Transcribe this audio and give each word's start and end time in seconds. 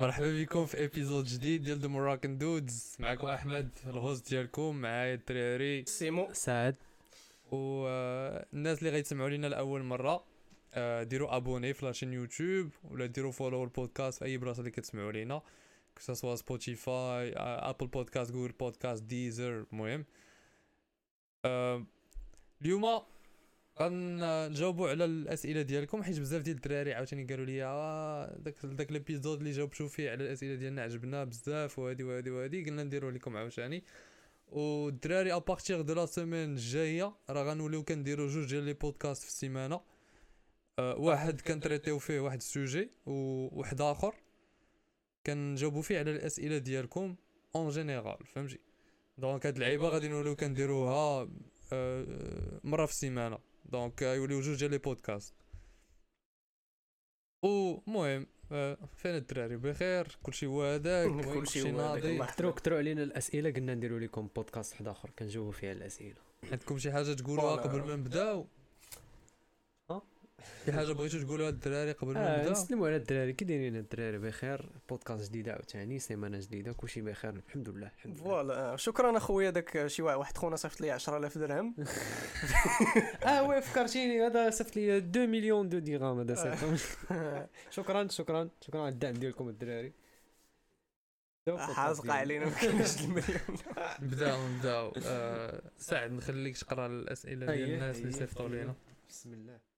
مرحبا 0.00 0.42
بكم 0.42 0.66
في 0.66 0.84
épisode 0.84 1.24
جديد 1.24 1.62
ديال 1.62 1.78
The 1.78 1.88
Moroccan 1.88 2.38
Dudes 2.38 2.96
معكم 2.98 3.26
أحمد 3.26 3.70
ال 3.86 3.95
host 3.95 4.30
ديالكم 4.30 4.76
معايا 4.76 5.14
الدراري 5.14 5.84
سيمو. 5.86 6.28
سعد. 6.32 6.76
والناس 7.50 8.78
اللي 8.78 8.90
غيتسمعوا 8.90 9.28
لينا 9.28 9.46
لأول 9.46 9.82
مرة 9.82 10.24
آه، 10.74 11.02
ديروا 11.02 11.36
abonner 11.36 11.74
في 11.74 11.86
la 11.86 11.92
chaîne 11.92 12.12
YouTube 12.12 12.70
ولا 12.84 13.06
ديروا 13.06 13.32
follow 13.32 13.64
ال 13.64 13.71
podcast 13.71 14.18
في 14.18 14.24
أي 14.24 14.36
بلاصة 14.38 14.60
اللي 14.60 14.70
كتسمعوا 14.70 15.12
لينا 15.12 15.42
كسوا 15.96 16.34
Spotify 16.36 17.32
Apple 17.36 17.86
Podcast 17.86 18.32
Google 18.32 18.52
Podcast 18.52 19.02
Deezer 19.02 19.66
المهم. 19.72 20.04
آه، 21.44 21.84
اليوم 22.62 23.02
غنجاوبوا 23.80 24.88
على 24.88 25.04
الأسئلة 25.04 25.62
ديالكم 25.62 26.02
حيت 26.02 26.20
بزاف 26.20 26.42
ديال 26.42 26.56
الدراري 26.56 26.94
عاوتاني 26.94 27.24
قالوا 27.24 27.44
لي 27.44 27.64
آه 27.64 28.36
داك 28.38 28.66
داك 28.66 28.90
ال 28.90 28.96
épisode 28.96 29.38
اللي 29.38 29.50
جاوبتوا 29.50 29.88
فيه 29.88 30.10
على 30.10 30.24
الأسئلة 30.24 30.54
ديالنا 30.54 30.82
عجبنا 30.82 31.24
بزاف 31.24 31.78
وهادي 31.78 32.04
وهادي 32.04 32.30
وهادي 32.30 32.64
قلنا 32.64 32.84
نديروا 32.84 33.10
لكم 33.10 33.36
عاوتاني. 33.36 33.84
والدراري 34.48 35.32
à 35.32 35.39
partir 35.39 35.80
de 35.80 35.94
la 35.94 36.06
semaine 36.06 36.50
الجاية 36.50 37.16
راه 37.30 37.42
غنوليو 37.42 37.84
كنديروا 37.84 38.28
جوج 38.28 38.48
ديال 38.48 38.64
les 38.64 38.72
podcasts 38.72 39.22
في 39.22 39.28
السيمانة. 39.28 39.80
أه 40.78 40.96
واحد 40.98 41.40
كن 41.40 41.50
traiter 41.50 41.88
يو 41.88 41.98
فيه 41.98 42.20
واحد 42.20 42.36
ال 42.36 42.45
sujet 42.45 42.90
وواحد 43.06 43.80
آخر 43.80 44.14
كنجاوبوا 45.26 45.82
فيه 45.82 45.98
على 45.98 46.10
الأسئلة 46.10 46.58
ديالكم 46.58 47.16
en 47.56 47.68
général 47.68 48.26
فهمتي؟ 48.26 48.58
donc 49.18 49.46
هاد 49.46 49.54
اللعيبه 49.54 49.88
غادي 49.88 50.08
نوليو 50.08 50.36
كنديروها 50.36 51.28
أه 51.72 52.06
مرة 52.64 52.86
في 52.86 52.92
السيمانة. 52.92 53.49
donc 53.72 54.02
يوليو 54.02 54.40
جوج 54.40 54.58
ديال 54.58 54.70
les 54.70 54.78
podcasts 54.78 55.34
ومهم 57.44 58.26
آه، 58.52 58.78
فين 58.96 59.14
الدراري؟ 59.14 59.56
بخير 59.56 60.18
كلشي 60.22 60.46
هو 60.46 60.62
هذاك 60.62 61.24
كلشي 61.24 61.70
ناضي. 61.70 62.18
كثروا 62.18 62.52
كثروا 62.52 62.78
علينا 62.78 63.02
الأسئلة 63.02 63.50
قلنا 63.50 63.74
نديروا 63.74 63.98
لكم 63.98 64.28
بودكاست 64.36 64.72
واحد 64.72 64.88
آخر 64.88 65.10
كنجاوبوا 65.10 65.52
فيه 65.52 65.68
على 65.68 65.78
الأسئلة. 65.78 66.14
عندكم 66.52 66.78
شي 66.78 66.92
حاجة 66.92 67.12
تقولوها. 67.12 67.56
قبل 67.56 67.82
ما 67.82 67.96
نبداو؟ 67.96 68.46
شي 70.66 70.72
حاجة 70.72 70.92
بغيتو 70.92 71.18
تقولوها 71.18 71.50
للدراري 71.50 71.92
قبل 71.92 72.14
ما 72.14 72.34
آه 72.34 72.38
نبداو 72.38 72.52
نسلموا 72.52 72.86
على 72.86 72.96
الدراري. 72.96 73.32
كي 73.32 73.44
دايرين 73.44 73.76
الدراري؟ 73.76 74.18
بخير. 74.18 74.70
بودكاست 74.88 75.28
جديد 75.28 75.48
عاوتاني 75.48 75.98
سيمانة 75.98 76.38
جديدة 76.40 76.72
كلشي 76.72 77.00
بخير 77.00 77.30
الحمد 77.30 77.68
لله 77.68 77.90
الحمد 77.96 78.14
لله. 78.14 78.24
voilà. 78.24 78.76
شكرا 78.76 79.16
أخويا 79.16 79.50
داك 79.50 79.86
شي 79.86 80.02
واحد 80.02 80.36
خونا 80.36 80.56
صيفط 80.56 80.80
لي 80.80 80.90
10000 80.90 81.38
درهم. 81.38 81.74
آه 83.26 83.42
oui 83.42 83.62
فكرتيني. 83.62 84.26
هذا 84.26 84.50
صيفط 84.50 84.76
لي 84.76 84.98
2 84.98 85.30
مليون 85.30 85.68
دو 85.68 85.78
درهم 85.78 86.20
هذا 86.20 86.32
آه. 86.32 86.36
صيفط 86.36 86.98
شكرا 87.76 88.08
شكرا 88.08 88.48
شكرا 88.60 88.80
على 88.80 88.88
الدعم 88.92 89.14
ديالكم 89.14 89.48
الدراري. 89.48 89.92
حازقه 91.58 92.12
علينا 92.12 92.44
ما 92.44 92.50
كاينش 92.50 93.00
المليون. 93.00 93.40
نبداو 94.02 94.48
نبداو 94.48 94.92
آه 95.06 95.62
سعد 95.78 96.12
نخليك 96.12 96.58
تقرأ 96.58 96.86
الأسئلة 96.86 97.46
ديال 97.46 97.68
أيه، 97.68 97.74
الناس 97.74 97.96
اللي 97.96 98.08
أيه، 98.08 98.18
صيفطوا 98.18 98.48
لينا. 98.48 98.74
بسم 99.08 99.32
الله. 99.32 99.69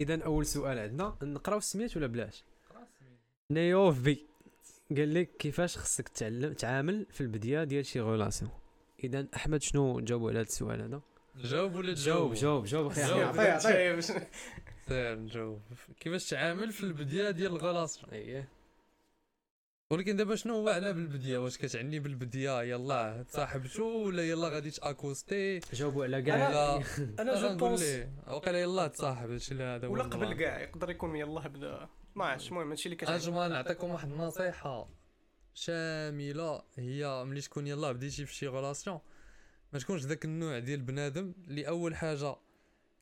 اذا 0.00 0.24
أول 0.24 0.46
سؤال 0.46 0.78
عندنا 0.78 1.16
نقراو 1.22 1.58
السميات 1.58 1.96
ولا 1.96 2.06
بلاش؟ 2.06 2.44
newbie 3.50 4.26
قال 4.96 5.14
لك 5.14 5.36
كيفاش 5.36 5.78
خصك 5.78 6.08
تعلم 6.08 6.52
تعامل 6.52 7.06
في 7.10 7.20
البداية 7.20 7.64
ديال 7.64 7.86
شي 7.86 8.00
relation؟ 8.00 8.50
اذا 9.04 9.26
أحمد 9.36 9.62
شنو 9.62 10.00
جاوبوا 10.00 10.30
على 10.30 10.38
هذا 10.38 10.46
السؤال 10.46 10.82
هذا؟ 10.82 11.00
جاوب 11.36 11.74
ولا 11.74 11.94
جاوب 11.94 12.34
جاوب؟ 12.34 12.64
جاوب 12.64 12.86
أخي. 12.86 13.02
عطيه 13.02 13.52
عطيه 13.52 14.00
سير 14.88 15.18
نجاوب. 15.18 15.60
كيفاش 16.00 16.30
تعامل 16.30 16.72
في 16.72 16.82
البداية 16.82 17.30
ديال 17.30 17.52
ال 17.52 17.59
relation 17.59 18.12
اييه 18.12 18.48
ولكن 19.94 20.16
دابا 20.16 20.34
شنو 20.34 20.54
هو 20.54 20.68
على 20.68 20.92
بالبدايه 20.92 21.38
واش 21.38 21.58
كتعني 21.58 22.00
بالبدايه 22.00 22.62
يلاه 22.62 23.22
تصاحبتو 23.22 23.84
ولا 23.84 24.28
يلا 24.28 24.48
غادي 24.48 24.70
تأكوستي؟ 24.70 25.60
جاوبوا 25.72 26.04
على. 26.04 26.22
كاع. 26.22 26.82
أنا 27.18 27.40
je 27.40 27.46
غنقول 27.46 27.56
بونس. 27.58 28.06
وقيلا 28.26 28.60
يلا 28.60 28.86
تصاحب 28.86 29.30
هادشي 29.30 29.52
اللي 29.52 29.64
هذا 29.64 29.88
ولا. 29.88 30.02
قبل 30.02 30.32
كاع 30.34 30.60
يقدر 30.60 30.90
يكون 30.90 31.16
يلاه 31.16 31.48
بدا. 31.48 31.88
ما 32.14 32.24
عرفتش 32.24 32.48
المهم 32.48 32.68
هادشي 32.68 32.86
اللي 32.86 32.96
كتعجبني 32.96 33.28
أجمع 33.28 33.46
نعطيكم 33.46 33.90
واحد 33.90 34.12
النصيحة 34.12 34.88
شاملة. 35.54 36.62
هي 36.76 37.24
ملي 37.24 37.40
تكون 37.40 37.66
يلاه 37.66 37.92
بديتي 37.92 38.26
في 38.26 38.34
شي 38.34 38.46
relation 38.46 39.00
ما 39.72 39.78
تكونش 39.78 40.02
ذاك 40.02 40.24
النوع 40.24 40.58
ديال 40.58 40.80
بنادم 40.80 41.34
اللي 41.48 41.68
أول 41.68 41.96
حاجة 41.96 42.36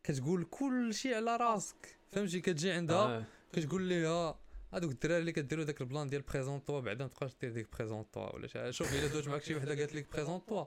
كتقول 0.05 0.45
كل 0.45 0.95
شيء 0.95 1.15
على 1.15 1.37
راسك. 1.37 1.97
فهمتي؟ 2.13 2.41
كتجي 2.41 2.73
عندها 2.73 3.19
آه. 3.19 3.25
كتقول 3.53 3.83
ليها 3.83 4.42
هذوك 4.75 4.91
الدراري 4.93 5.21
اللي 5.21 5.33
كديروا 5.33 5.65
داك 5.65 5.81
البلان 5.81 6.09
ديال 6.09 6.23
présente-toi 6.23 6.81
بعدا 6.81 7.05
ما 7.05 7.11
تبقاش 7.11 7.31
دير 7.41 7.51
ديك 7.53 7.69
présente-toi 7.79 8.35
ولا 8.35 8.47
شي 8.47 8.73
شوف 8.73 8.95
إلا 8.95 9.07
دوت 9.07 9.29
معاك 9.29 9.43
شي 9.43 9.55
وحدة 9.55 9.75
قالت 9.75 9.95
لك 9.95 10.07
présente-toi 10.13 10.65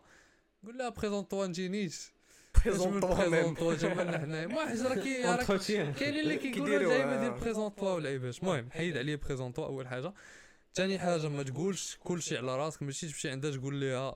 قول 0.66 0.78
لها 0.78 0.90
présente-toi 0.90 1.48
نجينيش. 1.48 2.12
présente-toi 2.66 3.16
présente 3.16 3.44
même. 3.44 3.54
toi 3.56 3.74
جمالنا 3.74 4.18
حنايا 4.20 4.48
ما 4.48 4.66
حيت 4.70 4.82
راه 4.82 4.96
كي 4.96 5.24
راك 5.26 5.46
entretien. 5.46 6.00
كاين 6.00 6.20
اللي 6.20 6.38
كيقولوا 6.54 6.78
دائما 6.90 7.16
آه. 7.16 7.20
ديال 7.20 7.32
présente-toi 7.40 7.94
ولا 7.94 8.18
باش. 8.18 8.40
المهم 8.40 8.72
حيد 8.72 8.98
عليه 9.02 9.16
présente-toi 9.16 9.66
أول 9.66 9.88
حاجة. 9.88 10.14
ثاني 10.76 11.00
حاجة 11.00 11.28
ما 11.30 11.44
تقولش 11.44 11.98
كل 12.04 12.22
شيء 12.22 12.38
على 12.38 12.58
راسك. 12.58 12.84
ماشي 12.84 13.08
تمشي 13.08 13.30
عندها 13.30 13.52
تقول 13.52 13.82
لها 13.82 14.16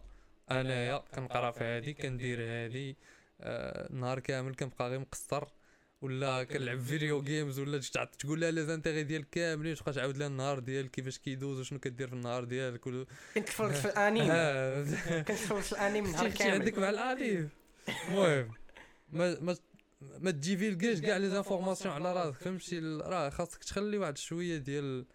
أنايا 0.51 1.03
كنقرا 1.15 1.51
في 1.51 1.63
هادي 1.63 1.93
كندير 1.93 2.37
هادي. 2.41 2.97
آه 3.41 3.93
نهار 3.93 4.19
كامل 4.19 4.55
كنبقى 4.55 4.89
غير 4.89 4.99
مقصر. 4.99 5.47
ولا 6.01 6.43
كنلعب 6.43 6.79
video 6.79 7.21
games 7.21 7.59
ولا 7.59 7.77
تقول 8.19 8.41
لها 8.41 8.51
les 8.51 8.65
intérêts 8.65 9.03
ديالك 9.03 9.27
كاملين 9.31 9.75
تبقى 9.75 9.93
تعاود 9.93 10.17
لها 10.17 10.27
النهار 10.27 10.59
ديالك 10.59 10.91
كيفاش 10.91 11.17
كيدوز 11.17 11.59
وشنو 11.59 11.79
كدير 11.79 12.07
في 12.07 12.13
النهار 12.13 12.43
ديالك 12.43 12.87
و... 12.87 13.03
كنت 13.35 13.47
تفرجت 13.47 13.75
في 13.75 13.85
الانيم 13.85 14.27
آه، 14.31 14.83
كنت 15.21 15.31
تفرجت 15.31 15.63
في 15.65 15.71
الانيم 15.71 16.07
نهار 16.07 16.29
كامل. 16.29 16.51
عندك 16.51 16.77
مع 16.77 16.89
الاليف 16.89 17.49
المهم 18.09 18.51
ما 19.11 19.39
ما 19.39 19.55
ما 20.19 20.31
تجيفيلكاش 20.31 21.01
كاع 21.01 21.17
les 21.17 21.29
informations 21.29 21.93
على 21.93 22.13
راسك 22.13 22.39
فهمتي؟ 22.39 22.77
ال- 22.77 23.01
راه 23.05 23.29
خاصك 23.29 23.63
تخلي 23.63 23.97
واحد 23.97 24.17
شوية 24.17 24.57
ديال 24.57 25.05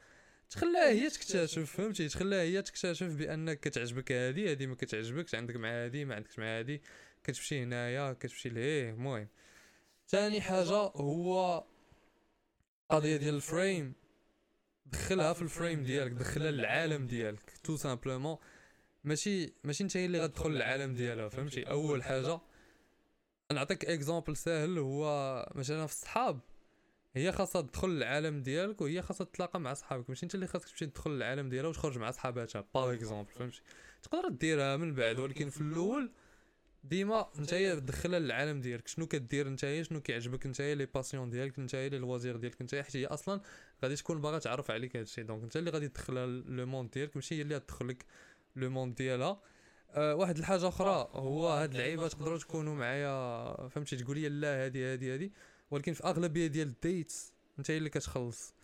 تخليها 0.51 0.89
هي 0.91 1.11
تكتشف. 1.11 1.77
فهمتي؟ 1.77 2.09
تخليها 2.09 2.41
هي 2.43 2.63
تكتشف 2.63 3.07
بأنك 3.07 3.61
كتعجبك 3.61 4.13
هادي 4.13 4.51
هادي 4.51 4.67
ما 4.67 4.75
كتعجبكش 4.75 5.35
عندك 5.35 5.57
مع 5.57 5.69
هادي 5.69 6.05
ما 6.05 6.15
عندكش 6.15 6.39
مع 6.39 6.59
هادي 6.59 6.83
كتمشي 7.25 7.63
هنايا 7.63 8.13
كتمشي 8.13 8.49
لهيه 8.49 8.91
المهم. 8.91 9.29
ثاني 10.15 10.41
حاجة 10.41 10.75
هو 10.77 11.65
قضية 12.91 13.17
ديال 13.17 13.35
ال 13.35 13.44
frame. 13.44 13.95
دخلها 14.87 15.33
في 15.33 15.43
ال 15.43 15.50
frame 15.50 15.83
ديالك 15.83 16.13
دخلها 16.13 16.51
للعالم 16.51 17.07
ديالك 17.07 17.53
tout 17.65 17.77
simplement 17.77 18.37
ماشي 19.05 19.53
ماشي 19.65 19.85
انت 19.85 19.97
اللي 19.97 20.21
غتدخل 20.21 20.51
للعالم 20.51 20.95
ديالها 20.95 21.29
فهمتي؟ 21.29 21.63
أول 21.63 22.03
حاجة. 22.03 22.41
نعطيك 23.53 23.85
exemple 23.85 24.37
ساهل 24.37 24.79
هو 24.79 25.07
مثلا 25.55 25.87
في 25.87 25.93
الصحاب. 25.93 26.41
هي 27.15 27.33
خاصها 27.33 27.63
تدخل 27.63 27.89
للعالم 27.89 28.43
ديالك 28.43 28.81
وهي 28.81 29.03
خاصها 29.03 29.25
تتلاقى 29.25 29.61
مع 29.61 29.75
صحابك. 29.75 30.09
ماشي 30.09 30.23
انت 30.27 30.35
اللي 30.35 30.47
خاصك 30.47 30.69
تمشي 30.69 30.87
تدخل 30.87 31.11
للعالم 31.11 31.49
ديالها 31.49 31.69
وتخرج 31.69 31.99
مع 31.99 32.11
صحاباتها 32.11 32.65
par 32.75 32.95
exemple 32.95 33.33
فهمتي؟ 33.33 33.61
تقدر 34.03 34.29
ديرها 34.29 34.77
من 34.77 34.95
بعد 34.95 35.19
ولكن 35.19 35.51
في 35.51 35.61
الأول 35.61 36.11
ديما 36.85 37.29
انت 37.39 37.55
هي 37.55 37.77
تدخلها 37.77 38.19
للعالم 38.19 38.61
ديالك. 38.61 38.89
شنو 38.89 39.07
كدير 39.07 39.57
هي 39.63 39.85
شنو 39.85 40.01
كيعجبك 40.01 40.61
هي 40.61 40.75
les 40.75 40.87
passions 40.87 41.31
ديالك 41.31 41.75
هي 41.75 41.89
les 41.89 41.99
loisirs 41.99 42.37
ديالك 42.37 42.61
انت 42.61 42.75
حيت 42.75 42.97
هي 42.97 43.07
أصلا 43.07 43.41
غادي 43.83 43.97
تكون 43.97 44.21
باغا 44.21 44.39
تعرف 44.39 44.71
عليك 44.71 44.97
هادشي 44.97 45.23
donc 45.23 45.43
انت 45.43 45.57
اللي 45.57 45.71
غادي 45.71 45.89
تدخلها 45.89 46.27
le 46.27 46.67
monde 46.67 46.91
ديالك 46.91 47.17
ماشي 47.17 47.35
هي 47.35 47.43
اللي 47.43 47.57
غتدخلك 47.57 48.05
le 48.57 48.71
monde 48.71 48.95
ديالها. 48.95 49.41
أه 49.91 50.15
واحد 50.15 50.39
الحاجة 50.39 50.69
أخرى 50.69 51.09
هو 51.13 51.49
هاد 51.49 51.71
اللعيبة 51.71 52.09
تقدروا 52.09 52.39
تكونوا 52.39 52.75
معايا 52.75 53.69
فهمتي؟ 53.69 53.97
تقول 53.97 54.19
لي 54.19 54.29
لا 54.29 54.65
هادي 54.65 54.85
هادي 54.85 55.15
هادي. 55.15 55.33
ولكن 55.71 55.93
في 55.93 56.05
أغلبية 56.05 56.47
ديال 56.47 56.69
ال 56.69 56.80
dates 56.80 57.33
انت 57.59 57.71
اللي 57.71 57.91
كتخلص. 57.91 58.55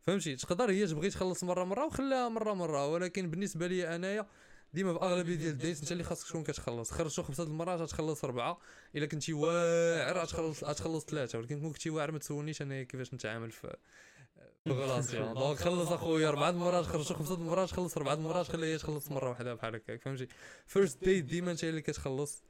فهمتي؟ 0.00 0.36
تقدر 0.36 0.70
هي 0.70 0.86
تبغي 0.86 1.10
تخلص 1.10 1.44
مرة 1.44 1.64
مرة 1.64 1.86
وخليها 1.86 2.28
مرة 2.28 2.54
مرة. 2.54 2.86
ولكن 2.88 3.30
بالنسبة 3.30 3.66
لي 3.66 3.96
أنايا 3.96 4.26
ديما 4.72 4.98
في 4.98 5.04
أغلبية 5.04 5.34
ديال 5.34 5.50
ال 5.56 5.60
dates 5.60 5.80
انت 5.80 5.92
اللي 5.92 6.04
خاصك 6.04 6.28
تكون 6.28 6.44
كتخلص. 6.44 6.90
خرجتو 6.90 7.22
خمسة 7.22 7.44
د 7.44 7.46
المرات 7.48 7.80
غتخلص 7.80 8.24
أربعة. 8.24 8.58
إلا 8.96 9.06
كنتي 9.06 9.32
واعر 9.32 10.18
غتخلص 10.18 10.64
غتخلص 10.64 11.04
ثلاثة. 11.04 11.38
ولكن 11.38 11.60
كون 11.60 11.72
كنتي 11.72 11.90
واعر 11.90 12.12
ما 12.12 12.18
تسولنيش 12.18 12.62
أنا 12.62 12.82
كيفاش 12.82 13.14
نتعامل 13.14 13.50
في 13.50 13.76
في 14.64 14.70
relation 14.72 15.34
donc 15.38 15.58
خلص 15.58 15.92
أخويا 15.92 16.28
أربعة 16.28 16.50
المرات 16.50 16.84
خرجتو 16.84 17.14
خمسة 17.14 17.34
المرات 17.34 17.70
خلص 17.70 17.96
أربعة 17.96 18.14
المرات 18.14 18.46
خليها 18.46 18.78
تخلص 18.78 19.10
مرة 19.10 19.28
واحدة 19.28 19.54
بحال 19.54 19.74
هكاك. 19.74 20.02
فهمتي؟ 20.02 20.28
first 20.66 21.04
date 21.04 21.24
ديما 21.24 21.50
انت 21.52 21.64
اللي 21.64 21.82
كتخلص. 21.82 22.42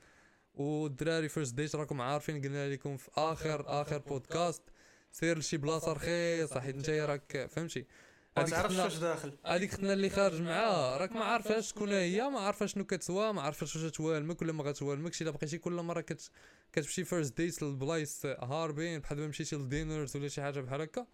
والدراري 0.55 1.29
first 1.29 1.55
date 1.55 1.75
راكم 1.77 2.01
عارفين 2.01 2.43
قلنا 2.43 2.69
لكم 2.69 2.97
في 2.97 3.11
آخر 3.17 3.65
آخر 3.83 3.99
بودكاست 3.99 4.63
سير 5.13 5.39
لشي 5.39 5.57
بلاصة 5.57 5.93
رخيصة 5.93 6.61
حيت 6.61 6.75
انت 6.75 6.91
راك 6.91 7.47
فهمتي؟ 7.51 7.87
ما 8.37 8.43
هذيك 8.43 8.55
تعرفش 8.55 8.77
واش 8.77 8.97
داخل. 8.97 9.32
هذيك 9.47 9.73
ختنا 9.73 9.93
اللي 9.93 10.11
خارج 10.11 10.43
معاه 10.43 10.97
راك 10.97 11.12
ما 11.12 11.25
عارفاش 11.25 11.69
شكون 11.69 11.88
هي 11.93 12.23
ما 12.31 12.41
عارفه 12.41 12.67
شنو 12.67 12.85
كتسوى 12.85 13.32
ما 13.32 13.43
عارفاش 13.43 13.77
واش 13.77 13.93
توالمك 13.93 14.43
ولا 14.43 14.53
ما 14.53 14.65
غتوالمكش 14.65 15.23
إلا 15.23 15.31
بقيتي 15.31 15.59
كل 15.59 15.73
مرة 15.73 16.00
كت... 16.00 16.31
كتمشي 16.73 17.05
first 17.05 17.37
date 17.37 17.62
للبلايص 17.62 18.27
هاربين 18.27 19.00
بحال 19.00 19.17
دابا 19.17 19.29
مشيتي 19.29 19.56
لل 19.57 19.70
dinners 19.70 20.17
ولا 20.17 20.29
شي 20.29 20.43
حاجة 20.43 20.61
بحال 20.61 20.81
هكا 20.81 21.06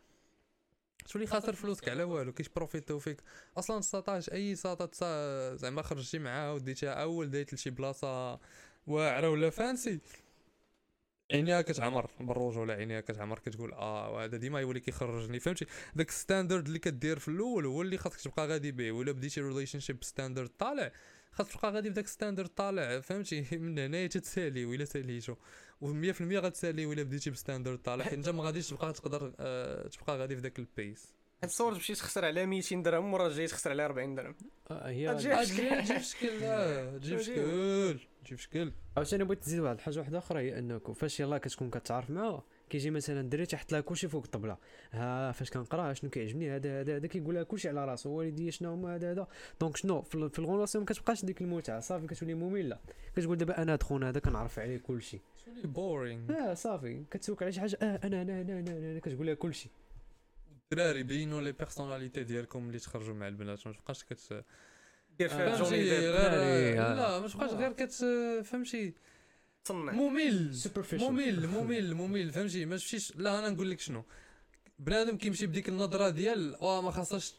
تولي 1.12 1.26
خاسر 1.26 1.52
فلوسك 1.54 1.88
على 1.88 2.02
والو 2.02 2.32
كيت 2.32 2.49
profiter 2.49 2.93
و 2.93 2.98
فيك. 2.98 3.22
أصلا 3.58 3.80
19 3.80 4.32
أي 4.32 4.54
ساطا 4.54 4.90
زعما 5.56 5.82
خرجتي 5.82 6.18
معاه 6.18 6.54
وديتها 6.54 6.90
أول 6.90 7.30
date 7.30 7.54
لشي 7.54 7.70
بلاصة 7.70 8.40
واعرة 8.86 9.30
ولا 9.30 9.50
fancy 9.50 10.00
عينيها 11.32 11.62
كتعمر 11.62 12.10
بالرجوله 12.20 12.74
عينيها 12.74 13.00
كتعمر 13.00 13.38
كتقول 13.38 13.72
آه 13.72 14.10
وهذا 14.10 14.36
ديما 14.36 14.60
يولي 14.60 14.80
كيخرجني 14.80 15.40
فهمتي؟ 15.40 15.66
داك 15.94 16.10
standard 16.10 16.66
اللي 16.66 16.78
كدير 16.78 17.18
في 17.18 17.28
الأول 17.28 17.66
هو 17.66 17.82
اللي 17.82 17.98
خاصك 17.98 18.20
تبقى 18.20 18.46
غادي 18.46 18.72
به 18.72 18.92
ولا 18.92 19.12
بديتي 19.12 19.40
relationship 19.40 20.04
standard 20.04 20.48
طالع 20.48 20.92
خاصك 21.32 21.52
تبقى 21.52 21.72
غادي 21.72 21.90
بداك 21.90 22.06
standard 22.06 22.48
طالع 22.48 23.00
فهمتي؟ 23.00 23.46
من 23.58 23.78
هنايا 23.78 24.06
تتسالي 24.06 24.64
ولا 24.64 24.84
ساليتو 24.84 25.34
و100% 25.84 26.22
غتسالي 26.22 26.86
ولا 26.86 27.02
بديتي 27.02 27.30
ب 27.30 27.36
standard 27.36 27.78
طالع 27.78 28.04
حيت 28.04 28.12
انت 28.12 28.28
ما 28.28 28.44
غاديش 28.44 28.68
تبقى 28.68 28.92
تقدر 28.92 29.32
آه 29.40 29.88
تبقى 29.88 30.18
غادي 30.18 30.36
في 30.36 30.42
ذاك 30.42 30.58
ال 30.58 30.67
pace. 30.67 31.12
تصور 31.42 31.74
تمشي 31.74 31.94
تخسر 31.94 32.24
على 32.24 32.46
200 32.46 32.82
درهم 32.82 33.14
ورا 33.14 33.28
جاي 33.28 33.46
تخسر 33.46 33.70
على 33.70 33.84
40 33.84 34.14
درهم. 34.14 34.34
آه، 34.70 34.88
هي 34.88 35.10
آه، 35.10 35.12
تجي 35.12 35.36
في 35.82 36.02
شكل. 36.02 36.42
آه، 36.42 36.98
تجي 36.98 37.18
في 37.18 37.24
شكل. 37.24 37.98
في 38.34 38.42
شكل. 38.42 38.72
عاوتاني 38.96 39.24
بغيت 39.24 39.42
تزيد 39.42 39.60
واحد 39.60 39.74
الحاجة 39.76 39.98
واحدة 39.98 40.18
أخرى 40.18 40.40
هي 40.40 40.58
انك 40.58 40.92
فاش 40.92 41.20
يلاه 41.20 41.38
كتكون 41.38 41.70
كتعرف 41.70 42.10
معاه 42.10 42.42
كيجي 42.70 42.90
مثلا 42.90 43.20
الدري 43.20 43.46
تيحط 43.46 43.72
لها 43.72 43.80
كلشي 43.80 44.08
فوق 44.08 44.24
الطبلة. 44.24 44.56
ها 44.92 45.32
فاش 45.32 45.50
كنقرأ 45.50 45.92
شنو 45.92 46.10
كيعجبني؟ 46.10 46.50
هذا 46.56 46.80
هذا 46.80 46.96
هذا 46.96 47.06
كيقول 47.06 47.34
لها 47.34 47.42
كلشي 47.42 47.68
على 47.68 47.84
راسو 47.84 48.10
والدي 48.10 48.50
شنو 48.50 48.72
هما 48.72 48.94
هذا 48.94 49.12
هذا. 49.12 49.26
donc 49.60 49.76
شنو 49.76 50.02
في 50.02 50.14
ال- 50.14 50.30
في 50.30 50.38
la 50.38 50.47
relation 50.47 50.84
ما 50.84 50.86
كتبقاش 50.86 51.24
ديك 51.24 51.40
المتعة 51.42 51.80
صافي 51.80 52.06
كتولي 52.06 52.34
مملة. 52.34 52.78
كتقول 53.16 53.36
دابا 53.38 53.62
أنا 53.62 53.72
هاد 53.72 53.82
خونا 53.82 54.08
هذا 54.08 54.20
كنعرف 54.20 54.58
عليه 54.58 54.78
كلشي. 54.78 55.20
boring 55.64 56.32
آه 56.32 56.54
صافي. 56.54 57.04
كتسوق 57.10 57.42
على 57.42 57.52
شي 57.52 57.60
حاجة 57.60 57.78
آه 57.82 58.00
أنا 58.04 58.22
أنا 58.22 58.40
أنا 58.40 58.40
أنا, 58.40 58.60
أنا, 58.60 58.90
أنا 58.92 58.98
كتقول 58.98 59.26
لها 59.26 59.34
كلشي. 59.34 59.70
الدراري 60.72 61.02
بينوا 61.02 61.40
les 61.40 61.52
personnalités 61.52 62.24
ديالكم 62.24 62.66
اللي 62.66 62.78
تخرجوا 62.78 63.14
مع 63.14 63.28
البنات 63.28 63.66
ما 63.66 63.72
تبقاش 63.72 64.04
كت 64.04 64.44
دير 65.18 65.28
فيها 65.28 65.54
آه. 65.54 65.58
جوني 65.62 65.82
ديب. 65.82 66.02
لا 66.76 67.20
ما 67.20 67.28
تبقاش 67.28 67.50
غير 67.50 67.72
كت 67.72 67.92
فهمتي. 68.44 68.94
ممل. 69.70 70.52
ممل 70.94 71.46
ممل 71.46 71.94
ممل 71.94 72.30
فهمتي. 72.30 72.64
ما 72.64 72.76
تمشيش 72.76 73.16
لا 73.16 73.38
أنا 73.38 73.48
نقول 73.50 73.70
لك 73.70 73.80
شنو. 73.80 74.04
بنادم 74.78 75.16
كيمشي 75.16 75.46
بديك 75.46 75.68
النظرة 75.68 76.08
ديال 76.08 76.54
آه 76.54 76.82
ما 76.82 76.90
خاصهاش 76.90 77.34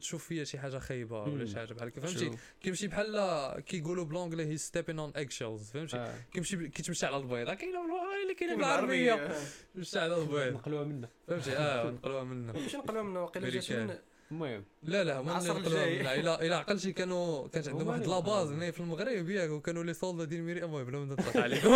تشوف 0.00 0.24
فيا 0.26 0.44
شي 0.44 0.58
حاجة 0.58 0.78
خايبة 0.78 1.22
ولا. 1.22 1.46
شي 1.46 1.56
حاجة 1.56 1.72
بحال 1.72 1.88
هكا. 1.88 2.00
فهمتي. 2.00 2.30
كيمشي 2.60 2.86
بحال 2.88 3.60
كيقولوا 3.60 4.04
ب 4.04 4.46
l'anglais 4.46 4.56
he 4.56 4.98
stepping 4.98 5.10
on 5.16 5.30
eggshells 5.30 5.70
فهمتي. 5.70 5.96
آه. 5.96 6.14
كيمشي 6.32 6.68
كيتمشى 6.68 7.06
على 7.06 7.16
البيضه 7.16 7.54
كاينة 7.54 7.82
بالعربيه 7.82 8.22
اللي 8.22 8.34
كاينة. 8.34 8.56
بالعربية. 8.56 9.38
يمشي 9.74 9.98
على 9.98 10.16
البيض. 10.16 10.52
نقلوها 10.54 10.84
منا 10.84 11.08
فهمتي 11.28 11.56
آه 11.56 11.90
نقلوها 11.90 12.24
منا 12.24 12.52
ماشي 12.52 12.76
نقلوها 12.82 13.02
من 13.02 13.16
واقيلا 13.16 13.48
جات. 13.48 13.72
من 13.72 13.98
المهم. 14.32 14.64
لا 14.82 15.04
لا 15.04 15.20
هما 15.20 15.38
اللي 15.38 15.50
العصر 15.50 15.56
الجاي. 15.56 15.98
منا 15.98 16.14
الا 16.14 16.46
الا 16.46 16.56
عقلتي 16.56 16.92
كانوا 16.92 17.48
كانت 17.48 17.68
عندهم 17.68 17.88
واحد 17.88 18.06
لاباز 18.06 18.46
نقلوها. 18.46 18.54
هنا 18.54 18.70
في 18.70 18.80
المغرب 18.80 19.30
ياك 19.30 19.50
وكانوا 19.50 19.84
لي 19.84 19.94
سولدا 19.94 20.24
ديال 20.24 20.42
ميري. 20.42 20.64
المهم 20.64 20.84
بلا 20.84 20.98
ما 20.98 21.04
نضحك 21.04 21.36
عليكم 21.36 21.72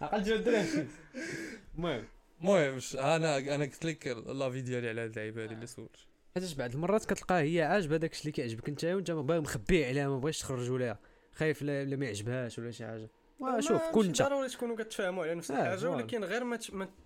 عقل 0.00 0.22
جا 0.22 0.34
الدراري 0.34 0.86
المهم. 1.76 2.04
المهم 2.40 2.80
أنا 2.94 3.38
أنا 3.38 3.64
قلت 3.64 3.84
لك 3.84 4.06
لافي 4.06 4.60
ديالي 4.60 4.88
على 4.88 5.00
هاد 5.00 5.10
اللعيبة 5.10 5.42
هادي 5.42 5.54
اللي 5.54 5.66
سولت 5.66 5.96
حيتاش 6.34 6.54
بعض 6.54 6.74
المرات 6.74 7.04
كتلقاها 7.04 7.40
هي 7.40 7.62
عاجبه 7.62 7.96
داكشي 7.96 8.20
اللي 8.20 8.32
كيعجبك. 8.32 8.68
أنت 8.68 8.84
وانت 8.84 9.10
باغي 9.10 9.40
مخبيه 9.40 9.86
عليها 9.86 10.08
ما 10.08 10.18
بغيتش 10.18 10.38
تخرجوا 10.38 10.78
لها 10.78 10.98
خايف 11.34 11.62
لا 11.62 11.84
لا 11.84 11.96
ما 11.96 12.06
يعجبهاش 12.06 12.58
ولا 12.58 12.70
شي 12.70 12.86
حاجة. 12.86 13.10
شوف 13.60 13.82
كون 13.82 14.06
ماشي 14.06 14.22
انت 14.22 14.22
ضروري 14.32 14.48
تكونوا 14.48 14.76
كتفاهموا 14.76 15.24
على 15.24 15.34
نفس 15.34 15.50
آه، 15.50 15.54
الحاجة. 15.74 15.90
ولكن 15.90 16.24
غير 16.24 16.44
ما 16.44 16.58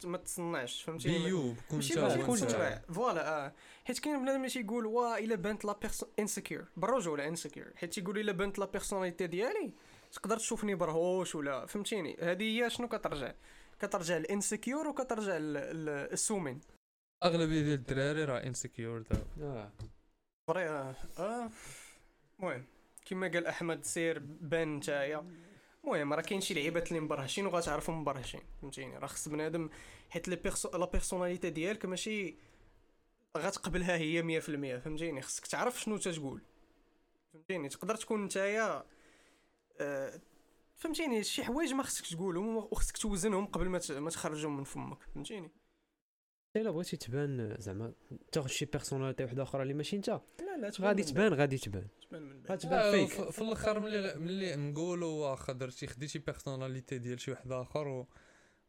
ما 0.05 0.17
تصنعش 0.17 0.83
فهمتي 0.83 1.09
بيو 1.25 1.55
كون 1.69 1.77
ماشي 1.79 1.95
انت 1.95 2.03
ماشي 2.03 2.15
وانت. 2.19 2.27
كون 2.27 2.41
وانت. 2.41 2.51
تبع 2.51 2.81
فوالا 2.95 3.47
آه. 3.47 3.53
حيت 3.85 3.99
كاين 3.99 4.19
بنادم 4.23 4.37
اللي 4.37 4.49
تيقول 4.49 4.87
وا 4.87 5.19
إلا 5.19 5.35
بانت 5.35 5.65
لا 5.65 5.73
بيرسون 5.83 6.09
انسكيور 6.19 6.65
بالرجوله 6.77 7.29
انسكيور 7.29 7.67
حيت 7.77 7.93
تيقول 7.95 8.19
إلا 8.19 8.33
بانت 8.33 8.59
لا 8.59 8.65
بيرسوناليتي 8.67 9.27
ديالي 9.27 9.73
تقدر 10.13 10.37
تشوفني 10.37 10.75
برهوش 10.75 11.35
ولا. 11.35 11.67
فهمتيني؟ 11.67 12.17
هذه 12.21 12.65
هي 12.65 12.71
شنو 12.71 12.89
كترجع؟ 12.89 13.33
كترجع 13.81 14.17
الانسكيور 14.17 14.89
وكترجع 14.89 15.37
ال- 15.37 15.57
ال- 15.57 16.13
السومين. 16.13 16.61
أغلبية 17.25 17.63
ديال 17.63 17.73
الدراري 17.79 18.25
راه 18.25 18.39
انسكيور 18.47 19.03
دابا. 19.03 19.25
آه. 19.41 19.73
آه 20.49 20.95
آه. 21.19 21.51
المهم 22.41 22.65
كما 23.07 23.29
قال 23.29 23.47
أحمد 23.47 23.85
سير 23.85 24.19
بان 24.41 24.77
نتايا. 24.77 25.25
المهم 25.85 26.13
راه 26.13 26.23
كاين 26.23 26.41
شي 26.41 26.55
لعيبات 26.55 26.89
اللي 26.89 27.01
مبرهشين 27.01 27.47
وغتعرفهم 27.47 28.01
مبرهشين 28.01 28.41
فهمتيني؟ 28.63 28.99
راه 28.99 29.07
خص 29.07 29.29
بنادم 29.29 29.71
حيت 30.11 30.29
les 30.29 30.37
perso 30.37 30.79
la 30.79 30.87
personnalité 30.87 31.51
ديالك 31.51 31.85
ماشي 31.85 32.37
غتقبلها 33.37 33.97
هي 33.97 34.41
100% 34.41 34.45
فهمتيني؟ 34.85 35.23
خصك 35.23 35.47
تعرف 35.47 35.81
شنو 35.81 35.97
تتقول 35.97 36.43
فهمتيني؟ 37.33 37.69
تقدر 37.69 37.95
تكون 37.95 38.25
نتايا 38.25 38.85
آه، 39.81 40.21
فهمتيني؟ 40.77 41.23
شي 41.23 41.45
حوايج 41.45 41.73
ما 41.73 41.83
خصكش 41.83 42.11
تقولهم 42.11 42.57
وخصك 42.57 42.97
توزنهم 42.97 43.47
قبل 43.47 43.69
ما 43.99 44.11
تخرجهم 44.11 44.57
من 44.57 44.65
فمك 44.65 45.03
فهمتيني؟ 45.15 45.51
الا 46.57 46.71
بغيتي 46.71 46.97
تبان 46.97 47.57
زعما 47.59 47.93
تاخذ 48.33 48.49
شي 48.49 48.65
personnalité 48.65 49.25
وحده 49.25 49.43
أخرى 49.43 49.63
اللي 49.63 49.75
ماشي 49.75 49.97
انت. 49.97 50.09
لا 50.09 50.21
لا 50.61 50.71
تبان 50.71 50.89
غادي 50.89 51.03
تبان 51.03 51.35
غادي 51.35 51.59
تبان. 51.59 51.87
غتبان 52.51 52.79
آه، 52.79 52.91
فيك 52.91 53.31
في 53.31 53.43
الآخر 53.43 53.81
ملي 53.81 54.15
ملي 54.15 54.57
نقولوا 54.57 55.31
واخا 55.31 55.53
درتي 55.53 55.87
خديتي 55.87 56.19
personnalité 56.19 56.99
ديال 56.99 57.21
شي 57.21 57.31
واحد 57.31 57.53
آخر 57.53 57.89
و... 57.89 58.07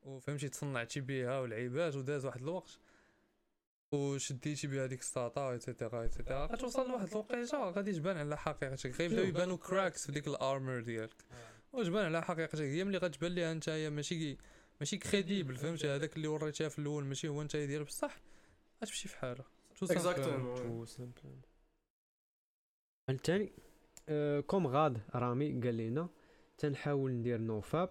وفهمتي 0.03 0.49
تصنعتي 0.49 1.01
بها 1.01 1.39
ولعيبات 1.39 1.95
وداز 1.95 2.25
واحد 2.25 2.41
الوقت 2.41 2.79
وشديتي 3.91 4.67
بها 4.67 4.85
ديك 4.85 5.01
ستاطا 5.01 5.51
et 5.51 5.64
cetera 5.64 6.01
et 6.01 6.12
cetera 6.12 6.45
غتوصل 6.45 6.89
لواحد 6.89 7.07
الوقيتة 7.07 7.69
غادي 7.69 7.93
تبان 7.93 8.17
على 8.17 8.37
حقيقتك. 8.37 9.01
غيبداو 9.01 9.25
يبانوا 9.25 9.57
cracks 9.57 10.05
في 10.05 10.11
ديك 10.11 10.27
ال 10.27 10.36
armor 10.36 10.79
ديالك. 10.79 11.25
وتبان 11.73 12.05
على 12.05 12.23
حقيقتك. 12.23 12.61
هي 12.61 12.83
ملي 12.83 12.97
غتبان 12.97 13.31
ليها 13.31 13.53
نتايا 13.53 13.89
ماشي 13.89 14.37
ماشي 14.83 14.97
crédible 14.97 15.55
فهمتي 15.55 15.87
هذاك 15.87 16.15
اللي 16.15 16.27
وريتها 16.27 16.69
في 16.69 16.79
الأول 16.79 17.05
ماشي 17.05 17.27
هو 17.27 17.43
نتايا 17.43 17.65
ديال 17.65 17.83
بصح 17.83 18.21
غتمشي 18.83 19.07
في 19.07 19.35
simplement. 19.85 19.89
Exactement. 19.89 21.47
الثاني 23.09 23.51
آه 24.09 24.39
comrade 24.39 25.01
رامي 25.15 25.61
قال 25.61 25.77
لنا 25.77 26.09
تنحاول 26.57 27.11
ندير 27.11 27.41
nofap 27.41 27.89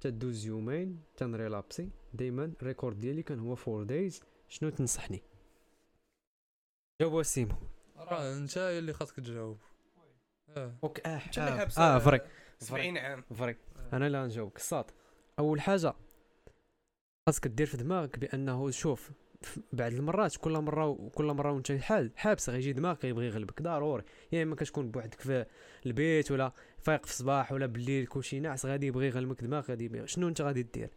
تدوز 0.00 0.46
يومين 0.46 1.02
تن 1.16 1.31
relapse 1.31 1.83
ي 1.83 1.90
دايما 2.14 2.52
ال 2.62 2.67
record 2.67 3.00
ديالي 3.00 3.22
كان 3.22 3.38
هو 3.38 3.54
four 3.54 3.82
days 3.82 4.22
شنو 4.48 4.70
تنصحني؟ 4.70 5.22
جاوبوا 7.00 7.22
سيمو 7.22 7.54
راه 7.96 8.36
أنت 8.36 8.56
اللي 8.56 8.92
خاصك 8.92 9.16
تجاوب. 9.16 9.58
آه. 10.48 10.74
أوكي 10.84 11.02
آه 11.06 11.26
انت 11.26 11.38
اللي 11.38 11.62
آه, 11.78 11.96
آه 11.96 11.98
فري 11.98 12.20
70 12.58 12.98
عام؟ 12.98 13.24
فري 13.34 13.56
أنا 13.92 14.08
لا 14.08 14.26
نجاوبك 14.26 14.56
الساط 14.56 14.94
أول 15.38 15.60
حاجة 15.60 15.94
خاصك 17.26 17.46
دير 17.46 17.66
في 17.66 17.76
دماغك 17.76 18.18
بأنه 18.18 18.70
شوف 18.70 19.10
بعد 19.72 19.92
المرات 19.92 20.36
كل 20.36 20.52
مرة 20.52 20.86
وكل 20.86 21.24
مرة 21.24 21.52
وانت 21.52 21.72
حال 21.72 22.10
حابس 22.16 22.50
غيجي 22.50 22.72
دماغك 22.72 23.04
يبغي 23.04 23.26
يغلبك 23.26 23.62
ضروري 23.62 24.04
يا 24.32 24.42
اما 24.42 24.56
كتكون 24.56 24.90
بوحدك 24.90 25.20
في 25.20 25.46
البيت 25.86 26.30
ولا 26.30 26.52
فايق 26.78 27.06
في 27.06 27.12
الصباح 27.12 27.52
ولا 27.52 27.66
بالليل 27.66 28.06
كلشي 28.06 28.40
ناعس 28.40 28.66
غادي 28.66 28.86
يبغي 28.86 29.06
يغلبك 29.06 29.44
دماغ 29.44 29.64
غادي 29.70 29.84
يبغي. 29.84 30.06
شنو 30.06 30.28
انت 30.28 30.40
غادي 30.40 30.62
دير؟ 30.62 30.90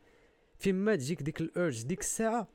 فيما 0.59 0.95
تجيك 0.95 1.23
ديك 1.23 1.41
ال 1.41 1.50
urge 1.50 1.83
ديك 1.83 1.99
الساعة 1.99 2.47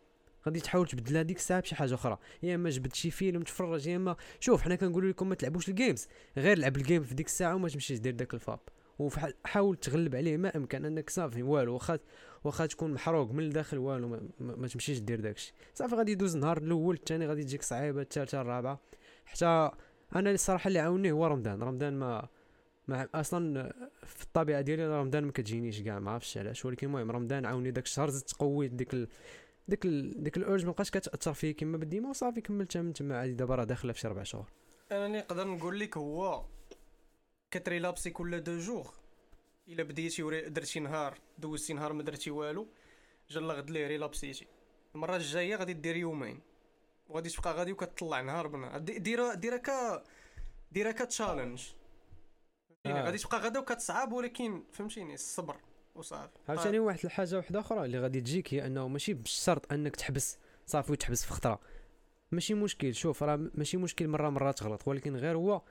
غادي 0.46 0.60
تحاول 0.60 0.86
تبدلها 0.86 1.22
ديك 1.22 1.36
الساعة 1.36 1.60
بشي 1.60 1.74
حاجة 1.74 1.94
أخرى. 1.94 2.18
يا 2.42 2.54
إما 2.54 2.70
جبد 2.70 2.94
شي 2.94 3.10
فيلم 3.10 3.42
تفرج 3.42 3.86
يا 3.86 3.96
إما 3.96 4.16
شوف 4.40 4.62
حنا 4.62 4.74
كنقولوا 4.74 5.10
لكم 5.10 5.28
ما 5.28 5.34
تلعبوش 5.34 5.68
ال 5.68 5.75
games 5.75 6.08
غير 6.36 6.58
لعب 6.58 6.76
ال 6.76 6.81
game 6.81 7.02
في 7.02 7.14
ديك 7.14 7.26
الساعة 7.26 7.54
وما 7.54 7.68
تمشيش 7.68 7.98
دير 7.98 8.12
داك 8.12 8.34
ال 8.34 8.39
fap. 8.39 8.60
وحاول 8.98 9.76
تغلب 9.76 10.16
عليه 10.16 10.36
ما 10.36 10.56
أمكن 10.56 10.84
أنك 10.84 11.10
صافي 11.10 11.42
والو 11.42 11.74
واخا 11.74 11.98
واخا 12.44 12.66
تكون 12.66 12.92
محروق 12.92 13.32
من 13.32 13.44
الداخل 13.44 13.78
والو 13.78 14.08
ما, 14.08 14.28
ما, 14.40 14.68
تمشيش 14.68 14.98
دير 14.98 15.20
داكشي. 15.20 15.52
صافي 15.74 15.94
غادي 15.94 16.12
يدوز 16.12 16.34
النهار 16.34 16.58
الأول 16.58 16.94
الثاني 16.94 17.26
غادي 17.26 17.44
تجيك 17.44 17.62
صعيبة 17.62 18.02
الثالثه 18.02 18.40
الرابعه 18.40 18.80
حتى 19.26 19.70
أنا 20.16 20.30
الصراحه 20.30 20.68
اللي 20.68 20.78
عاوني 20.78 21.12
هو 21.12 21.26
رمضان. 21.26 21.62
رمضان 21.62 21.98
ما 21.98 22.28
ما 22.88 23.08
أصلا 23.14 23.72
في 24.02 24.24
الطبيعة 24.24 24.60
ديالي 24.60 24.98
رمضان 24.98 25.24
ما 25.24 25.32
كتجينيش 25.32 25.82
كاع 25.82 25.98
ما 25.98 26.10
عرفتش 26.10 26.38
علاش. 26.38 26.64
ولكن 26.64 26.86
المهم 26.86 27.10
رمضان 27.10 27.46
عاوني 27.46 27.70
داك 27.70 27.84
الشهر 27.84 28.10
زدت 28.10 28.32
قويت 28.32 28.72
ديك 28.72 28.94
ال... 28.94 29.08
ديك 29.68 29.84
ال... 29.84 30.22
ديك 30.22 30.36
ال 30.36 30.42
urge 30.42 30.66
ما 30.66 30.72
بقاش 30.72 30.90
كتأثر 30.90 31.32
فيا 31.32 31.52
كما 31.52 31.76
بديما 31.76 32.10
وصافي 32.10 32.40
كملتها 32.40 32.82
من 32.82 32.92
تما 32.92 33.18
عادي. 33.18 33.32
دابا 33.32 33.54
راه 33.54 33.64
داخلة 33.64 33.92
في 33.92 34.00
شي 34.00 34.08
ربع 34.08 34.22
شهور. 34.22 34.46
أنا 34.92 35.06
اللي 35.06 35.18
نقدر 35.18 35.48
نقول 35.48 35.80
لك 35.80 35.96
هو 35.96 36.44
كت 37.50 37.62
relapse 37.62 38.04
ي 38.04 38.10
كل 38.10 38.42
deux 38.42 38.58
jours. 38.58 38.99
إلا 39.70 39.82
بديتي 39.82 40.22
درتي 40.48 40.80
نهار 40.80 41.18
دوزتي 41.38 41.72
نهار 41.72 41.92
ما 41.92 42.02
درتي 42.02 42.30
والو 42.30 42.68
جا 43.30 43.40
الغد 43.40 43.70
ليه 43.70 43.86
relapse 43.86 44.28
يتي 44.28 44.46
المرة 44.94 45.16
الجاية 45.16 45.56
غادي 45.56 45.72
دير 45.72 45.96
يومين. 45.96 46.40
وغادي 47.08 47.28
تبقى 47.28 47.52
غادي 47.54 47.72
وكتطلع 47.72 48.20
نهار 48.20 48.46
بنهار 48.46 48.78
دي- 48.78 48.98
ديرها 48.98 49.34
ديرها 49.34 49.56
ك 49.56 49.70
ديرها 50.72 50.92
ك 50.92 50.99
challenge 50.99 51.62
آه. 52.86 53.02
غادي 53.04 53.18
تبقى 53.18 53.38
غدا 53.38 53.60
وكتصعب 53.60 54.12
ولكن 54.12 54.62
فهمتيني؟ 54.72 55.14
الصبر 55.14 55.56
وصافي. 55.94 56.32
عاوتاني 56.48 56.78
واحد 56.78 56.98
الحاجة 57.04 57.36
واحدة 57.36 57.60
أخرى 57.60 57.84
اللي 57.84 57.98
غادي 57.98 58.20
تجيك 58.20 58.54
هي 58.54 58.66
أنه 58.66 58.88
ماشي 58.88 59.14
بالشرط 59.14 59.72
أنك 59.72 59.96
تحبس 59.96 60.38
صافي 60.66 60.92
وتحبس 60.92 61.24
في 61.24 61.32
خطرة. 61.32 61.60
ماشي 62.32 62.54
مشكل 62.54 62.94
شوف 62.94 63.22
راه 63.22 63.50
ماشي 63.54 63.76
مشكل 63.76 64.08
مرة 64.08 64.28
مرة 64.30 64.50
تغلط 64.52 64.88
ولكن 64.88 65.16
غير 65.16 65.36
هو 65.36 65.62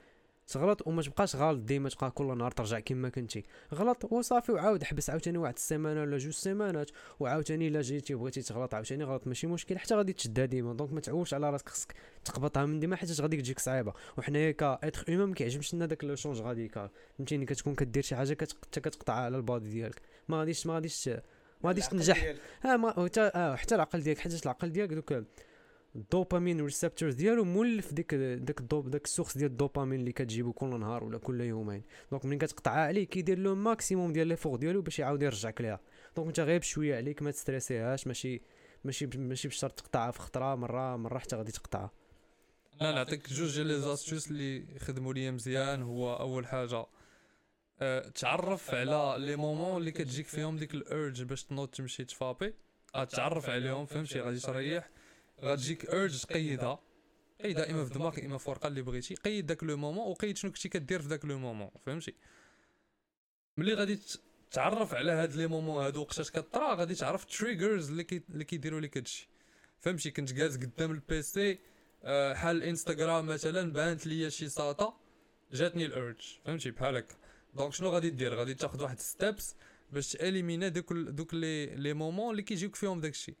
تغلط 0.52 0.86
وما 0.86 1.02
تبقاش 1.02 1.36
غالط 1.36 1.60
ديما 1.60 1.88
تبقى 1.88 2.10
كل 2.10 2.38
نهار 2.38 2.50
ترجع 2.50 2.80
كما 2.80 3.08
كنتي. 3.08 3.44
غلط 3.74 4.12
وصافي 4.12 4.52
وعاود 4.52 4.84
حبس 4.84 5.10
عاوتاني 5.10 5.38
واحد 5.38 5.54
السيمانة 5.54 6.00
ولا 6.00 6.18
جوج 6.18 6.32
سيمانات 6.32 6.90
وعاوتاني 7.20 7.68
الا 7.68 7.80
جيتي 7.80 8.14
بغيتي 8.14 8.42
تغلط 8.42 8.74
عاوتاني 8.74 9.04
غلط 9.04 9.26
ماشي 9.26 9.46
مشكل 9.46 9.78
حتى 9.78 9.94
غادي 9.94 10.12
تشدها 10.12 10.44
ديما. 10.44 10.74
donc 10.74 10.92
ما 10.92 11.00
تعولش 11.00 11.34
على 11.34 11.50
راسك 11.50 11.68
خصك 11.68 11.94
تقبطها 12.24 12.66
من 12.66 12.80
ديما 12.80 12.96
حيت 12.96 13.20
غادي 13.20 13.36
تجيك 13.36 13.58
صعيبة. 13.58 13.92
وحنايا 14.18 14.50
ك 14.50 14.61
être 14.61 15.04
humain 15.08 15.28
ما 15.28 15.34
كيعجبش 15.34 15.74
لنا 15.74 15.86
داك 15.86 16.04
le 16.04 16.14
change 16.14 16.40
radical 16.40 16.90
فهمتيني؟ 17.18 17.46
كتكون 17.46 17.74
كدير 17.74 18.02
شي 18.02 18.16
حاجة 18.16 18.34
كتقطع 18.72 19.14
على 19.14 19.36
ال 19.36 19.43
body 19.43 19.70
ديالك. 19.70 20.00
ما 20.28 20.38
غاديش 20.38 20.66
ما 20.66 20.74
غاديش 20.74 21.08
ما 21.08 21.68
غاديش 21.68 21.88
تنجح. 21.88 22.34
آه 22.64 22.76
ما 22.76 23.04
حتى 23.04 23.30
حتى 23.56 23.74
العقل 23.74 24.00
ديالك 24.00 24.18
حيت 24.18 24.42
العقل 24.44 24.72
ديالك 24.72 24.92
دوك 24.92 25.24
ال 25.96 26.03
dopamine 26.03 26.60
receptors 26.60 27.14
ديالو 27.14 27.44
مولف 27.44 27.92
ديك 27.92 28.14
داك 28.14 28.60
ال 28.60 28.66
dope 28.66 28.90
داك 28.90 29.04
la 29.04 29.12
source 29.12 29.38
ديال 29.38 29.50
الدوبامين 29.50 30.00
اللي 30.00 30.12
كتجيبو 30.12 30.52
كل 30.52 30.80
نهار 30.80 31.04
ولا 31.04 31.18
كل 31.18 31.40
يومين. 31.40 31.82
donc 32.10 32.24
ملي 32.24 32.38
كتقطعها 32.38 32.86
عليه 32.86 33.04
كيدير 33.04 33.38
له 33.38 33.54
maximum 33.54 34.12
ديال 34.12 34.26
لي 34.26 34.36
فوق 34.36 34.56
ديالو 34.56 34.82
باش 34.82 34.98
يعاود 34.98 35.22
يرجعك 35.22 35.60
ليها. 35.60 35.80
donc 36.16 36.28
انت 36.28 36.40
غير 36.40 36.58
بشوية 36.58 36.96
عليك 36.96 37.22
ما 37.22 37.30
تستريسيهاش 37.30 38.06
ماشي 38.06 38.42
ماشي 38.84 39.06
ماشي 39.06 39.48
بشرط 39.48 39.72
تقطعها 39.72 40.10
في 40.10 40.18
خطرة 40.18 40.54
مره 40.54 40.96
مرة 40.96 41.18
حتى 41.18 41.36
غادي 41.36 41.52
تقطعها. 41.52 41.90
أنا 42.80 42.92
نعطيك 42.92 43.32
جوج 43.32 43.54
ديال 43.54 43.66
les 43.66 43.80
astuces 43.80 44.30
اللي 44.30 44.78
خدموا 44.78 45.14
لي 45.14 45.30
مزيان. 45.30 45.82
هو 45.82 46.16
أول 46.16 46.46
حاجة 46.46 46.86
أه 47.80 48.08
تعرف 48.08 48.74
على 48.74 49.14
les 49.18 49.36
moments 49.36 49.76
اللي 49.76 49.90
كتجيك 49.90 50.26
فيهم 50.26 50.56
ديك 50.56 50.74
ال 50.74 50.84
urge 50.84 51.22
باش 51.22 51.44
تنوض 51.44 51.68
تمشي 51.68 52.04
تفابي. 52.04 52.54
أه 52.94 53.04
تعرف 53.04 53.50
عليهم 53.50 53.86
فهمتي؟ 53.86 54.20
غادي 54.20 54.40
تريح. 54.40 54.90
غتجيك 55.42 55.90
urge 55.90 56.20
تقيدها 56.22 56.80
قيدها 57.44 57.70
اما 57.70 57.84
في 57.84 57.94
دماغك 57.94 58.24
اما 58.24 58.38
في 58.38 58.50
ورقه 58.50 58.66
اللي 58.66 58.82
بغيتي 58.82 59.14
قيد 59.14 59.46
داك 59.46 59.64
le 59.64 59.76
moment 59.76 60.06
وقيد 60.10 60.36
شنو 60.36 60.52
كنتي 60.52 60.68
كدير 60.68 61.02
في 61.02 61.08
داك 61.08 61.24
le 61.24 61.38
moment 61.38 61.70
فهمتي 61.86 62.14
ملي 63.56 63.74
غادي 63.74 63.98
تعرف 64.50 64.94
على 64.94 65.12
هاد 65.12 65.36
les 65.36 65.46
moments 65.46 65.84
هادو 65.84 66.00
وقتاش 66.00 66.30
كطرا 66.30 66.74
غادي 66.74 66.94
تعرف 66.94 67.24
triggers 67.24 67.90
اللي 67.90 68.04
كي 68.04 68.22
اللي 68.30 68.44
كيديروا 68.44 68.80
لك 68.80 68.96
هادشي 68.96 69.28
فهمتي 69.80 70.10
كنت 70.10 70.32
جالس 70.32 70.56
قدام 70.56 70.90
ال 70.90 71.13
PC 71.13 71.58
حال 72.34 72.56
الانستغرام 72.56 73.26
مثلا 73.26 73.72
بانت 73.72 74.06
ليا 74.06 74.28
شي 74.28 74.48
ساطا 74.48 75.00
جاتني 75.52 75.86
ال 75.86 75.96
urge 75.96 76.38
فهمتي 76.44 76.70
بحال 76.70 76.96
هكا 76.96 77.14
donc 77.54 77.72
شنو 77.72 77.88
غادي 77.88 78.10
دير 78.10 78.34
غادي 78.34 78.54
تاخذ 78.54 78.82
واحد 78.82 78.98
steps 78.98 79.54
باش 79.92 80.12
تا 80.12 80.18
éliminer 80.18 80.68
دوك 80.68 80.92
دوك 80.92 81.34
les 81.34 81.66
les 81.66 81.94
moments 81.94 82.30
اللي 82.30 82.42
كيجيوك 82.42 82.76
فيهم 82.76 83.00
داكشي 83.00 83.34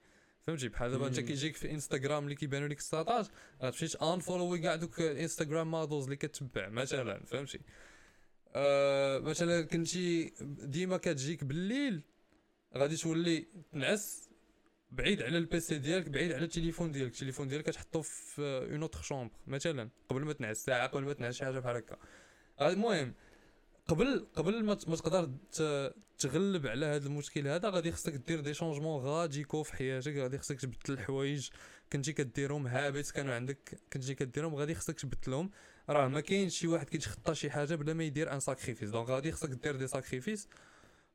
فهمتي 0.50 0.68
بحال 0.68 0.90
دابا 0.90 1.06
انت. 1.06 1.20
كيجيك 1.20 1.56
في 1.56 1.70
انستغرام 1.70 2.24
اللي 2.24 2.34
كيبانوا 2.34 2.68
لك 2.68 2.78
الساطات 2.78 3.28
غتمشي 3.62 3.98
unfollow 3.98 4.18
ي 4.18 4.58
كاع 4.58 4.74
دوك 4.74 5.00
انستغرام 5.00 5.70
models 5.70 6.04
اللي 6.04 6.16
كتبع 6.16 6.68
مثلا 6.68 7.24
فهمتي 7.24 7.60
آه 8.54 9.18
مثلا 9.18 9.62
كنتي 9.62 10.32
ديما 10.42 10.96
كتجيك 10.96 11.44
بالليل 11.44 12.02
غادي 12.76 12.96
تولي 12.96 13.46
تنعس 13.72 14.30
بعيد 14.90 15.22
على 15.22 15.38
ال 15.38 15.51
PC 15.51 15.78
ديالك 15.78 16.08
بعيد 16.08 16.32
على 16.32 16.44
التليفون 16.44 16.92
ديالك 16.92 17.12
التليفون 17.12 17.48
ديالك 17.48 17.64
كتحطو 17.64 18.02
في 18.02 18.42
une 18.72 18.82
autre 18.82 19.02
chambre 19.02 19.34
مثلا 19.46 19.90
قبل 20.08 20.24
ما 20.24 20.32
تنعس 20.32 20.56
ساعه 20.64 20.86
قبل 20.86 21.02
ما 21.02 21.12
تنعس 21.12 21.34
شي 21.34 21.44
حاجة 21.44 21.58
بحال 21.58 21.76
هكا 21.76 21.96
المهم 22.60 23.14
قبل 23.88 24.26
قبل 24.34 24.64
ما 24.64 24.74
تقدر 24.74 25.30
تغلب 26.20 26.66
على 26.66 26.86
هذا 26.86 27.06
المشكل 27.06 27.48
هذا 27.48 27.70
غادي 27.70 27.92
خصك 27.92 28.12
دير 28.12 28.40
des 28.40 28.54
changements 28.54 29.02
radicaux 29.02 29.62
في 29.62 29.76
حياتك 29.76 30.16
غادي 30.16 30.38
خصك 30.38 30.60
تبدل 30.60 30.94
الحوايج. 30.94 31.48
كنتي 31.92 32.12
كديرهم 32.12 32.66
habits 32.66 33.10
كانوا 33.10 33.34
عندك 33.34 33.80
كنتي 33.92 34.14
كديرهم 34.14 34.54
غادي 34.54 34.74
خصك 34.74 35.00
تبدلهم. 35.00 35.50
راه 35.88 36.08
ما 36.08 36.20
كاينش 36.20 36.58
شي 36.58 36.66
واحد 36.66 36.88
كيتخطى 36.88 37.34
شي 37.34 37.50
حاجة 37.50 37.74
بلا 37.74 37.94
ما 37.94 38.04
يدير 38.04 38.32
un 38.32 38.40
sacrifice 38.40 38.90
donc 38.90 39.08
غادي 39.08 39.32
خصك 39.32 39.48
دير 39.48 39.76
des 39.76 39.86
sacrifices 39.86 40.48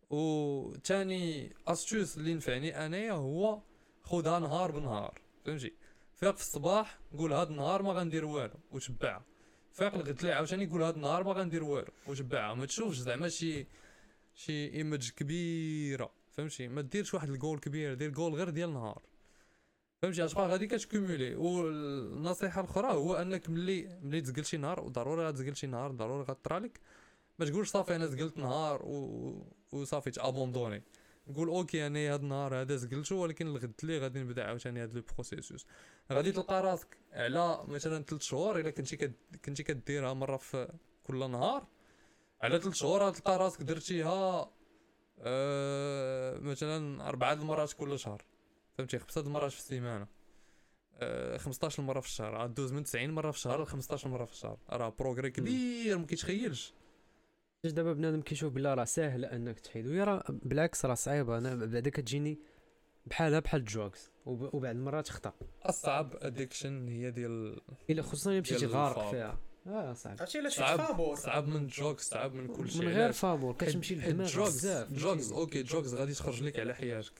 و 0.09 0.75
تاني 0.75 1.53
astuce 1.67 2.17
اللي 2.17 2.33
نفعني 2.33 2.85
انايا 2.85 3.11
هو 3.11 3.61
خذها 4.03 4.39
نهار 4.39 4.71
بنهار. 4.71 5.21
فهمتي؟ 5.45 5.73
فيق 6.15 6.35
في 6.35 6.41
الصباح 6.41 6.99
قول 7.17 7.33
هاد 7.33 7.49
النهار 7.49 7.81
ما 7.81 7.93
غندير 7.93 8.25
والو 8.25 8.59
وتبعها 8.71 9.25
فيق 9.73 9.93
الغد 9.93 10.25
عاوتاني 10.25 10.65
قول 10.65 10.83
هاد 10.83 10.95
النهار 10.95 11.23
ما 11.23 11.31
غندير 11.31 11.63
والو 11.63 11.91
وتبعها 12.07 12.53
ما 12.53 12.65
تشوفش 12.65 12.97
زعما 12.97 13.29
شي 13.29 13.67
شي 14.35 14.73
image 14.73 15.11
كبيرة 15.11 16.11
فهمتي؟ 16.31 16.67
ما 16.67 16.81
ديرش 16.81 17.13
واحد 17.13 17.29
الجول 17.29 17.59
كبير 17.59 17.93
دير 17.93 18.09
جول 18.09 18.33
غير 18.33 18.49
ديال 18.49 18.69
النهار. 18.69 19.01
فهمتي 20.01 20.21
عشان 20.21 20.41
غادي 20.41 20.67
كتكومولي 20.67 21.35
والنصيحة 21.35 22.61
الأخرى 22.61 22.93
هو 22.93 23.15
أنك 23.15 23.49
ملي 23.49 23.99
ملي 24.03 24.21
تزقل 24.21 24.45
شي 24.45 24.57
نهار 24.57 24.79
وضروري 24.79 25.27
غتزقل 25.27 25.55
شي 25.55 25.67
نهار 25.67 25.91
ضروري 25.91 26.23
غطرى 26.23 26.59
لك. 26.59 26.79
ما 27.39 27.45
تقولش 27.45 27.69
صافي 27.69 27.95
أنا 27.95 28.05
زقلت 28.05 28.37
نهار 28.37 28.81
و... 28.85 29.53
وصافي 29.71 30.11
تابوندوني 30.11 30.83
نقول 31.27 31.47
OK 31.47 31.87
أنا 31.87 32.13
هاد 32.13 32.21
النهار 32.21 32.61
هذا 32.61 32.75
زقلته 32.75 33.15
ولكن 33.15 33.47
الغد 33.47 33.73
لي 33.83 33.99
غادي 33.99 34.19
نبدأ 34.19 34.43
عاوتاني 34.43 34.83
هاد 34.83 34.95
le 34.95 35.03
processus 35.13 35.65
غادي 36.11 36.31
تلقى 36.31 36.61
راسك 36.63 36.97
على 37.13 37.63
مثلا 37.67 38.03
3 38.03 38.19
شهور 38.23 38.59
إلا 38.59 38.69
كنتي. 38.69 39.11
كنتي 39.45 39.63
كديرها 39.63 40.13
مرة 40.13 40.37
في 40.37 40.73
كل 41.03 41.31
نهار. 41.31 41.67
على 42.45 42.59
3 42.59 42.71
شهور 42.73 43.03
غتلقى 43.03 43.37
راسك 43.37 43.61
درتيها 43.61 44.51
آه 45.19 46.37
مثلا 46.37 47.07
أربعة 47.09 47.33
المرات 47.33 47.73
كل 47.73 47.99
شهر. 47.99 48.23
فهمتي؟ 48.77 48.99
خمسة 48.99 49.21
المرات 49.21 49.51
في 49.51 49.57
السيمانة. 49.57 50.07
آه 50.99 51.37
15 51.37 51.83
مرة 51.83 51.99
في 51.99 52.07
الشهر. 52.07 52.43
غدوز 52.43 52.73
من 52.73 52.83
90 52.83 53.09
مرة 53.11 53.31
في 53.31 53.37
الشهر 53.37 53.61
ل 53.63 53.67
15 53.67 54.09
مرة 54.09 54.25
في 54.25 54.31
الشهر. 54.31 54.57
راه 54.69 54.89
progrès 54.99 55.31
كبير 55.31 55.97
ما 55.97 56.05
كيتخيلش. 56.05 56.73
دابا 57.63 57.93
بنادم 57.93 58.21
كيشوف 58.21 58.53
بلا 58.53 58.73
راه 58.73 58.83
ساهل 58.85 59.25
أنك 59.25 59.59
تحيد. 59.59 59.87
وهي 59.87 60.03
راه 60.03 60.23
بالعكس 60.29 60.85
راه 60.85 60.93
صعيبه 60.93 61.37
أنا 61.37 61.55
بعدا 61.55 61.89
كتجيني 61.89 62.39
بحالها 63.05 63.39
بحال 63.39 63.59
ال 63.61 63.70
drugs 63.70 64.11
وب- 64.25 64.55
وبعد 64.55 64.75
المرات 64.75 65.07
تخطأ. 65.07 65.33
أصعب 65.63 66.13
addiction 66.21 66.87
هي 66.87 67.11
ديال 67.11 67.61
إلا 67.89 68.01
خصوصا 68.01 68.39
مشيتي 68.39 68.65
غارق. 68.65 69.09
فيها. 69.11 69.37
آه 69.67 69.93
صعب. 69.93 70.15
عرفتي 70.19 70.49
صعب 70.49 70.79
fap؟ 70.79 71.15
صعب 71.15 71.47
من 71.47 71.67
drugs 71.67 72.01
صعب 72.01 72.33
من 72.33 72.47
كل 72.47 72.71
شيء. 72.71 72.81
من 72.81 72.87
غير 72.87 73.11
fap 73.11 73.53
كتمشي 73.53 73.95
للدماغ 73.95 74.45
بزاف. 74.45 74.91
drugs 74.91 75.31
OK 75.31 75.63
drugs 75.63 75.95
غادي 75.95 76.13
تخرج 76.13 76.43
لك 76.43 76.59
على 76.59 76.75
حياتك. 76.75 77.13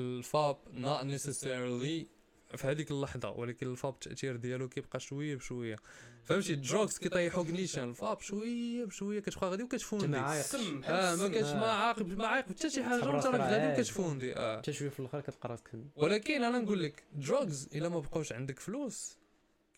ال 0.00 0.14
fap 0.14 0.56
not 0.74 1.04
necessarily 1.18 2.06
في 2.56 2.66
هذيك 2.66 2.90
اللحظة 2.90 3.30
ولكن 3.30 3.70
ال 3.70 3.76
fap 3.76 3.94
التأثير 3.94 4.36
ديالو 4.36 4.68
كيبقى 4.68 5.00
شوية 5.00 5.36
بشوية. 5.36 5.76
فهمتي؟ 6.24 6.52
ال 6.52 6.60
drugs 6.60 6.98
كيطيحوا 6.98 7.44
كنيشن 7.44 7.88
ال 7.88 7.96
fap 7.96 8.20
شوية 8.20 8.84
بشوية 8.84 9.20
كتبقى 9.20 9.50
غادي 9.50 9.62
وكتفوندي. 9.62 10.16
آه 10.16 11.16
ما 11.16 11.28
كاينش 11.28 11.48
آه. 11.48 11.60
ما 11.60 11.66
عاقب 11.66 12.18
ما 12.18 12.26
عاقب 12.26 12.48
حتى 12.48 12.70
شي 12.70 12.84
حاجة 12.84 13.08
وانت 13.08 13.26
راك 13.26 13.40
غادي. 13.40 13.72
وكتفوندي. 13.80 14.36
آه. 14.36 14.58
حتى 14.58 14.72
شوية 14.72 14.88
في 14.88 15.00
الآخر 15.00 15.20
كتلقى 15.20 15.48
راسك. 15.48 15.70
ولكن 15.96 16.44
أنا 16.44 16.58
نقول 16.58 16.82
لك 16.82 17.02
drugs 17.12 17.68
إلا 17.74 17.88
ما 17.88 18.00
بقاوش 18.00 18.32
عندك 18.32 18.58
فلوس 18.58 19.18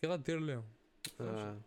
كي 0.01 0.07
غدير 0.07 0.39
لهم 0.39 0.63
آه. 1.21 1.57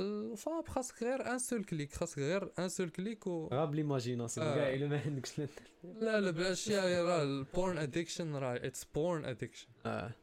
ال 0.00 0.17
fap 0.17 0.68
خاصك 0.68 1.02
غير 1.02 1.32
un 1.32 1.38
seul 1.38 1.64
clic 1.64 1.92
خاصك 1.92 2.18
غير 2.18 2.50
un 2.58 2.68
seul 2.68 2.88
clic 2.90 3.26
و 3.26 3.48
غاب 3.52 3.74
l'imagination 3.74 4.46
آه. 4.46 4.54
كاع 4.54 4.74
إلا 4.74 4.88
ما 4.88 5.00
عندكش 5.06 5.38
لا- 5.38 5.46
لا 5.84 6.20
لا 6.20 6.30
بالاشياء 6.30 7.04
راه 7.04 7.22
ال 7.22 7.33
porn 7.33 7.78
addiction 7.78 8.34
راه 8.34 8.56
it's 8.56 8.84
porn 8.84 9.24
addiction 9.24 9.66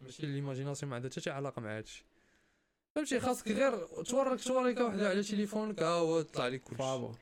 ماشي 0.01 0.25
l'imagination 0.25 0.89
ما 0.89 0.95
عندها 0.95 1.09
حتى 1.11 1.21
شي 1.21 1.29
علاقة 1.29 1.59
مع 1.61 1.77
هادشي 1.77 2.05
فهمتي 2.95 3.19
خاصك 3.19 3.47
غير 3.51 3.85
تورك 4.03 4.39
توريكه 4.43 4.85
وحدة 4.85 5.09
على 5.09 5.23
تليفونك 5.23 5.83
ها 5.83 5.87
هو 5.89 6.21
طلع 6.21 6.47
لك 6.47 6.61
كلشي 6.63 6.75
فابور 6.77 7.15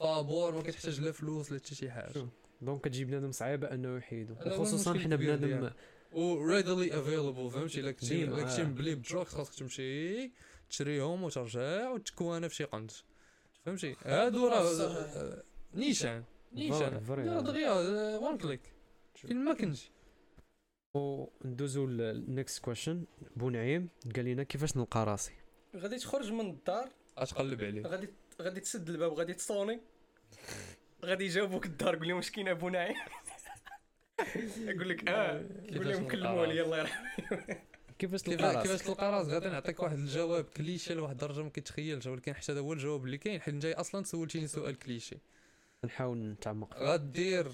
فابور 0.00 0.54
ما 0.54 0.62
كتحتاج 0.62 1.00
لا 1.00 1.12
فلوس 1.12 1.52
لا 1.52 1.58
حتى 1.58 1.74
شي 1.74 1.90
حاجة. 1.90 2.26
donc 2.62 2.80
كتجي 2.84 3.04
بنادم 3.04 3.32
صعيبه 3.32 3.66
أنه 3.74 3.96
يحيدو 3.96 4.34
المشكل 4.46 5.00
حنا 5.00 5.16
بنادم 5.16 5.46
ديالنا. 5.46 5.72
و 6.12 6.48
readily 6.48 6.90
available 6.90 7.52
فهمتي 7.54 7.80
إلا 7.80 7.92
كنتي 7.92 8.24
إلا 8.24 8.42
كنتي 8.42 8.62
آه. 8.62 8.64
مبلي 8.64 8.94
ب 8.94 9.01
drugs 9.01 9.34
خاصك 9.34 9.54
تمشي 9.54 10.30
تشريهم 10.74 11.22
وترجع 11.22 11.90
وتكوانا 11.90 12.48
في 12.48 12.54
شي 12.54 12.64
قنت. 12.64 12.92
فهمتي؟ 13.64 13.96
هادو 14.04 14.48
راه 14.48 14.80
آه، 14.82 15.42
نيشان. 15.74 16.24
نيشان. 16.52 16.94
آه. 16.94 17.40
دغيا 17.40 17.72
un 18.18 18.38
clic 18.38 18.60
فين 19.14 19.44
ما 19.44 19.54
كنتي 19.54 19.90
وندوزو 20.94 21.86
لل 21.86 22.12
next 22.12 22.64
question 22.64 23.04
بونعيم 23.36 23.88
قال 24.16 24.24
لنا 24.24 24.42
كيفاش 24.42 24.76
نلقى 24.76 25.04
راسي؟ 25.04 25.32
غادي 25.76 25.96
تخرج 25.96 26.32
من 26.32 26.50
الدار. 26.50 26.90
غتقلب 27.20 27.64
عليه. 27.64 27.82
غادي 27.82 28.08
غادي 28.42 28.60
تسد 28.60 28.88
الباب 28.88 29.12
غادي 29.12 29.34
تصوني. 29.34 29.80
غادي 31.04 31.24
يجاوبوك 31.24 31.66
الدار 31.66 31.96
قول 31.96 32.08
لهم 32.08 32.16
واش 32.16 32.30
كاين 32.30 32.48
ابو 32.48 32.68
نعيم؟ 32.68 32.96
يقول 34.70 34.88
لك 34.88 35.08
آه. 35.08 35.48
قول 35.76 35.88
لهم 35.88 36.08
كلموا 36.08 36.46
لي 36.46 36.60
راسي؟ 36.60 36.62
الله 36.62 36.78
يرحم. 36.78 37.04
كيفاش 37.98 38.22
تلقى 38.22 38.36
كيفاش 38.36 38.56
راسك 38.56 38.62
كيفاش 38.62 38.82
تلقى 38.86 39.12
راسك 39.12 39.30
غادي 39.30 39.48
نعطيك 39.48 39.82
واحد 39.82 39.98
الجواب 39.98 40.44
كليشي 40.44 40.94
لواحد 40.94 41.12
الدرجه 41.22 41.42
ما 41.42 41.48
كيتخيلش 41.50 42.06
ولكن 42.06 42.34
حتى 42.34 42.52
هذا 42.52 42.60
هو 42.60 42.72
الجواب 42.72 43.04
اللي 43.04 43.18
كاين. 43.18 43.40
حيت 43.40 43.54
جاي 43.54 43.72
أصلا 43.74 44.04
سولتيني 44.04 44.46
سؤال 44.46 44.78
كليشي. 44.78 45.18
نحاول 45.84 46.18
نتعمق. 46.18 46.78
غدير. 46.78 47.52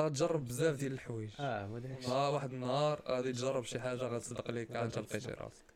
غتجرب 0.00 0.44
بزاف 0.44 0.76
ديال 0.76 0.92
الحوايج. 0.92 1.30
آه. 1.40 1.82
آه 2.08 2.30
واحد 2.30 2.52
النهار 2.52 3.02
غادي 3.08 3.32
تجرب 3.32 3.64
شي 3.64 3.80
حاجة 3.80 3.98
غتصدق 3.98 4.50
ليك 4.50 4.70
انت 4.70 4.98
لقيتي 4.98 5.30
راسك 5.30 5.71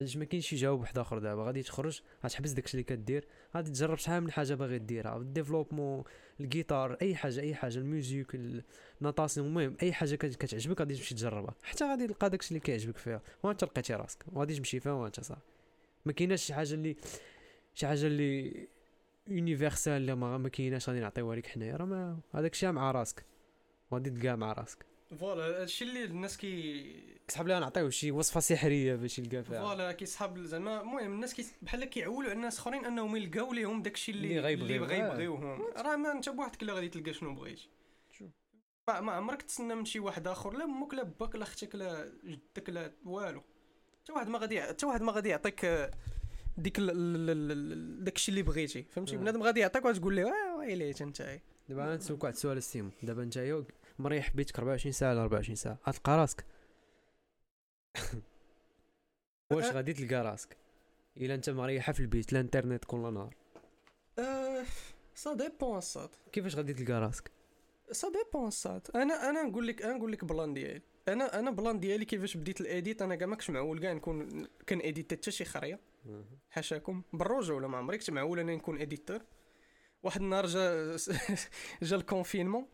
ما 0.00 0.24
كاينش 0.24 0.46
شي 0.46 0.56
جواب 0.56 0.80
واحد 0.80 0.98
آخر 0.98 1.18
دابا. 1.18 1.42
غادي 1.44 1.62
تخرج 1.62 2.00
غتحبس 2.24 2.50
داكشي 2.50 2.74
اللي 2.74 2.82
كدير 2.84 3.24
غادي 3.56 3.70
تجرب 3.70 3.96
شحال 3.98 4.20
من 4.22 4.30
حاجة 4.30 4.54
باغي 4.54 4.78
ديرها 4.78 5.16
ال 5.16 5.22
développement 5.22 6.04
الجيتار 6.40 6.92
أي 7.02 7.14
حاجة 7.16 7.40
أي 7.40 7.54
حاجة 7.54 7.78
ال 7.78 7.86
music 7.86 8.26
la 9.00 9.09
natation 9.09 9.46
المهم 9.46 9.76
أي 9.82 9.92
حاجة 9.92 10.14
كت- 10.14 10.36
كتعجبك 10.36 10.80
غادي 10.80 10.94
تمشي 10.94 11.14
تجربها. 11.14 11.54
حتى 11.62 11.84
غادي 11.84 12.06
تلقى 12.06 12.30
داكشي 12.30 12.48
اللي 12.48 12.60
كيعجبك 12.60 12.96
فيها. 12.96 13.22
وانت 13.42 13.64
لقيتي 13.64 13.94
راسك؟ 13.94 14.24
وغادي 14.32 14.54
تمشي 14.56 14.80
فيها 14.80 14.92
وانت 14.92 15.20
صافي 15.20 15.40
ما 16.04 16.12
كايناش 16.12 16.42
شي 16.44 16.54
حاجة 16.54 16.74
اللي 16.74 16.96
شي 17.74 17.86
حاجة 17.86 18.06
اللي 18.06 18.66
universal 19.26 19.92
اللي 19.92 20.14
ما, 20.14 20.48
كايناش. 20.48 20.88
غادي 20.88 21.00
نعطيوها 21.00 21.36
لك 21.36 21.46
حنايا. 21.46 21.76
راه 21.76 22.18
هذاك 22.34 22.52
الشيء 22.52 22.70
مع 22.72 22.90
راسك. 22.90 23.24
وغادي 23.90 24.10
تلقاه 24.10 24.34
مع 24.34 24.52
راسك. 24.52 24.87
voilà 25.16 25.60
هادشي 25.62 25.84
اللي 25.84 26.04
الناس 26.04 26.36
كي 26.36 27.18
كتحب 27.28 27.46
لها 27.48 27.60
نعطيو 27.60 27.90
شي 27.90 28.10
وصفة 28.10 28.40
سحرية 28.40 28.94
باش 28.94 29.18
يلقى 29.18 29.42
فيها. 29.44 29.60
voilà 29.62 29.92
كيسحاب 29.92 30.38
زعما 30.38 30.80
المهم 30.80 31.12
الناس 31.12 31.34
كي 31.34 31.46
بحال 31.62 31.84
كيعولوا 31.84 32.22
على 32.30 32.32
الناس 32.32 32.58
اخرين 32.58 32.84
انهم 32.84 33.16
يلقاو 33.16 33.52
ليهم 33.52 33.82
داكشي 33.82 34.12
اللي 34.12 34.26
اللي 34.28 34.40
غيبغيو. 34.40 34.84
اللي 34.84 34.96
آه. 34.96 35.08
غيبغيوهم 35.08 35.62
راه 35.76 35.96
ما 35.96 36.12
انت 36.12 36.28
بوحدك 36.28 36.62
اللي 36.62 36.72
غادي 36.72 36.88
تلقى 36.88 37.12
شنو 37.12 37.34
بغيتي 37.34 37.68
شوف. 38.18 38.28
ما, 38.88 39.00
ما 39.00 39.12
عمرك 39.12 39.42
تسنى 39.42 39.74
من 39.74 39.84
شي 39.84 39.98
واحد 40.00 40.28
آخر 40.28 40.56
لا 40.56 40.64
أمك 40.64 40.94
لا 40.94 41.02
باك 41.02 41.34
لا 41.34 41.42
أختك 41.42 41.74
لا 41.74 42.12
جدك 42.24 42.70
لا 42.70 42.92
والو. 43.04 43.42
حتى 44.02 44.12
واحد 44.12 44.28
ما 44.28 44.38
غادي 44.38 44.62
حتى 44.62 44.86
واحد 44.86 45.02
ما 45.02 45.12
غادي 45.12 45.28
يعطيك 45.28 45.64
آه، 45.64 45.90
ديك 46.56 46.80
داكشي 48.00 48.30
اللي 48.30 48.42
بغيتي. 48.42 48.82
فهمتي؟ 48.90 49.14
آه. 49.14 49.18
بنادم 49.18 49.42
غادي 49.42 49.60
يعطيك 49.60 49.84
وتقول 49.84 50.16
له 50.16 50.22
آه 50.28 50.56
ويليت 50.58 51.02
انت. 51.02 51.38
دابا 51.68 51.84
أنا 51.84 51.96
نسولك 51.96 52.24
واحد 52.24 52.34
السؤال 52.34 52.56
السيمو 52.58 52.90
دابا 53.02 53.24
نتايا 53.24 53.64
مريح 53.98 54.36
بيتك 54.36 54.58
24 54.58 54.92
ساعة 54.92 55.14
ل 55.14 55.18
24 55.18 55.56
ساعة؟ 55.56 55.78
غتلقى 55.88 56.16
راسك. 56.16 56.44
واش. 59.52 59.64
غادي 59.64 59.92
تلقى 59.92 60.14
راسك؟ 60.22 60.56
إلا 61.16 61.34
أنت 61.34 61.50
مريحة 61.50 61.92
في 61.92 62.00
البيت 62.00 62.32
الانترنت 62.32 62.84
كل 62.84 62.98
نهار. 63.14 63.34
ça 65.14 65.34
dépend 65.34 65.78
الصاط 65.78 66.10
كيفاش 66.32 66.56
غادي 66.56 66.74
تلقى 66.74 66.92
راسك؟ 67.00 67.30
ça 67.92 68.08
dépend 68.08 68.48
الصاط 68.48 68.88
أنا 68.94 69.30
أنا 69.30 69.42
نقول 69.42 69.66
لك 69.66 69.82
أنا 69.82 69.92
نقول 69.92 70.12
لك 70.12 70.24
plan 70.24 70.54
ديالي. 70.54 70.82
أنا 71.08 71.38
أنا 71.38 71.50
plan 71.50 71.80
ديالي 71.80 72.04
كيفاش 72.04 72.36
بديت 72.36 72.60
ال 72.60 72.68
edit 72.68 73.02
أنا 73.02 73.16
كاع 73.16 73.26
ماكش 73.26 73.50
معول 73.50 73.80
كاع 73.80 73.92
نكون 73.92 74.46
كان 74.66 74.78
edit 74.78 75.12
حتى 75.14 75.30
شي 75.30 75.44
خريه 75.44 75.80
حاشاكم. 76.50 77.02
بالرجوله 77.12 77.68
ما 77.68 77.78
عمري 77.78 77.98
كنت 77.98 78.10
معول 78.10 78.38
أنا 78.38 78.54
نكون 78.54 78.80
éditeur 78.80 79.20
واحد 80.02 80.20
النهار 80.20 80.46
جا 80.46 80.96
جا 81.82 81.96
ال 81.96 82.01
confinement. 82.01 82.66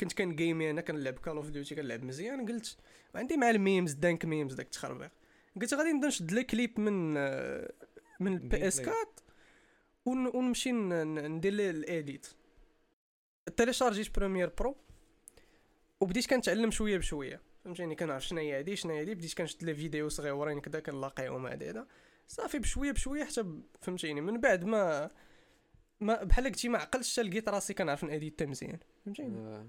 كنت 0.00 0.12
كان 0.12 0.36
game 0.36 0.63
ي 0.63 0.70
أنا 0.70 0.80
كنلعب 0.80 1.14
Call 1.18 1.36
of 1.36 1.50
Duty 1.50 1.74
كنلعب 1.74 2.02
مزيان 2.04 2.46
قلت 2.48 2.76
عندي 3.14 3.36
مع 3.36 3.50
ال 3.50 3.57
memes 3.57 3.92
dank 3.92 4.24
memes 4.24 4.54
داك 4.54 4.66
التخربيق. 4.66 5.10
قلت 5.60 5.74
غادي 5.74 5.92
نبدأ 5.92 6.08
نشد 6.08 6.32
لي 6.32 6.44
كليب 6.44 6.80
من 6.80 7.14
آه، 7.16 7.72
من 8.20 8.32
ال 8.32 8.68
PS 8.68 8.80
Gameplay. 8.80 8.88
4 8.88 8.96
ون- 10.06 10.36
ونمشي 10.36 10.72
ندير 10.72 11.52
ليه 11.52 11.70
ال 11.70 11.81
edit 11.81 12.26
تيليشارجيت 13.56 14.16
Premiere 14.18 14.52
Pro 14.58 14.76
وبديت 16.00 16.26
كنتعلم 16.30 16.70
شوية 16.70 16.98
بشوية. 16.98 17.40
فهمتيني؟ 17.64 17.94
كنعرف 17.94 18.24
شنو 18.26 18.38
هي 18.40 18.58
هادي 18.58 18.76
شنو 18.76 18.92
هي 18.92 19.00
هادي. 19.00 19.14
بديت 19.14 19.34
كنشد 19.34 19.64
لي 19.64 19.74
فيديو 19.74 20.08
صغيورين 20.08 20.60
كدا 20.60 20.80
كنلاقيهم 20.80 21.46
هذا 21.46 21.86
صافي 22.28 22.58
بشوية 22.58 22.92
بشوية 22.92 23.24
حتى 23.24 23.44
فهمتيني؟ 23.82 24.20
من 24.20 24.40
بعد 24.40 24.64
ما 24.64 25.10
ما 26.00 26.22
بحال 26.24 26.44
قلتي 26.44 26.68
ما 26.68 26.78
عقلتش 26.78 27.12
حتى 27.12 27.22
لقيت 27.22 27.48
راسي 27.48 27.74
كنعرف 27.74 28.04
ن 28.04 28.12
edit 28.12 28.42
مزيان. 28.42 28.78
فهمتيني؟ 29.04 29.36
آه. 29.38 29.66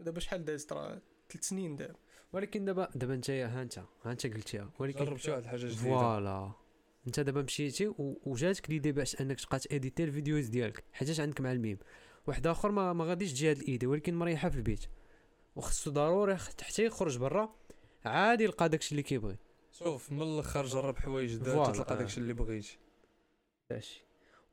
دابا 0.00 0.20
شحال 0.20 0.44
دازت 0.44 0.72
راه 0.72 1.00
ثلاث 1.30 1.44
سنين 1.44 1.76
دابا. 1.76 1.94
ولكن 2.32 2.64
دابا 2.64 2.90
دابا 2.94 3.14
انت 3.14 3.30
ها 3.30 3.62
انت 3.62 3.78
ها 3.78 4.12
انت 4.12 4.26
قلتيها. 4.26 4.70
ولكن 4.78 5.04
جرب 5.04 5.16
شي 5.16 5.30
واحد 5.30 5.42
الحاجة 5.42 5.60
جديدة. 5.66 5.76
voilà. 5.76 6.52
انت 7.06 7.20
دابا 7.20 7.42
مشيتي 7.42 7.94
وجاتك 7.98 8.70
l'idée 8.70 8.92
باش 8.92 9.20
انك 9.20 9.40
تبقى 9.40 9.58
ت 9.58 9.66
edit 9.66 9.96
ي 9.96 10.04
الفيديوز 10.04 10.46
ديالك. 10.46 10.84
حيتاش 10.92 11.20
عندك 11.20 11.40
مع 11.40 11.52
الميم. 11.52 11.78
واحد 12.26 12.46
آخر 12.46 12.70
ما, 12.70 12.92
ما 12.92 13.04
غاديش 13.04 13.32
تجي 13.32 13.50
هاد 13.50 13.58
l'idée 13.58 13.86
ولكن 13.86 14.14
مريحة 14.14 14.48
في 14.48 14.56
البيت. 14.56 14.86
وخصو 15.56 15.90
ضروري 15.90 16.36
حتى 16.36 16.84
يخرج 16.84 17.18
برا 17.18 17.54
عادي 18.04 18.44
يلقى 18.44 18.68
داكشي 18.68 18.90
اللي 18.90 19.02
كيبغي. 19.02 19.36
شوف 19.72 20.12
من 20.12 20.22
الأخر 20.22 20.66
جرب 20.66 20.98
حوايج 20.98 21.30
جداد 21.30 21.72
تلقى. 21.72 21.96
داكشي 21.96 22.20
اللي 22.20 22.32
بغيتي. 22.32 22.78
داكشي. 23.70 24.05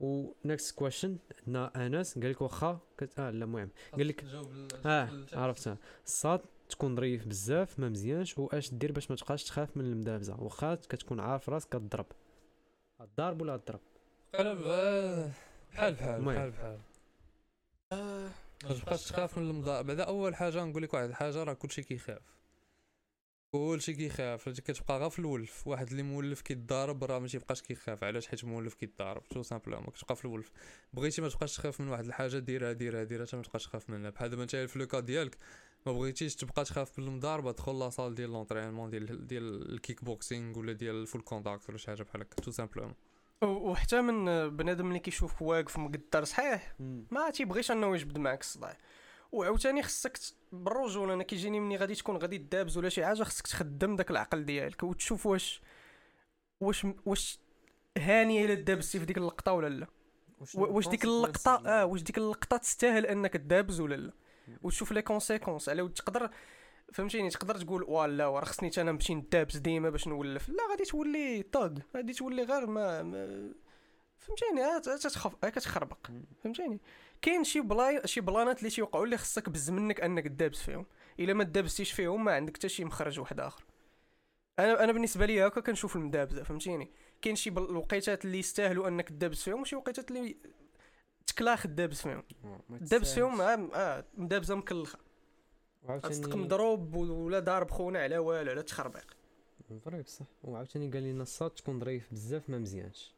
و 0.04 0.34
next 0.45 0.76
question 0.76 1.17
عندنا 1.39 1.86
أنس 1.86 2.20
قال 2.20 2.32
لك 2.32 2.42
واخا 2.42 2.80
كت... 2.98 3.20
آه 3.20 3.30
لا 3.30 3.46
المهم. 3.46 3.70
قال 3.94 4.08
لك 4.08 4.26
آه 4.86 5.10
عرفتها 5.34 5.78
الصاط 6.06 6.41
تكون 6.70 6.96
ظريف 6.96 7.28
بزاف 7.28 7.80
ما 7.80 7.89
مزيانش 7.89 8.38
واش 8.39 8.74
دير 8.74 8.92
باش 8.92 9.12
ما 9.12 9.16
تبقاش 9.18 9.44
تخاف 9.44 9.78
من 9.78 9.86
المدابزة. 9.86 10.42
واخا 10.42 10.76
كتكون 10.76 11.20
عارف 11.20 11.50
راسك 11.50 11.70
كضرب 11.70 12.06
الضرب 13.02 13.42
ولا 13.42 13.56
الضرب 13.56 13.80
قلب 14.36 14.62
آه، 14.66 15.32
بحال 15.72 15.94
بحال. 15.94 16.22
بحال 16.26 16.52
بحال. 16.52 16.80
آه 17.92 18.30
ما 18.63 18.74
تبقاش 18.74 19.04
تخاف 19.04 19.38
من 19.38 19.50
المضاربة 19.49 19.84
بعدا 19.84 20.04
أول 20.04 20.36
حاجة 20.36 20.63
نقول 20.63 20.84
لك 20.84 20.94
واحد 20.94 21.10
الحاجة 21.10 21.44
راه 21.44 21.54
كلشي 21.54 21.84
كيخاف. 21.84 22.22
كلشي 23.54 23.94
كيخاف 23.94 24.44
فهمتي 24.44 24.62
كتبقى 24.62 25.00
غير 25.00 25.10
في 25.10 25.20
الولف. 25.20 25.68
واحد 25.68 25.89
اللي 25.89 26.04
مولف 26.04 26.42
كيتضارب 26.42 27.04
راه 27.04 27.20
ماشي 27.20 27.38
يبقاش 27.38 27.62
كيخاف. 27.62 28.04
علاش؟ 28.04 28.28
حيت 28.28 28.46
مولف 28.46 28.74
كيتضارب 28.74 29.24
tout 29.23 29.43
simplement 29.43 29.89
كتبقى 29.89 30.16
في 30.16 30.26
الولف. 30.26 30.52
بغيتي 30.94 31.22
ما 31.22 31.30
تبقاش 31.30 31.56
تخاف 31.56 31.82
من 31.82 31.88
واحد. 31.88 32.06
الحاجة 32.06 32.39
ديرها 32.39 32.72
ديرها 32.72 33.04
ديرها 33.04 33.26
حتى 33.26 33.38
ما 33.38 33.44
تبقاش 33.44 33.66
تخاف 33.66 33.89
منها. 33.89 34.10
بحال 34.10 34.30
دابا 34.30 34.44
انت 34.44 34.56
في 34.56 34.80
le 34.80 34.88
cas 34.88 34.99
ديالك 35.00 35.38
ما 35.86 35.92
بغيتيش 35.92 36.36
تبقى 36.36 36.63
تخاف 36.63 37.00
من 37.00 37.08
المضاربة 37.08 37.52
دخل 37.52 37.80
la 37.80 37.90
salle 37.90 38.15
ديال 38.16 38.30
l'entraînement 38.30 38.89
ديال 38.89 39.28
ديال 39.28 39.74
ال 39.73 40.04
kick-boxing 40.04 40.60
ولا 40.60 40.74
ديال 40.74 40.96
ال 40.95 41.01
full 41.01 41.21
contact 41.21 41.69
ولا 41.70 41.78
شي 41.78 41.88
حاجة 41.88 42.04
بحال 42.04 42.22
هكا. 42.22 42.42
tout 42.41 42.52
simplement. 42.52 42.95
وحتى 43.44 44.02
من 44.02 44.50
بنادم 44.58 44.88
اللي 44.88 45.00
كيشوف 45.00 45.42
واقف 45.42 45.78
مقاد 45.78 46.23
صحيح 46.24 46.76
ما 47.12 47.30
تيبغيش 47.30 47.72
انه 47.72 47.96
يجبد 47.96 48.18
معاك 48.18 48.42
الصداع. 48.42 48.78
وعاوتاني 49.34 49.84
خصك 49.84 50.19
بالرجوله 50.52 51.13
أنا 51.13 51.24
كيجيني 51.24 51.60
مني 51.60 51.78
غادي 51.78 51.96
تكون 51.96 52.17
غادي 52.17 52.38
دابز 52.38 52.78
ولا 52.78 52.89
شي 52.89 53.06
حاجة 53.06 53.24
خصك 53.24 53.48
تخدم 53.48 53.96
داك 53.96 54.12
العقل 54.12 54.46
ديالك 54.46 54.84
وتشوف 54.84 55.26
واش 55.26 55.62
واش 56.62 56.88
واش 57.06 57.39
هانيه 57.98 58.46
إلا 58.46 58.54
دابزتي 58.54 59.00
في 59.00 59.06
ديك 59.06 59.17
اللقطة 59.17 59.54
ولا 59.54 59.69
لا. 59.69 59.88
واش 60.56 60.88
ديك 60.88 61.04
اللقطة 61.04 61.67
آه 61.67 61.86
واش 61.86 62.02
ديك 62.02 62.17
اللقطة 62.17 62.58
تستاهل 62.58 63.06
إنك 63.06 63.34
تدابز 63.34 63.80
ولا 63.80 63.96
لا. 63.96 64.13
وتشوف 64.62 64.91
les 64.91 65.02
conséquences 65.02 65.69
على 65.69 65.89
تقدر 65.89 66.30
فهمتيني؟ 66.93 67.30
تقدر 67.30 67.56
تقول 67.62 67.84
ولا 67.84 68.28
وراه 68.28 68.46
خصني 68.46 68.72
أنا 68.78 68.91
نمشي 68.91 69.15
ندابز 69.15 69.58
ديما 69.58 69.89
باش 69.89 70.08
نولف. 70.08 70.50
لا 70.50 70.69
غادي 70.72 70.84
تولي 70.84 71.43
طاق. 71.43 71.74
غادي 71.96 72.13
تولي 72.13 72.43
غير 72.43 72.65
ما, 72.65 73.04
ما 73.04 73.52
فهمتيني؟ 74.17 74.80
تتخف 74.80 75.46
كتخربق 75.46 76.08
فهمتيني؟ 76.43 76.80
كاين 77.23 77.43
شي 77.43 77.62
بلاي 77.62 78.01
شي 78.05 78.21
بلانات 78.21 78.59
اللي 78.59 78.69
تيوقعوا 78.69 79.05
اللي 79.05 79.17
خصك 79.17 79.49
بز 79.49 79.69
منك 79.69 80.01
انك 80.01 80.27
تدابز 80.27 80.57
فيهم. 80.59 80.86
إلا 81.19 81.33
ما 81.33 81.43
دابزتيش 81.43 81.91
فيهم 81.91 82.23
ما 82.25 82.31
عندك 82.31 82.57
حتى 82.57 82.69
شي 82.69 82.86
مخرج 82.86 83.19
واحد 83.19 83.39
آخر. 83.39 83.63
أنا 84.59 84.83
أنا 84.83 84.91
بالنسبة 84.91 85.25
لي 85.25 85.47
هكا 85.47 85.62
كنشوف 85.62 85.95
المدابزة 85.95 86.43
فهمتيني؟ 86.43 86.91
كاين 87.21 87.36
شي 87.36 87.49
بل- 87.49 87.63
الوقيتات 87.69 88.25
اللي 88.25 88.39
يستاهلوا 88.39 88.88
انك 88.88 89.09
تدابز 89.09 89.41
فيهم 89.43 89.62
وشي 89.62 89.75
وقيتات 89.75 90.12
اللي 90.12 90.38
تكلاخ 91.27 91.63
تدابز 91.63 92.01
فيهم. 92.01 92.23
دابز 92.69 93.13
فيهم 93.13 93.41
آه, 93.41 93.69
آه 93.75 94.05
مدابزة 94.17 94.55
مكلخة. 94.55 94.99
غتصدق 95.88 96.36
مضروب 96.36 96.95
ولا 96.95 97.39
ضارب 97.39 97.71
خونا 97.71 97.99
على 97.99 98.17
والو 98.17 98.51
على 98.51 98.63
تخربيق. 98.63 99.15
vrai 99.86 100.02
بصح. 100.01 100.25
وعاوتاني 100.43 100.89
قال 100.91 101.03
لنا 101.03 101.23
الصاط 101.23 101.58
تكون 101.59 101.79
ظريف 101.79 102.12
بزاف 102.12 102.49
ما 102.49 102.57
مزيانش. 102.57 103.13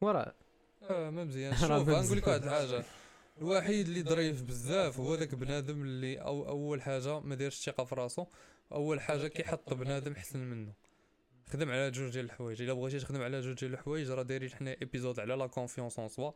وراه 0.00 0.34
آه 0.82 1.10
ما 1.10 1.24
مزيان 1.24 1.52
راه 1.70 1.78
شوف 1.78 1.88
غنقول 1.88 2.16
لك 2.18 2.26
واحد. 2.26 2.42
الحاجة. 2.42 2.84
الوحيد 3.40 3.86
اللي 3.86 4.02
ظريف 4.02 4.42
بزاف 4.42 5.00
هو 5.00 5.14
ذاك 5.14 5.34
بنادم 5.34 5.82
اللي 5.82 6.20
أو 6.20 6.48
أول 6.48 6.82
حاجة 6.82 7.20
ما 7.20 7.34
دايرش 7.34 7.58
الثقة 7.58 7.84
في 7.84 7.94
راسو. 7.94 8.26
أول 8.72 9.00
حاجة 9.00 9.26
كيحط 9.26 9.74
بنادم. 9.74 10.12
احسن 10.12 10.38
منه. 10.38 10.72
خدم 11.46 11.70
على 11.70 11.90
جوج 11.90 12.12
ديال 12.12 12.24
الحوايج. 12.24 12.62
إلا 12.62 12.72
بغيتي 12.72 12.98
تخدم 12.98 13.22
على 13.22 13.40
جوج 13.40 13.58
ديال 13.60 13.72
الحوايج 13.72 14.10
راه 14.10 14.22
دايرين 14.22 14.50
حنا 14.50 14.70
épisode 14.70 15.20
على 15.20 15.34
la 15.34 15.46
confiance 15.46 15.98
en 15.98 16.08
soi 16.08 16.32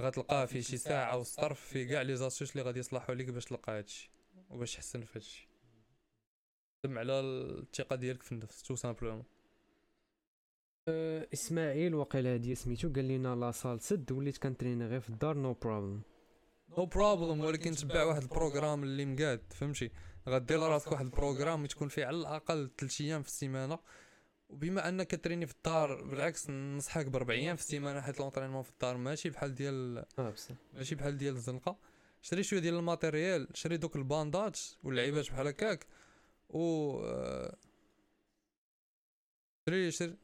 غتلقاه 0.00 0.44
في 0.46 0.62
شي 0.62 0.76
ساعة 0.76 1.18
وسطرف 1.18 1.60
في 1.60 1.86
كاع 1.86 2.02
les 2.02 2.16
astuces 2.16 2.52
اللي 2.52 2.62
غادي 2.62 2.78
يصلحوا 2.80 3.14
لك 3.14 3.26
باش 3.26 3.44
تلقى 3.44 3.78
هادشي 3.78 4.10
وباش 4.50 4.74
تحسن 4.74 5.00
في 5.00 5.18
هادشي 5.18 5.48
خدم 6.84 6.98
على 6.98 7.20
الثقة 7.20 7.96
ديالك 7.96 8.22
في 8.22 8.32
النفس 8.32 8.62
tout 8.62 8.76
simplement 8.76 9.24
إسماعيل 11.32 11.94
وقيل 11.94 12.26
هادي 12.26 12.54
سميتو 12.54 12.92
قال 12.92 13.08
لنا 13.08 13.34
la 13.34 13.47
salle 13.47 13.80
سد 13.80 14.12
وليت 14.12 14.38
كنتريني 14.38 14.86
غير 14.86 15.00
في 15.00 15.10
الدار 15.10 15.36
no 15.36 15.52
problem 15.52 16.02
no 16.78 16.86
problem 16.86 17.40
ولكن 17.40 17.70
تبع 17.72 18.04
واحد 18.04 18.22
ال 18.22 18.28
programme 18.28 18.82
اللي 18.82 19.04
مقاد 19.04 19.40
فهمتي؟ 19.52 19.90
غدير 20.28 20.58
لراسك 20.58 20.92
واحد 20.92 21.04
ال 21.04 21.10
programme 21.10 21.66
تكون 21.66 21.88
فيه 21.88 22.06
على 22.06 22.16
الأقل 22.16 22.70
3 22.78 23.04
أيام 23.04 23.22
في 23.22 23.28
السيمانة. 23.28 23.78
وبما 24.48 24.88
انك 24.88 25.24
تريني 25.24 25.46
في 25.46 25.54
الدار 25.54 26.04
بالعكس 26.04 26.50
ننصحك 26.50 27.06
بأربع 27.06 27.34
أيام 27.34 27.56
في 27.56 27.62
السيمانة 27.62 28.00
حيت 28.00 28.20
l'entraînement 28.20 28.62
في 28.62 28.70
الدار 28.70 28.96
ماشي 28.96 29.30
بحال 29.30 29.54
ديال 29.54 30.04
آه 30.18 30.30
بصح. 30.30 30.54
ماشي 30.74 30.94
بحال 30.94 31.16
ديال 31.16 31.34
الزنقة. 31.34 31.76
شري 32.22 32.42
شوية 32.42 32.60
ديال 32.60 32.74
ال 32.74 32.82
matériel 32.82 33.48
شري 33.54 33.76
دوك 33.76 33.96
الباندات 33.96 34.60
واللعيبات 34.82 35.30
بحال 35.30 35.46
هكاك. 35.46 35.86
و 36.48 36.60
آه، 37.04 37.56
شري 39.68 39.90
شري 39.90 40.16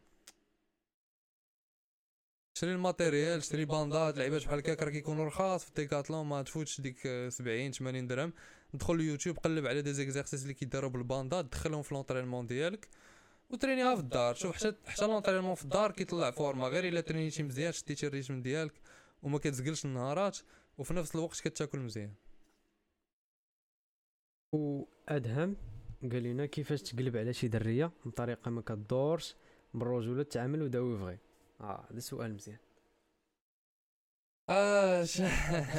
شري 2.61 2.73
ال 2.73 2.80
matériel 2.80 3.43
شري 3.43 3.65
باندات 3.65 4.19
لعيبات 4.19 4.45
بحال 4.45 4.59
هكاك 4.59 4.83
راه 4.83 4.91
كيكونوا 4.91 5.27
رخاص. 5.27 5.65
في 5.65 5.71
ديكاتلون 5.77 6.27
ما 6.27 6.43
تفوتش 6.43 6.81
ديك 6.81 7.07
آه، 7.07 7.29
70 7.29 7.73
80 7.73 8.07
درهم. 8.07 8.33
دخل 8.75 8.95
اليوتيوب 8.95 9.39
قلب 9.39 9.67
على 9.67 9.83
des 9.83 9.93
exercices 9.93 10.43
اللي 10.43 10.55
كيداروا 10.55 10.91
بالباندات 10.91 11.45
دخلهم 11.45 11.83
في 11.83 11.95
l'entraînement 11.95 12.47
ديالك 12.47 12.89
وترينيها 13.51 13.95
في 13.95 14.01
الدار. 14.01 14.35
شوف 14.35 14.57
حتى 14.57 14.75
حتى 14.87 15.07
l'entraînement 15.07 15.55
في 15.55 15.65
الدار 15.65 15.91
كيطلع 15.93 16.31
فورما. 16.31 16.69
غير 16.69 16.89
إلا 16.89 17.01
ترينيتي 17.01 17.43
مزيان 17.43 17.73
شديتي 17.73 18.07
ال 18.07 18.12
rythme 18.12 18.43
ديالك 18.43 18.75
وما 19.23 19.39
كتزقلش 19.39 19.85
النهارات 19.85 20.39
وفي 20.79 20.95
نفس 20.95 21.15
الوقت 21.15 21.41
كتاكل 21.41 21.79
مزيان. 21.79 22.13
وأدهم 24.53 25.57
قال 26.03 26.23
لنا 26.23 26.47
كيفاش 26.47 26.83
تقلب 26.83 27.17
على 27.17 27.33
شي 27.33 27.49
درية 27.49 27.91
بطريقه 28.05 28.51
ما 28.51 28.63
كدورش 28.63 29.37
بالرجوله 29.75 30.23
تعامل 30.23 30.63
وداوي 30.63 30.99
فغي 30.99 31.30
آه 31.61 31.87
هذا 31.93 32.01
سؤال 32.01 32.35
مزيان. 32.35 32.59
اش 34.49 35.23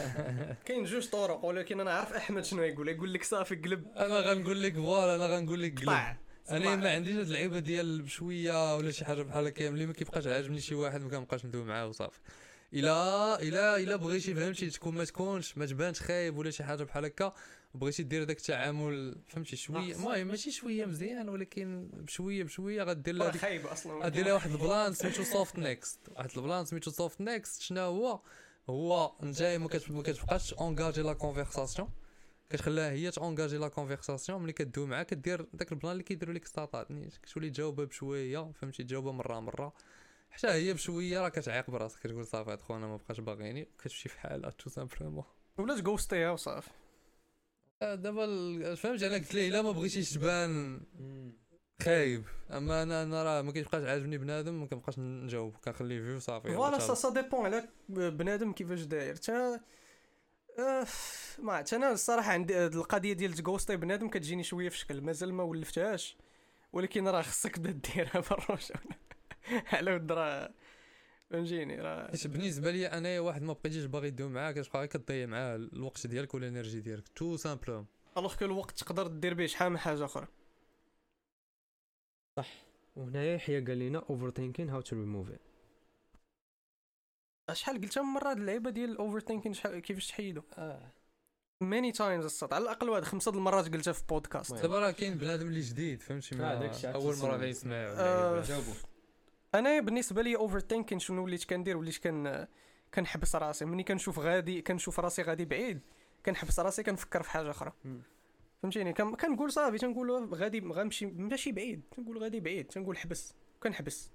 كاين 0.65 0.83
جوج 0.83 1.09
طرق 1.09 1.45
ولكن 1.45 1.79
أنا 1.79 1.91
عارف 1.93 2.13
أحمد 2.13 2.43
شنو 2.45 2.63
يقول. 2.63 2.89
يقول 2.89 3.13
لك 3.13 3.23
صافي 3.23 3.55
قلب. 3.55 3.87
أنا 3.87 4.19
غنقول 4.19 4.63
لك 4.63 4.73
فوالا 4.75 5.15
أنا 5.15 5.35
غنقول 5.35 5.61
لك 5.61 5.79
قلب. 5.79 6.17
أنا 6.49 6.75
ما 6.75 6.91
عنديش 6.93 7.15
هاد 7.15 7.25
اللعيبه 7.25 7.59
ديال 7.59 8.01
بشوية 8.01 8.75
ولا 8.75 8.91
شي 8.91 9.05
حاجة 9.05 9.21
بحال 9.21 9.47
هكا 9.47 9.69
ملي 9.69 9.85
ما 9.85 9.93
كيبقاش 9.93 10.27
عاجبني 10.27 10.61
شي 10.61 10.75
واحد 10.75 11.01
ما 11.01 11.09
كنبقاش 11.09 11.45
ندوي 11.45 11.63
معاه 11.63 11.87
وصافي. 11.87 12.19
الا 12.73 13.41
الا 13.41 13.77
إلا 13.77 13.95
بغيتي 13.95 14.35
فهمتي 14.35 14.69
تكون 14.69 14.95
ما 14.95 15.03
تكونش 15.05 15.57
ما 15.57 15.65
تبانش 15.65 16.01
خايب 16.01 16.37
ولا 16.37 16.49
شي 16.51 16.63
حاجة 16.63 16.83
بحال 16.83 17.05
هكا 17.05 17.33
بغيتي 17.73 18.03
دير 18.03 18.23
داك 18.23 18.37
التعامل 18.37 19.15
فهمتي 19.27 19.55
شوية. 19.55 19.95
المهم 19.95 20.27
ماشي 20.27 20.51
شوية 20.51 20.85
مزيان 20.85 21.29
ولكن 21.29 21.89
بشوية 21.93 22.43
بشوية 22.43 22.83
غدير 22.83 23.15
لها 23.15 23.31
خايب 23.31 23.67
أصلا 23.67 24.05
غدير 24.05 24.25
لها 24.25 24.33
واحد 24.33 24.51
ال 24.51 24.60
plan 24.60 24.93
سميتو 24.93 25.23
soft 25.23 25.59
next 25.59 25.99
واحد 26.09 26.29
ال 26.37 26.43
plan 26.43 26.65
سميتو 26.65 26.91
soft 26.91 27.21
next 27.21 27.61
شنو 27.61 27.81
هو؟ 27.81 28.19
هو 28.69 29.11
نتايا 29.23 29.57
ما 29.57 29.67
كت- 29.67 29.91
ما 29.91 30.01
كتبقاش 30.03 30.53
engager 30.53 31.01
la 31.01 31.13
conversation 31.13 31.89
كتخليها 32.49 32.91
هي 32.91 33.11
ت 33.11 33.17
engager 33.17 33.57
la 33.57 33.67
conversation 33.67 34.41
ملي 34.43 34.53
كدوي 34.53 34.87
معاها 34.87 35.03
كدير 35.03 35.45
داك 35.53 35.71
ال 35.71 35.75
plan 35.75 35.91
اللي 35.91 36.03
كيديروا 36.03 36.33
لك 36.33 36.45
ستارتات 36.45 36.87
كتولي 37.23 37.49
تجاوبها 37.49 37.85
بشوية 37.85 38.51
فهمتي 38.51 38.83
تجاوبها 38.83 39.11
مرة 39.11 39.39
مرة. 39.39 39.73
حتى 40.31 40.47
هي 40.47 40.73
بشوية 40.73 41.21
راه 41.21 41.29
كتعيق 41.29 41.69
براسك 41.71 41.99
كتقول 41.99 42.25
صافي 42.25 42.51
هاد 42.51 42.61
خونا 42.61 42.87
ما 42.87 42.97
بقاش 42.97 43.19
باغيني. 43.19 43.67
كتمشي 43.79 44.09
في 44.09 44.19
حالها 44.19 44.49
tout 44.49 44.69
simplement 44.69 45.23
ولا 45.57 45.81
ت 45.81 45.87
ghost 45.88 46.19
يها 46.19 46.31
وصافي. 46.31 46.69
دابا 47.81 48.75
فهمت 48.75 49.03
أنا 49.03 49.15
قلت 49.15 49.33
ليه 49.33 49.47
الا 49.49 49.61
ما 49.61 49.71
بغيتيش 49.71 50.13
تبان 50.13 50.81
خايب. 51.81 52.23
أما 52.51 52.83
أنا 52.83 53.03
أنا 53.03 53.23
راه 53.23 53.41
ما 53.41 53.51
كيبقاش 53.51 53.83
عاجبني 53.83 54.17
بنادم 54.17 54.59
ما 54.59 54.65
كنبقاش 54.65 54.99
نجاوب. 54.99 55.55
كنخليه 55.65 56.01
فيه 56.01 56.15
وصافي 56.15 56.47
يلا 56.47 56.57
voilà. 56.57 56.79
سا 56.79 56.93
سا 56.93 57.09
dépend 57.09 57.45
على 57.45 57.67
بنادم 57.89 58.51
كيفاش 58.53 58.81
داير. 58.81 59.15
تا 59.15 59.59
آه، 60.59 60.85
ما 61.39 61.53
عرفتش. 61.53 61.73
أنا 61.73 61.91
الصراحة 61.91 62.31
عندي 62.31 62.65
القضية 62.65 63.13
ديال 63.13 63.33
ت 63.33 63.39
ghost 63.39 63.71
ي 63.71 63.77
بنادم 63.77 64.09
كتجيني 64.09 64.43
شوية 64.43 64.69
في 64.69 64.77
شكل 64.77 65.01
مازال 65.01 65.33
ما 65.33 65.43
ولفتهاش. 65.43 66.17
ولكن 66.73 67.07
راه 67.07 67.21
خصك 67.21 67.55
تبدا 67.55 67.71
ديرها 67.71 68.19
بالرجل 68.29 68.75
على 69.73 69.95
ود 69.95 70.11
راه 70.11 70.51
فهمتيني؟ 71.31 71.81
راه 71.81 72.07
حيت 72.11 72.27
بالنسبة 72.27 72.71
لي 72.71 72.87
أنايا 72.87 73.19
واحد 73.19 73.41
ما 73.41 73.53
بقيتيش 73.53 73.85
باغي 73.85 74.11
تدوي 74.11 74.29
معاه 74.29 74.51
كتبقى 74.51 74.79
غير 74.79 74.85
كضيع 74.85 75.25
معاه 75.25 75.55
الوقت 75.55 76.07
ديالك 76.07 76.33
ولا 76.33 76.47
ال 76.47 76.52
energy 76.52 76.79
ديالك 76.79 77.07
تو 77.07 77.37
سامبلوم. 77.37 77.85
alors 78.17 78.35
que 78.35 78.45
الوقت 78.45 78.79
تقدر 78.79 79.07
دير 79.07 79.33
به 79.33 79.45
شحال 79.45 79.69
من 79.69 79.77
حاجة 79.77 80.05
أخرى. 80.05 80.27
وهنايا 82.95 83.35
يحيى 83.35 83.65
قال 83.65 83.79
لنا 83.79 83.99
اوفر 84.09 84.29
ثينكين 84.29 84.69
هاو 84.69 84.81
تو 84.81 84.95
ريموف 84.95 85.29
شحال 87.53 87.81
قلتها 87.81 88.03
من 88.03 88.09
مرة؟ 88.09 88.29
هاد 88.29 88.37
اللعيبة 88.37 88.69
ديال 88.69 88.89
ال 88.89 89.19
overthinking 89.19 89.53
كيفاش 89.79 90.07
تحيدو؟ 90.07 90.41
many 91.61 91.91
times 91.91 92.25
الصوت 92.25 92.53
على 92.53 92.63
الأقل 92.63 92.89
واحد 92.89 93.03
خمسة 93.03 93.31
د 93.31 93.35
المرات 93.35 93.73
قلتها 93.73 93.91
في 93.91 94.03
بودكاست. 94.09 94.53
دابا 94.53 94.79
راه 94.79 94.91
كاين 94.91 95.17
بنادم 95.17 95.47
اللي 95.47 95.61
جديد 95.61 96.01
فهمتي؟ 96.01 96.35
آه، 96.35 96.85
أول 96.85 97.17
مرة. 97.17 97.37
غيسمع. 97.37 97.75
آه، 97.75 98.41
جاوبوا 98.41 98.73
أنا 99.55 99.79
بالنسبة 99.79 100.21
لي 100.21 100.35
overthinking 100.35 100.99
شنو 100.99 101.23
وليت 101.23 101.43
كندير 101.43 101.77
وليت 101.77 101.97
كن 101.97 102.47
كنحبس 102.93 103.35
راسي. 103.35 103.65
ملي 103.65 103.83
كنشوف 103.83 104.19
غادي 104.19 104.61
كنشوف 104.61 104.99
راسي 104.99 105.21
غادي 105.21 105.45
بعيد 105.45 105.79
كنحبس 106.25 106.59
راسي 106.59 106.83
كنفكر 106.83 107.23
في 107.23 107.29
حاجة 107.31 107.49
أخرى. 107.49 107.73
فهمتيني؟ 108.61 108.93
كن- 108.93 109.15
كنقول 109.15 109.51
صافي 109.51 109.77
تنقول 109.77 110.33
غادي 110.33 110.59
غنمشي 110.59 111.05
ماشي 111.05 111.51
بعيد. 111.51 111.81
تنقول 111.91 112.17
غادي 112.17 112.39
بعيد 112.39 112.67
تنقول 112.67 112.97
حبس 112.97 113.33
كنحبس. 113.63 114.11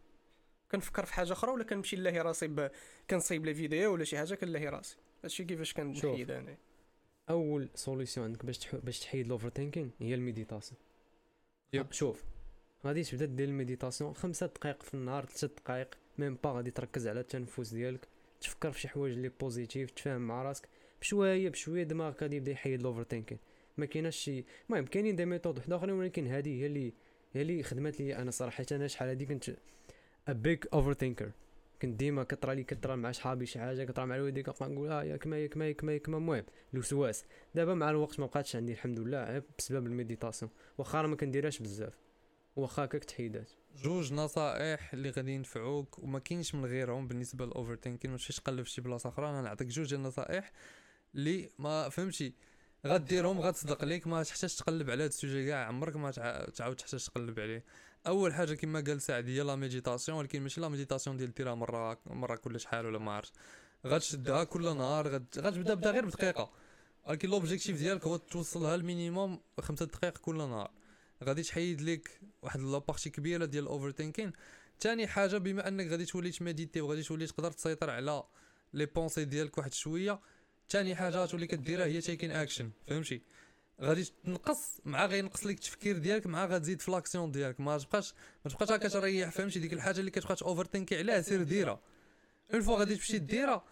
كنفكر 0.73 1.05
في 1.05 1.15
حاجة 1.15 1.33
أخرى 1.33 1.53
ولا 1.53 1.65
كنمشي 1.65 1.97
نلاهي 1.97 2.21
راسي 2.21 2.47
ب... 2.49 2.71
كنصايب 3.11 3.47
لي 3.47 3.55
فيديو 3.55 3.93
ولا 3.93 4.05
شي 4.05 4.19
حاجة 4.19 4.35
كنلاهي 4.35 4.69
راسي. 4.69 4.97
هادشي 5.25 5.45
كيفاش. 5.45 5.75
كنحيد 5.75 6.31
أنا. 6.31 6.57
أول 7.31 7.69
solution 7.75 8.27
عندك 8.27 8.45
باش 8.45 8.59
تح... 8.59 8.75
باش 8.77 9.01
تحيد 9.01 9.27
ال 9.27 9.49
overthinking 9.49 9.91
هي 10.01 10.15
ال 10.15 10.21
méditation 10.21 10.81
Yep. 11.73 11.93
شوف 11.93 12.25
غادي 12.87 13.03
تبدا 13.03 13.25
دير 13.25 13.49
ال 13.49 13.55
méditation 13.55 14.15
خمسة 14.15 14.47
دقائق 14.47 14.83
في 14.83 14.95
النهار 14.95 15.25
ثلاثة 15.25 15.55
دقائق 15.57 15.95
même 16.19 16.39
pas 16.45 16.51
غادي 16.51 16.71
تركز 16.71 17.09
على 17.09 17.21
التنفس 17.21 17.75
ديالك 17.75 18.09
تفكر 18.41 18.73
في 18.73 18.81
شي 18.81 18.89
حوايج 18.89 19.13
اللي 19.15 19.31
positif 19.41 19.91
تفاهم 19.91 20.21
مع 20.21 20.43
راسك 20.43 20.69
بشوية 21.01 21.49
بشوية 21.49 21.83
دماغك 21.83 22.23
غادي 22.23 22.37
يبدا 22.37 22.53
يحيد 22.53 22.81
ال 22.81 23.03
overthinking 23.03 23.39
ما 23.77 23.87
كايناش 23.87 24.17
شي 24.17 24.45
المهم 24.71 24.87
كاينين 24.87 25.17
des 25.17 25.25
méthodes 25.25 25.59
وحده 25.59 25.77
أخرين 25.77 25.95
ولكن 25.95 26.27
هذه 26.27 26.61
هي 26.63 26.67
اللي 26.67 26.93
هي 27.35 27.43
اللي 27.43 27.63
خدمت 27.63 28.01
لي 28.01 28.17
أنا 28.17 28.31
صراحة. 28.31 28.67
أنا 28.73 28.87
شحال 28.87 29.09
هادي 29.09 29.27
كنت 29.27 29.51
a 30.29 30.33
big 30.33 30.65
overthinker 30.73 31.31
كنت 31.83 31.99
ديما 31.99 32.25
كطرى 32.25 32.55
لي 32.55 32.65
كطرى 32.65 32.97
مع 32.97 33.13
صحابي 33.13 33.47
شي 33.47 33.59
حاجة 33.59 33.85
كطرى 33.85 34.07
مع 34.07 34.17
الوالدين 34.17 34.45
كنبقى 34.45 34.69
نقول 34.69 34.91
آه 34.91 35.05
ياك 35.05 35.27
ما 35.27 35.39
ياك 35.39 35.57
ما 35.57 35.69
ياك 35.69 35.85
ما 35.85 35.93
ياك 35.93 36.09
المهم 36.09 36.45
الوسواس. 36.75 37.25
دابا 37.55 37.75
مع 37.75 37.91
الوقت 37.91 38.21
ما 38.21 38.27
بقاتش 38.27 38.57
عندي 38.57 38.73
الحمد 38.73 39.01
لله 39.01 39.43
بسبب 39.59 39.87
ال 39.87 39.92
méditation. 39.92 40.51
واخا 40.79 41.03
ما 41.03 41.17
كنديرهاش 41.17 41.59
بزاف. 41.59 42.06
واخا 42.57 42.85
هكاك 42.85 43.05
تحيدات. 43.05 43.51
جوج 43.77 44.13
نصائح 44.13 44.93
اللي 44.93 45.11
غادي 45.11 45.33
ينفعوك 45.33 45.99
وما 45.99 46.19
كاينش 46.19 46.55
من 46.55 46.65
غيرهم 46.67 47.09
بالنسبة 47.09 47.47
لل 47.47 47.77
overthinking 47.77 48.11
تمشيش 48.11 48.37
تقلب 48.37 48.63
في 48.65 48.71
شي 48.71 48.81
بلاصة 48.81 49.09
أخرى. 49.09 49.29
أنا 49.31 49.41
نعطيك 49.43 49.69
جوج 49.69 49.95
النصائح 49.95 50.53
اللي 51.15 51.51
ما 51.59 51.89
فهمتي؟ 51.89 52.35
غديرهم 52.87 53.41
غتصدق 53.41 53.85
ليك 53.85 54.07
ما 54.07 54.23
تحتاج 54.23 54.55
تقلب 54.57 54.91
على 54.91 55.03
هاد 55.05 55.09
ال 55.09 55.15
sujet 55.15 55.47
كاع. 55.47 55.67
عمرك 55.67 55.97
ما 55.97 56.11
تع- 56.11 56.45
تعاود 56.45 56.77
تحتاج 56.77 57.05
تقلب 57.05 57.41
عليه. 57.41 57.65
أول 58.07 58.35
حاجة 58.35 58.55
كما 58.55 58.81
قال 58.81 59.03
سعد 59.03 59.29
هي 59.29 59.41
la 59.41 59.57
méditation 59.57 60.19
ولكن 60.19 60.43
ماشي 60.43 60.61
la 60.61 60.69
méditation 60.69 61.17
ديال 61.17 61.35
ديرها 61.35 61.55
مره 61.55 61.99
مرة 62.07 62.37
كل 62.37 62.61
شحال 62.61 62.87
ولا 62.87 62.99
ما 62.99 63.13
عرفت 63.13 63.33
غتشدها 63.87 64.45
كل 64.45 64.63
نهار 64.77 65.09
غت- 65.09 65.39
غتبدا 65.39 65.75
بدا 65.75 65.91
غير 65.91 66.07
بدقيقة. 66.07 66.51
ولكن 67.09 67.29
l'objectif 67.29 67.79
ديالك 67.79 68.05
هو 68.07 68.17
توصلها 68.17 68.75
ال 68.75 68.83
minimum 68.83 69.41
خمسة 69.61 69.87
دقائق 69.87 70.19
كل 70.19 70.37
نهار. 70.37 70.71
غادي 71.25 71.43
تحيد 71.43 71.81
لك 71.81 72.21
واحد 72.43 72.61
la 72.61 72.73
partie 72.73 73.11
كبيرة 73.11 73.45
ديال 73.45 73.65
ال 73.65 73.91
overthinking 73.91 74.33
ثاني 74.81 75.07
حاجة 75.07 75.39
بما 75.39 75.69
أنك 75.69 75.87
غادي 75.87 76.05
تولي 76.05 76.31
تméditer 76.31 76.81
وغادي 76.81 77.03
تولي 77.03 77.27
تقدر 77.27 77.53
تسيطر 77.53 77.91
على 77.91 78.25
les 78.75 78.87
pensées 78.87 79.25
ديالك 79.25 79.59
واحد 79.59 79.75
شوية 79.75 80.21
ثاني 80.71 80.95
حاجة 80.95 81.17
غتولي 81.17 81.47
كديرها 81.47 81.85
هي 81.85 82.01
taking 82.01 82.31
action 82.31 82.71
فهمتي؟ 82.87 83.23
غادي 83.81 84.13
تنقص 84.25 84.81
مع 84.85 85.07
غينقص 85.07 85.47
لك 85.47 85.55
التفكير 85.55 85.99
ديالك 85.99 86.27
مع 86.27 86.45
غتزيد 86.47 86.81
في 86.81 86.91
l'action 86.91 87.31
ديالك. 87.31 87.61
ما 87.61 87.79
تبقاش 87.79 88.15
ما 88.45 88.51
تبقاش 88.51 88.71
هكا 88.73 88.89
تريح 88.89 89.31
فهمتي؟ 89.31 89.59
ديك 89.59 89.73
الحاجة 89.73 90.01
اللي 90.01 90.11
كتبقى 90.11 90.37
overthinki 90.43 90.99
عليها 90.99 91.21
سير 91.21 91.43
ديرها. 91.43 91.81
Une 92.55 92.63
fois 92.63 92.79
غادي 92.79 92.97
تمشي 92.97 93.19
ديرها 93.19 93.65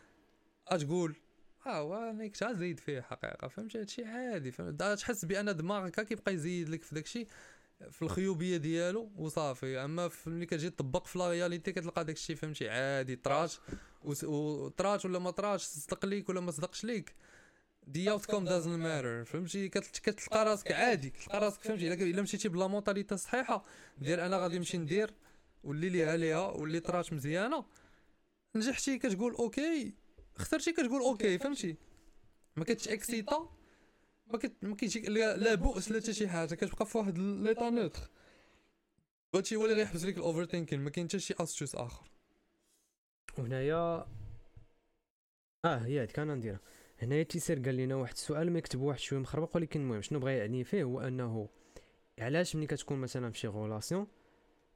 غتقول 0.72 1.16
آه 1.66 1.82
وأنا 1.82 2.26
كنت 2.28 2.42
غنزيد 2.44 2.80
فيه 2.80 3.00
حقيقة 3.00 3.48
فهمتي؟ 3.48 3.80
هادشي 3.80 4.04
عادي 4.04 4.50
فهمت؟ 4.50 4.82
تحس 4.82 5.24
بأن 5.24 5.56
دماغك 5.56 6.00
كيبقى 6.00 6.34
يزيد 6.34 6.68
لك 6.68 6.82
في 6.82 6.94
داكشي 6.94 7.26
في 7.90 8.02
الخيوبية 8.02 8.56
ديالو 8.56 9.10
وصافي. 9.16 9.78
أما 9.84 10.10
ملي 10.26 10.46
كتجي 10.46 10.70
تطبق 10.70 11.06
في 11.06 11.18
la 11.18 11.30
réalité 11.30 11.72
كتلقى 11.72 12.04
داكشي 12.04 12.36
فهمتي؟ 12.36 12.68
عادي 12.68 13.16
طرات 13.16 13.52
وس- 14.04 14.24
وطرات 14.24 15.04
ولا 15.04 15.18
ما 15.18 15.30
طراتش 15.30 15.62
صدق 15.62 16.06
ليك 16.06 16.28
ولا 16.28 16.40
ما 16.40 16.50
صدقش 16.50 16.84
ليك. 16.84 17.14
the 17.86 18.10
outcome 18.10 18.44
doesn't 18.44 18.78
matter 18.78 19.24
فهمتي؟ 19.24 19.68
كت- 19.68 19.98
كتلقى 20.02 20.44
راسك 20.44 20.72
عادي 20.72 21.10
كتلقى 21.10 21.40
راسك 21.40 21.60
فهمتي؟ 21.60 21.92
إلا 21.92 22.22
مشيتي 22.22 22.48
ب 22.48 22.54
la 22.54 22.66
mentalité 22.66 23.16
صحيحة 23.16 23.64
دير 23.98 24.26
أنا 24.26 24.36
غادي 24.38 24.58
نمشي 24.58 24.78
ندير 24.78 25.10
واللي 25.64 25.88
ليها 25.88 26.16
ليها 26.16 26.38
واللي 26.50 26.80
طرات 26.80 27.12
مزيانة 27.12 27.64
نجحتي 28.56 28.98
كتقول 28.98 29.34
أوكي. 29.34 29.94
خسرتي 30.36 30.72
كتقول 30.72 31.02
أوكي 31.02 31.38
فهمتي. 31.38 31.76
ما 32.56 32.64
كتاكسيتا 32.64 33.48
ما 34.26 34.38
كت 34.38 34.52
ما 34.62 34.76
كيجيك 34.76 35.08
لا 35.08 35.36
لا 35.36 35.54
بؤس 35.54 35.90
لا 35.90 36.00
حتى 36.00 36.12
شي 36.12 36.28
حاجة 36.28 36.54
كتبقى 36.54 36.86
في 36.86 36.98
واحد 36.98 37.18
ليطا 37.18 37.70
نوتر 37.70 38.10
هادشي 39.34 39.56
هو 39.56 39.64
اللي 39.64 39.76
غيحبس 39.76 40.04
لك 40.04 40.16
الاوفر 40.18 40.44
ثينكين 40.44 40.80
ما 40.80 40.90
كاين 40.90 41.08
حتى 41.08 41.18
شي 41.18 41.34
استوس 41.40 41.74
آخر. 41.74 42.10
وهنايا 43.38 44.06
آه 45.64 45.78
هي 45.78 46.02
هاد 46.02 46.10
كان 46.10 46.34
نديرها. 46.34 46.60
هنايا 47.02 47.22
تيسير 47.22 47.58
قال 47.58 47.76
لنا 47.76 47.94
واحد 47.94 48.12
السؤال 48.12 48.52
ما 48.52 48.58
يكتب 48.58 48.80
واحد 48.80 48.98
شوية 48.98 49.18
مخربق 49.18 49.56
ولكن 49.56 49.80
المهم 49.80 50.02
شنو 50.02 50.18
بغى 50.18 50.32
يعني 50.36 50.64
فيه؟ 50.64 50.82
هو 50.82 51.00
أنه 51.00 51.48
علاش 52.18 52.56
ملي 52.56 52.66
كتكون 52.66 52.98
مثلا 52.98 53.30
في 53.30 53.38
شي 53.38 53.48
relation 53.48 54.06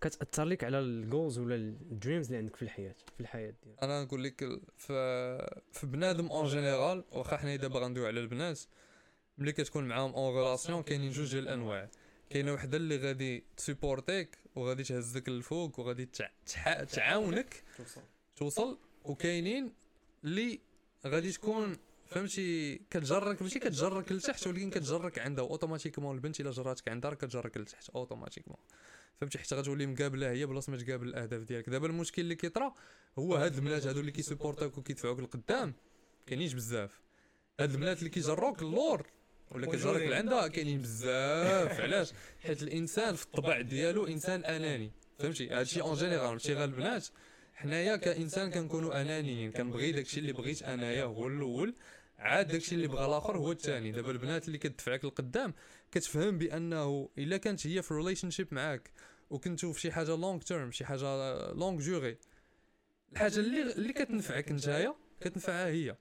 كتأثر 0.00 0.44
لك 0.44 0.64
على 0.64 0.78
ال 0.78 0.88
goals 0.88 1.38
ولا 1.38 1.54
ال 1.54 1.64
dreams 1.64 2.26
اللي 2.26 2.38
عندك 2.38 2.56
في 2.56 2.62
الحياة 2.62 2.94
في 3.14 3.20
الحياة 3.20 3.54
ديالك؟ 3.64 3.82
أنا 3.82 4.02
نقول 4.04 4.24
لك 4.24 4.42
ال- 4.42 4.60
في 4.76 4.92
في 5.72 5.86
بنادم 5.86 6.26
en 6.26 6.46
général 6.46 7.04
واخا 7.12 7.36
حنا 7.36 7.56
دابا 7.56 7.78
غندويو 7.80 8.06
على 8.06 8.20
البنات 8.20 8.60
ملي 9.38 9.52
كتكون 9.52 9.84
معاهم 9.84 10.12
en 10.14 10.36
relation 10.36 10.82
كاينين 10.82 11.10
جوج 11.10 11.30
ديال 11.32 11.42
الأنواع. 11.44 11.88
كاينة 12.30 12.52
وحدة 12.52 12.76
اللي 12.76 12.96
غادي 12.96 13.44
تsupportيك 13.56 14.38
وغادي 14.54 14.82
تهزك 14.82 15.28
للفوق 15.28 15.80
وغادي 15.80 16.08
تعاونك 16.92 17.62
توصل. 18.36 18.78
وكاينين 19.04 19.72
اللي 20.24 20.60
غادي 21.06 21.32
تكون 21.32 21.76
فهمتي 22.06 22.78
كتجرك 22.90 23.42
ماشي 23.42 23.58
كتجرك 23.58 24.12
لتحت 24.12 24.46
ولكن 24.46 24.70
كتجرك 24.70 25.18
عندها 25.18 25.44
automatiquement 25.44 26.14
البنت 26.16 26.40
إلا 26.40 26.50
جراتك 26.50 26.88
عندها 26.88 27.10
راه 27.10 27.16
كتجرك 27.16 27.56
لتحت 27.56 27.90
automatiquement 27.90 28.58
فهمتي؟ 29.20 29.38
حتى 29.38 29.54
غتولي 29.54 29.86
مقابلة 29.86 30.30
هي 30.30 30.46
بلاصة 30.46 30.72
ما 30.72 30.78
تقابل 30.78 31.08
الأهداف 31.08 31.42
ديالك. 31.42 31.70
دابا 31.70 31.86
المشكل 31.86 32.22
اللي 32.22 32.34
كيطرا 32.34 32.74
هو 33.18 33.34
هاد 33.34 33.54
البنات 33.54 33.86
هادو 33.86 34.00
اللي 34.00 34.12
كيsupportاك 34.12 34.78
وكيدفعوك 34.78 35.20
لقدام. 35.20 35.74
كاينينش 36.26 36.52
بزاف. 36.52 37.00
هاد 37.60 37.70
البنات 37.70 37.98
اللي 37.98 38.10
كيجروك 38.10 38.62
اللور. 38.62 39.06
ولا 39.50 39.66
موجودين. 39.66 40.10
لعندها 40.10 40.48
كاينين 40.48 40.78
بزاف. 40.78 41.80
علاش؟ 41.84 42.12
حيت 42.40 42.62
الإنسان 42.62 43.14
في 43.14 43.24
الطبع 43.24 43.60
ديالو 43.60 44.06
إنسان 44.06 44.44
أناني. 44.44 44.92
فهمتي؟ 45.18 45.48
هادشي 45.48 45.80
en 45.80 45.94
général 45.94 46.32
ماشي 46.32 46.54
غير 46.54 46.64
البنات. 46.64 47.06
حنايا 47.54 47.96
كإنسان 47.96 48.50
كنكونوا 48.50 49.00
أنانيين. 49.00 49.52
كنبغي 49.52 49.92
داكشي 49.92 50.20
اللي 50.20 50.32
بغيت 50.32 50.62
أنايا 50.62 51.04
هو 51.04 51.26
الأول. 51.28 51.74
عاد 52.18 52.48
داكشي 52.48 52.74
اللي 52.74 52.88
بغى 52.88 53.06
الآخر 53.06 53.36
هو 53.36 53.52
الثاني 53.52 53.92
دابا 53.92 54.10
البنات 54.10 54.46
اللي 54.46 54.58
كتدفعك 54.58 55.04
لقدام 55.04 55.54
كتفهم 55.92 56.38
بأنه 56.38 57.08
إلا 57.18 57.36
كانت 57.36 57.66
هي 57.66 57.82
في 57.82 57.94
relationship 57.94 58.54
معاك 58.54 58.90
وكنتو 59.30 59.72
في 59.72 59.80
شي 59.80 59.92
حاجة 59.92 60.16
long 60.16 60.38
term 60.38 60.70
شي 60.70 60.84
حاجة 60.84 61.52
longue 61.52 61.80
durée 61.80 62.18
الحاجة 63.12 63.36
اللي 63.38 63.62
اللي 63.72 63.92
كتنفعك 63.92 64.52
نتايا 64.52 64.94
كتنفعها 65.20 65.66
هي. 65.66 65.96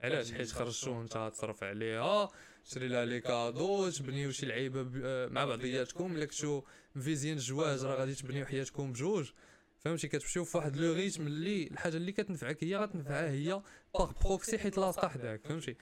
علاش؟ 0.00 0.32
حيت 0.32 0.52
خرجتو 0.52 1.00
انت 1.00 1.30
تصرف 1.32 1.64
عليها 1.64 2.30
شري 2.64 2.88
لها 2.88 3.04
les 3.04 3.20
cadeaux 3.20 3.90
تبنيو 3.90 4.30
شي 4.30 4.46
لعيبة 4.46 4.82
مع 5.28 5.44
بعضياتكم 5.44 6.16
الا 6.16 6.24
كنتو 6.24 6.62
مviséين 6.94 7.36
الجواز 7.36 7.84
راه 7.84 7.96
غادي 7.96 8.14
تبنيو 8.14 8.46
حياتكم 8.46 8.92
بجوج. 8.92 9.30
فهمتي؟ 9.84 10.08
كتمشيو 10.08 10.44
في 10.44 10.56
واحد 10.56 10.76
le 10.76 10.92
rythme 10.92 11.26
اللي 11.26 11.66
الحاجة 11.66 11.96
اللي 11.96 12.12
كتنفعك 12.12 12.64
هي 12.64 12.76
غتنفعها 12.76 13.30
هي 13.30 13.62
par 13.94 14.12
proxy 14.24 14.58
حيت 14.58 14.78
لاصقه 14.78 15.08
حداك 15.08 15.46
فهمتي؟ 15.46 15.76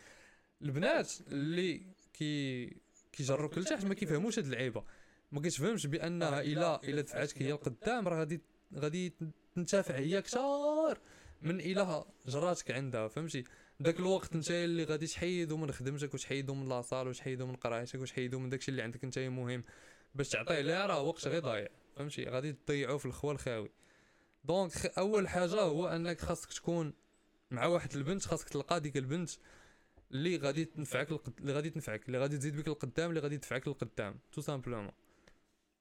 البنات 0.63 1.13
اللي 1.29 1.83
كي 2.13 2.67
كيجروك 3.13 3.59
لتحت 3.59 3.85
ما 3.85 3.95
كيفهموش 3.95 4.39
هاد 4.39 4.45
اللعيبة. 4.45 4.85
ما 5.33 5.41
كتفهمش 5.41 5.87
بانها 5.87 6.41
إلا 6.41 6.81
إلا 6.85 7.01
دفعتك 7.01 7.43
هي 7.43 7.53
لقدام 7.53 8.09
راه 8.09 8.19
غادي 8.19 8.41
غادي 8.75 9.13
تنتفع 9.55 9.95
هي 9.95 10.23
كثار 10.23 10.99
من 11.43 11.61
إلا 11.61 12.05
جراتك 12.27 12.71
عندها 12.71 13.09
فهمتي؟ 13.09 13.45
داك 13.81 14.01
الوقت 14.01 14.35
انت 14.35 14.51
اللي 14.51 14.85
غادي 14.85 15.07
تحيدو 15.07 15.57
من 15.57 15.73
خدمتك 15.73 16.15
وتحيدو 16.15 16.55
من 16.55 16.69
la 16.69 16.80
salle 16.80 17.09
وتحيدو 17.09 17.47
من 17.47 17.55
قرايتك 17.57 18.01
وتحيدو 18.01 18.39
من 18.39 18.49
داكشي 18.49 18.71
اللي 18.71 18.83
عندك 18.83 19.05
انت 19.05 19.19
مهم. 19.19 19.65
باش 20.15 20.29
تعطيه 20.29 20.61
ليها 20.61 20.87
راه 20.87 21.03
وقت 21.03 21.29
غير 21.29 21.43
ضايع 21.43 21.69
فهمتي؟ 21.97 22.25
غادي 22.25 22.53
تضيعو 22.53 22.99
في 22.99 23.07
الخوا 23.07 23.33
الخاوي 23.33 23.71
donc 24.45 24.87
أول 24.99 25.29
حاجة 25.29 25.61
هو 25.73 25.89
أنك 25.89 26.21
خاصك 26.21 26.53
تكون 26.53 26.93
مع 27.51 27.67
واحد 27.67 27.97
البنت 27.97 28.25
خاصك 28.25 28.49
تلقى 28.49 28.81
ديك 28.81 28.97
البنت 28.97 29.31
اللي 30.11 30.37
غادي 30.37 30.65
تنفعك 30.65 31.11
القد... 31.11 31.33
اللي 31.41 31.53
غادي 31.53 31.71
تنفعك 31.71 32.07
اللي 32.07 32.19
غادي 32.19 32.39
تزيد 32.39 32.57
بك 32.57 32.69
القدام 32.69 33.11
اللي 33.11 33.21
غادي 33.21 33.39
تدفعك 33.39 33.69
للقدام 33.69 34.19
tout 34.33 34.41
simplement 34.41 34.93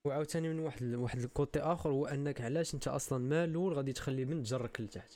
وعاوتاني 0.05 0.49
من 0.49 0.59
واحد 0.59 0.83
واحد 0.83 1.19
ال 1.19 1.27
côté 1.27 1.59
آخر 1.59 1.89
هو 1.89 2.05
أنك 2.05 2.41
علاش 2.41 2.73
أنت 2.73 2.87
أصلا 2.87 3.19
ما 3.19 3.43
الأول 3.43 3.73
غادي 3.73 3.93
تخلي 3.93 4.25
بنت 4.25 4.45
تجرك 4.45 4.81
لتحت؟ 4.81 5.13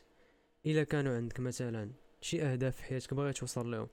إلا 0.65 0.83
كانوا 0.83 1.15
عندك 1.15 1.39
مثلا 1.39 1.91
شي 2.21 2.43
أهداف 2.43 2.75
في 2.75 2.83
حياتك 2.83 3.13
باغي 3.13 3.33
توصل 3.33 3.71
لهم 3.71 3.87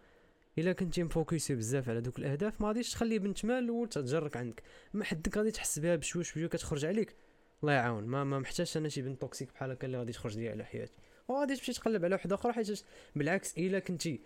إلا 0.59 0.73
كنتي 0.73 1.03
مfocusي 1.03 1.55
بزاف 1.55 1.89
على 1.89 2.01
دوك 2.01 2.19
الأهداف 2.19 2.61
ما 2.61 2.69
غاديش 2.69 2.93
تخلي 2.93 3.19
بنت 3.19 3.45
ما 3.45 3.59
الأول 3.59 3.89
تجرك 3.89 4.37
عندك. 4.37 4.63
ما 4.95 5.05
حدك 5.05 5.39
غادي 5.39 5.51
تحس 5.51 5.79
بها 5.79 5.97
بشويش 5.97 6.31
بشويه 6.33 6.47
كتخرج 6.47 6.85
عليك. 6.85 7.17
الله 7.63 7.73
يعاون. 7.73 8.05
ما 8.05 8.25
ما 8.25 8.39
محتاجش 8.39 8.77
أنا 8.77 8.89
شي 8.89 9.03
بنت 9.03 9.21
toxique 9.21 9.53
بحال 9.53 9.71
هكا 9.71 9.87
اللي 9.87 9.99
غادي 9.99 10.13
تخرج 10.13 10.39
ليا 10.39 10.51
على 10.51 10.65
حياتي. 10.65 10.93
وغادي 11.29 11.57
تمشي 11.57 11.73
تقلب 11.73 12.05
على 12.05 12.15
واحدة 12.15 12.35
أخرى 12.35 12.53
حيت 12.53 12.85
بالعكس 13.17 13.59
إلا 13.59 13.79
كنتي 13.79 14.21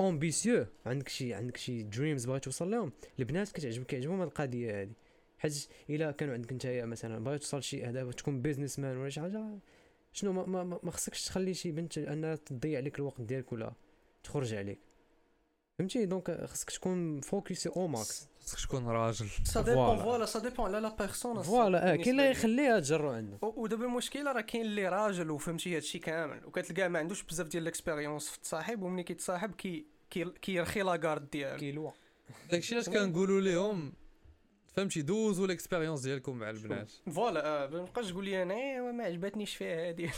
ambitieux 0.00 0.66
عندك 0.86 1.08
شي 1.08 1.34
عندك 1.34 1.56
شي 1.56 1.82
dreams 1.82 2.26
باغي 2.26 2.40
توصل 2.40 2.70
لهم 2.70 2.92
البنات 3.18 3.52
كتعجبك 3.52 3.86
كيعجبهم 3.86 4.20
هاد 4.20 4.28
القضية 4.28 4.80
هادي. 4.80 4.92
حيت 5.38 5.68
إلا 5.90 6.10
كانوا 6.10 6.34
عندك 6.34 6.52
نتايا 6.52 6.84
مثلا 6.84 7.24
باغي 7.24 7.38
توصل 7.38 7.62
شي 7.62 7.86
أهداف 7.86 8.14
تكون 8.14 8.42
businessman 8.42 8.96
ولا 8.96 9.08
شي 9.10 9.20
حاجة 9.20 9.58
شنو 10.12 10.32
ما, 10.32 10.64
ما- 10.64 10.80
ما 10.82 10.90
خصكش 10.90 11.24
تخلي 11.24 11.54
شي 11.54 11.72
بنت 11.72 11.98
أنها 11.98 12.34
تضيع 12.34 12.78
عليك 12.78 12.98
الوقت 12.98 13.20
ديالك 13.20 13.52
ولا 13.52 13.72
تخرج 14.24 14.54
عليك. 14.54 14.78
فهمتي؟ 15.78 16.06
donc 16.06 16.44
خصك 16.44 16.70
تكون 16.70 17.20
focusé 17.20 17.68
أو 17.68 17.86
ماكس 17.86 18.28
خاصك 18.40 18.68
تكون 18.68 18.86
راجل. 18.86 19.28
ça 19.44 19.62
dépend 19.62 19.98
voilà. 19.98 20.26
ça 20.26 20.38
dépend 20.38 20.66
على 20.66 20.80
la 20.80 20.96
personne 20.96 21.42
voilà 21.42 21.92
آه 21.92 21.96
كاين 21.96 22.20
اللي 22.20 22.30
يخليها 22.30 22.80
تجرو 22.80 23.10
عنده؟ 23.10 23.38
ودابا 23.42 23.84
المشكلة 23.84 24.32
راه 24.32 24.40
كاين 24.40 24.62
اللي 24.64 24.88
راجل 24.88 25.30
وفهمتي 25.30 25.76
هادشي 25.76 25.98
كامل 25.98 26.46
وكتلقاه 26.46 26.88
ما 26.88 26.98
عندوش 26.98 27.22
بزاف 27.22 27.48
ديال 27.48 27.62
ال 27.62 27.68
expérience 27.68 28.28
في 28.28 28.36
التصاحب 28.36 28.82
وملي 28.82 29.02
كيتصاحب 29.02 29.54
كي 29.54 29.86
كي 30.10 30.24
كيرخي 30.24 30.82
la 30.82 30.96
garde 30.96 31.30
ديالو 31.30 31.58
كيلوا 31.58 31.90
داكشي 32.50 32.74
علاش 32.74 32.88
كنقولوا 32.88 33.40
لهم 33.40 33.92
فهمتي 34.76 35.02
دوزوا 35.02 35.46
ال 35.46 35.51
expérience 35.51 36.00
ديالكم 36.00 36.36
مع 36.36 36.50
البنات. 36.50 36.90
فوالا 37.14 37.46
آه 37.64 37.66
ما 37.68 37.86
تبقاش 37.86 38.10
تقول 38.10 38.24
لي 38.24 38.42
أنا 38.42 38.54
ايوا 38.54 38.92
ما 38.92 39.04
عجبتنيش 39.04 39.56
فيها 39.56 39.88
هادي. 39.88 40.10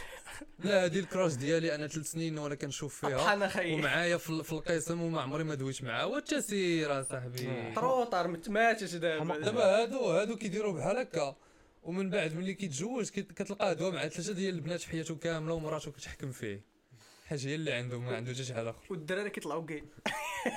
لا 0.59 0.85
هادي 0.85 1.01
الكراش 1.01 1.35
ديالي 1.35 1.75
أنا 1.75 1.87
ثلاث 1.87 2.07
سنين 2.11 2.39
وأنا 2.39 2.55
كنشوف 2.55 3.07
فيها. 3.07 3.35
ومعايا 3.75 4.17
في, 4.17 4.31
ال- 4.31 4.45
في 4.45 4.53
القسم 4.53 5.03
وما 5.03 5.21
عمري 5.21 5.45
ما 5.45 5.55
دويت 5.55 5.83
معاه. 5.85 6.07
وتسير 6.07 7.03
صاحبي 7.03 7.73
طروطر 7.77 8.29
متماتش 8.29 8.95
دابا. 8.95 9.39
دابا 9.39 9.65
هادو 9.65 10.05
هادو 10.11 10.37
كيديروا 10.37 10.73
بحال 10.73 10.97
هكا. 10.99 11.37
ومن 11.83 12.11
بعد 12.11 12.35
ملي 12.35 12.55
كيتزوج 12.55 13.09
كت- 13.11 13.33
كتلقاه 13.33 13.73
دوا 13.73 13.91
مع 13.91 14.09
ثلاثة 14.09 14.33
ديال 14.33 14.55
البنات 14.55 14.81
في 14.81 14.89
حياته 14.91 15.15
كاملة 15.17 15.55
ومراته 15.55 15.91
كتحكم 15.91 16.33
فيه. 16.33 16.61
حاجة 17.27 17.47
هي 17.49 17.55
اللي 17.55 17.73
عنده 17.73 17.99
ما 18.01 18.17
عنده 18.17 18.33
حتى 18.33 18.45
شي 18.45 18.55
حاجة 18.55 18.71
أخرى 18.71 18.83
والدراري 18.91 19.31
كيطلعوا 19.31 19.67
كاي 19.67 19.85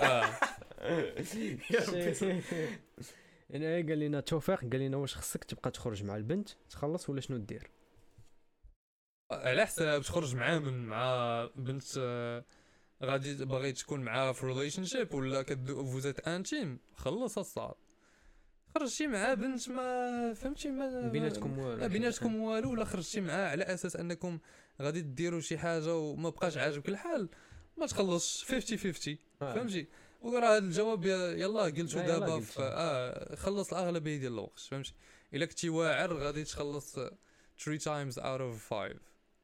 آه. 0.01 0.29
أنا 3.53 3.75
قال 3.75 3.99
لنا 3.99 4.19
توفيق 4.19 4.61
قال 4.61 4.79
لنا 4.79 4.97
واش 4.97 5.15
خصك 5.15 5.43
تبقى 5.43 5.71
تخرج 5.71 6.03
مع 6.03 6.15
البنت 6.15 6.49
تخلص 6.69 7.09
ولا 7.09 7.21
شنو 7.21 7.37
دير؟ 7.37 7.71
على 9.31 9.65
حساب 9.65 10.01
تخرج 10.01 10.35
معاه 10.35 10.59
من 10.59 10.85
مع 10.85 11.49
بنت 11.55 11.83
آه، 11.99 12.45
غادي 13.03 13.45
باغي 13.45 13.71
تكون 13.71 13.99
معاها 13.99 14.31
في 14.31 14.45
ريليشن 14.45 14.83
شيب 14.83 15.13
ولا 15.13 15.41
كدو 15.41 15.85
فوزات 15.85 16.27
انتيم 16.27 16.79
خلص 16.95 17.37
الصاد 17.37 17.75
خرجتي 18.75 19.07
مع 19.07 19.33
بنت 19.33 19.69
ما 19.69 20.33
فهمتي 20.33 20.71
ما 20.71 21.07
بيناتكم 21.07 21.59
والو 21.59 21.87
بيناتكم 21.89 22.35
والو 22.35 22.71
ولا 22.71 22.85
خرجتي 22.85 23.21
معاه 23.21 23.49
على 23.49 23.63
أساس 23.63 23.95
أنكم 23.95 24.39
غادي 24.81 25.01
ديروا 25.01 25.39
شي 25.39 25.57
حاجة 25.57 25.95
وما 25.95 26.29
بقاش 26.29 26.57
عاجبك 26.57 26.89
الحال 26.89 27.29
ما 27.77 27.85
تخلصش 27.85 28.43
50 28.43 28.77
50 28.77 29.17
آه. 29.41 29.53
فهمتي؟ 29.53 29.87
وراه 30.21 30.47
هذا 30.47 30.57
الجواب 30.57 31.05
يلا 31.05 31.61
قلتو 31.61 31.99
آه، 31.99 32.07
دابا 32.07 32.43
آه 32.59 33.35
خلص 33.35 33.73
الاغلبيه 33.73 34.17
ديال 34.17 34.33
الوقت 34.33 34.59
فهمتي؟ 34.59 34.93
إلا 35.33 35.45
كنتي 35.45 35.69
واعر 35.69 36.13
غادي 36.13 36.43
تخلص 36.43 36.99
3 37.59 37.77
times 37.79 38.15
out 38.15 38.41
of 38.55 38.69
5 38.69 38.95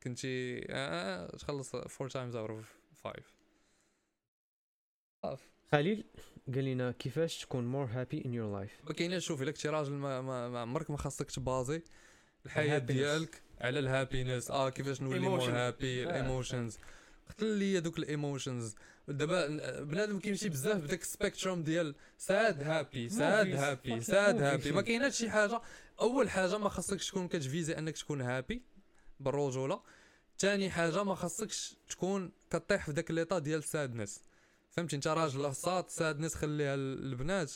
كنتي 0.03 0.65
آه 0.69 1.27
تخلص 1.27 1.75
4 1.75 2.09
times 2.09 2.35
out 2.35 2.51
of 2.51 2.65
5 3.03 3.13
صافي 5.23 5.43
خليل 5.71 6.03
قال 6.55 6.65
لنا 6.65 6.91
كيفاش 6.91 7.41
تكون 7.41 7.65
more 7.67 7.85
happy 7.85 8.25
in 8.25 8.33
your 8.33 8.57
life 8.59 8.71
ما 8.83 8.93
كايناش 8.93 9.25
شوف 9.25 9.41
إلا 9.41 9.51
كنتي 9.51 9.69
راجل 9.69 9.91
ما, 9.91 10.21
ما, 10.21 10.49
ما 10.49 10.59
عمرك 10.59 10.91
ما 10.91 10.97
خاصك 10.97 11.31
تبازي 11.31 11.81
الحياة. 12.45 12.77
ديالك 12.77 13.41
على 13.61 13.79
ال 13.79 13.86
happiness 13.86 14.51
آه 14.51 14.69
كيفاش 14.69 15.01
نولي 15.01 15.19
more. 15.19 15.41
happy 15.51 16.03
آه. 16.03 16.09
ال 16.09 16.17
emotions 16.17 16.77
قتل 17.29 17.45
لي 17.45 17.79
دوك 17.79 17.99
ال 17.99 18.08
emotions 18.08 18.75
دابا 19.07 19.47
بنادم 19.83 20.19
كيمشي 20.19 20.49
بزاف 20.49 20.81
بداك 20.81 21.01
ال 21.01 21.08
spectrum 21.08 21.63
ديال 21.63 21.95
sad 22.17 22.63
happy 22.63 23.09
sad. 23.09 23.55
happy 23.55 24.01
sad. 24.01 24.41
happy. 24.41 24.71
ما 24.71 24.81
كايناش 24.81 25.17
شي 25.17 25.29
حاجة. 25.29 25.61
أول 26.01 26.29
حاجة 26.29 26.57
ما 26.57 26.69
خاصكش 26.69 27.09
تكون 27.09 27.27
كتفيزي 27.27 27.77
أنك 27.77 27.97
تكون 27.97 28.21
happy 28.21 28.61
بالرجولة. 29.19 29.81
ثاني 30.39 30.69
حاجة 30.69 31.03
ما 31.03 31.15
خاصكش 31.15 31.75
تكون 31.89 32.31
كطيح 32.51 32.85
في 32.85 32.93
داك 32.93 33.11
l'état 33.11 33.39
ديال 33.39 33.63
sadness 33.63 34.21
فهمتي؟ 34.71 34.95
أنت 34.95 35.07
راجل 35.07 35.55
sad 35.55 35.89
sadness 35.89 36.35
خليها 36.35 36.75
للبنات. 36.75 37.51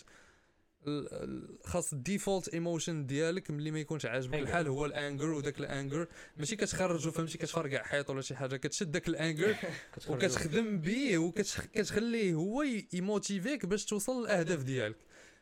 خاص 1.63 1.93
ال 1.93 2.00
default 2.00 2.47
emotion 2.47 3.05
ديالك 3.05 3.51
ملي 3.51 3.71
ما 3.71 3.79
يكونش 3.79 4.05
عاجبك. 4.05 4.39
الحال 4.39 4.67
هو 4.67 4.85
ال 4.85 4.93
anger 4.93 5.29
وداك 5.29 5.59
ال 5.59 5.67
anger 5.67 6.07
ماشي 6.37 6.55
كتخرجو 6.55 7.11
فهمتي 7.11 7.37
كتفرقع 7.37 7.83
حيط 7.83 8.09
ولا 8.09 8.21
شي 8.21 8.35
حاجة 8.35 8.55
كتشد 8.57 8.91
داك 8.91 9.07
الانجر 9.07 9.55
وكتخدم 10.09 10.79
بيه 10.79 11.17
وكتخليه 11.17 12.33
هو 12.33 12.63
ي 12.93 13.01
motivé 13.01 13.49
يك 13.49 13.65
باش 13.65 13.85
توصل 13.85 14.21
للأهداف 14.21 14.63
ديالك. 14.63 14.97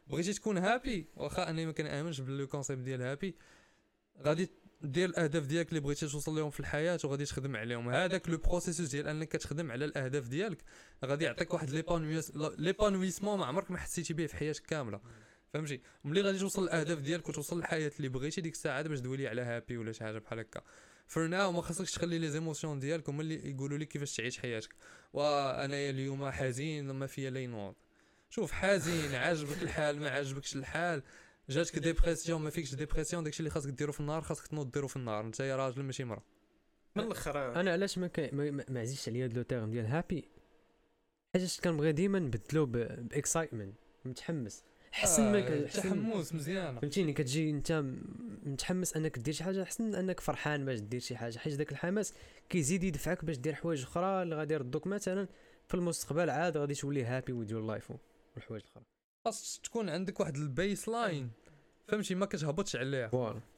بغيتي 0.08 0.34
تكون 0.34 0.58
happy 0.58 1.08
واخا 1.16 1.50
أنا 1.50 1.66
ما 1.66 1.72
كنآمنش 1.72 2.22
ب 2.22 2.31
le 2.31 2.48
concept 2.48 2.82
ديال 2.82 3.02
happy 3.02 3.36
غادي 4.22 4.50
دير 4.82 5.10
الأهداف 5.10 5.46
ديالك 5.46 5.70
اللي 5.70 5.80
بغيتي 5.80 6.08
توصل 6.08 6.36
لهم 6.36 6.50
في 6.50 6.60
الحياة 6.60 7.00
وغادي 7.04 7.26
تخدم 7.26 7.56
عليهم. 7.56 7.90
هذاك 7.90 8.30
le 8.30 8.38
processus 8.38 8.90
ديال 8.90 9.08
أنك 9.08 9.28
كتخدم 9.28 9.72
على 9.72 9.86
الأهداف 9.86 10.28
ديالك. 10.28 10.58
غادي 11.06 11.26
يعطيك 11.26 11.54
واحد 11.54 11.70
l'épanouiss- 11.70 12.32
l'épanouissement 12.36 13.40
ما 13.40 13.46
عمرك 13.46 13.72
ما 13.72 13.78
حسيتي 13.78 14.14
به 14.14 14.26
في 14.26 14.36
حياتك 14.36 14.66
كاملة. 14.66 15.00
فهمتي؟ 15.56 15.82
ملي 16.04 16.22
غادي 16.22 16.40
توصل 16.40 16.64
للأهداف 16.64 17.00
ديالك 17.00 17.30
وتوصل 17.30 17.58
للحياة 17.58 17.92
اللي 17.98 18.10
بغيتي 18.10 18.42
ديك 18.42 18.54
الساعة 18.54 18.82
باش 18.82 19.02
تولي 19.02 19.28
على 19.28 19.42
happy 19.42 19.78
ولا 19.78 19.92
شي 19.92 20.04
حاجة 20.04 20.18
بحال 20.20 20.40
هكا. 20.40 20.62
for 21.08 21.28
now 21.28 21.52
ما 21.52 21.62
خاصكش 21.62 21.92
تخلي 21.92 22.18
les 22.20 22.30
émotions 22.30 22.80
ديالك 22.80 23.10
هما 23.10 23.22
اللي 23.22 23.50
يقولوا 23.50 23.78
لك 23.78 23.88
كيفاش 23.88 24.16
تعيش 24.16 24.40
حياتك. 24.40 24.76
وانايا 25.14 25.90
اليوم 25.90 26.30
حزين 26.32 26.92
ما 26.92 27.08
فيا 27.08 27.30
لا 27.30 27.40
ينوض. 27.40 27.76
شوف 28.30 28.52
حزين 28.52 29.16
عاجبك 29.16 29.64
الحال 29.64 30.00
ما 30.00 30.10
عاجبكش 30.10 30.56
الحال. 30.56 31.04
جاتك 31.50 31.80
dépression 31.80 32.42
ما 32.42 32.50
فيكش 32.50 32.76
dépression 32.76 33.24
داكشي 33.24 33.40
اللي 33.40 33.50
خاصك 33.50 33.70
ديرو 33.70 33.92
في 33.92 34.00
النهار 34.00 34.22
خاصك 34.22 34.48
تنوض 34.48 34.72
ديرو 34.72 34.88
في 34.88 34.96
النهار. 34.96 35.26
انت 35.26 35.40
يا 35.40 35.56
راجل 35.56 35.84
ماشي 35.84 36.04
مرا 36.04 36.24
من 36.96 37.04
الآخر 37.04 37.60
أنا 37.60 37.72
علاش 37.72 37.98
ما 37.98 38.10
ما, 38.18 38.52
ما- 38.52 38.66
ما 38.70 38.80
عزيزش 38.80 39.10
عليا 39.10 39.24
هاد 39.26 39.34
le 39.34 39.42
terme 39.44 39.72
ديال 39.72 39.86
happy 39.86 40.30
حاجة 41.34 41.48
كنبغي 41.64 41.92
ديما 41.92 42.20
نبدلو 42.20 42.66
ب 42.66 42.76
excitement 42.76 43.76
متحمس. 44.06 44.64
حسن 44.96 45.32
ما 45.32 45.40
ك- 45.40 45.68
حسن 45.68 45.82
تحمس 45.82 46.34
مزيان 46.34 46.80
فهمتيني؟ 46.80 47.14
كتجي 47.14 47.50
انت 47.50 47.84
متحمس 48.46 48.98
انك 48.98 49.20
دير 49.20 49.34
شي 49.34 49.44
حاجة 49.44 49.64
احسن 49.64 49.96
انك 49.96 50.20
فرحان 50.20 50.66
باش 50.66 50.80
دير 50.80 51.00
شي 51.00 51.16
حاجة 51.18 51.38
حيت 51.38 51.54
داك 51.54 51.72
الحماس 51.72 52.14
كيزيد 52.50 52.84
يدفعك 52.84 53.26
باش 53.26 53.38
دير 53.38 53.54
حوايج 53.54 53.84
أخرى 53.84 54.24
اللي 54.24 54.36
غادي 54.36 54.54
يردوك 54.54 54.88
مثلا 54.88 55.28
في 55.68 55.74
المستقبل 55.74 56.30
عاد 56.30 56.58
غادي 56.58 56.74
تولي 56.74 57.04
happy 57.04 57.34
with 57.34 57.52
your 57.52 57.62
life 57.62 57.92
والحوايج 58.36 58.64
الاخرى. 58.64 58.84
خاص 59.26 59.60
تكون 59.64 59.90
عندك 59.90 60.20
واحد 60.20 60.36
ال 60.38 60.90
baseline 60.90 61.32
فهمتي؟ 61.88 62.16
ما 62.16 62.26
كتهبطش 62.26 62.76
عليها. 62.76 63.08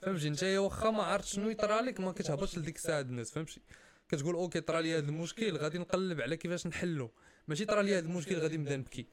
فهمتي؟ 0.02 0.28
انت 0.28 0.44
واخا 0.44 0.90
ما 0.92 1.04
عرفت 1.04 1.28
شنو 1.28 1.50
يطرى 1.50 1.82
لك 1.82 2.00
ما 2.00 2.12
كتهبطش 2.12 2.58
لديك 2.58 2.76
الساعة 2.76 3.02
الناس 3.02 3.32
فهمتي؟ 3.32 3.62
كتقول 4.10 4.36
okay 4.36 4.62
طرا 4.62 4.82
لي 4.82 4.98
هذا 4.98 5.06
المشكل 5.10 5.58
غادي 5.58 5.78
نقلب 5.78 6.22
على 6.22 6.38
كيفاش 6.38 6.68
نحلو. 6.68 7.12
ماشي 7.48 7.66
طرا 7.66 7.82
لي 7.82 7.98
هذا 7.98 8.06
المشكل 8.08 8.36
غادي 8.36 8.58
نبدا 8.58 8.78
نبكي. 8.78 9.08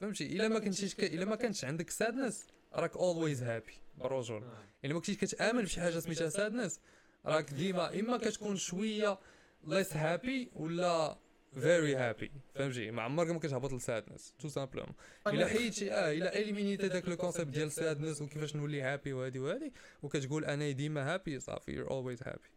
فهمتي؟ 0.00 0.26
إلا 0.26 0.48
ما 0.48 0.58
كنتيش 0.58 0.94
ك... 0.94 1.04
إلا 1.04 1.24
ما 1.24 1.36
كانش 1.36 1.64
عندك 1.64 1.90
sadness 1.90 2.46
راك 2.72 2.96
always 2.96 3.42
happy 3.42 3.72
بالرجوله 3.98 4.46
إلا 4.84 4.92
ما 4.94 5.00
كنتيش 5.00 5.16
كتآمن 5.16 5.62
بشي 5.62 5.80
حاجة 5.80 5.98
سميتها 5.98 6.28
sadness 6.28 6.80
راك 7.26 7.50
ديما 7.50 8.00
إما 8.00 8.16
كتكون 8.16 8.56
شوية 8.56 9.18
less 9.66 9.92
happy 9.92 10.48
ولا 10.56 11.18
very 11.54 11.94
happy. 11.96 12.30
فهمتي؟ 12.54 12.90
ما 12.90 13.02
عمرك 13.02 13.30
ما 13.30 13.38
كتهبط 13.38 13.72
ل 13.72 13.80
sadness 13.80 14.34
tout 14.38 14.48
simplement 14.48 14.94
إلا 15.26 15.46
حيدتي 15.46 15.92
آه 15.92 16.12
إلا 16.12 16.38
éliminiti 16.38 16.88
داك 16.88 17.08
le 17.08 17.16
concept 17.16 17.54
ديال 17.54 17.72
sadness 17.72 18.22
وكيفاش 18.22 18.56
نولي 18.56 18.82
happy 18.82 19.12
وهادي 19.12 19.38
وهادي 19.38 19.72
وكتقول 20.02 20.44
أنا 20.44 20.70
ديما 20.70 21.14
happy 21.14 21.40
صافي 21.40 21.72
you're 21.72 21.90
always 21.90 22.22
happy 22.22 22.50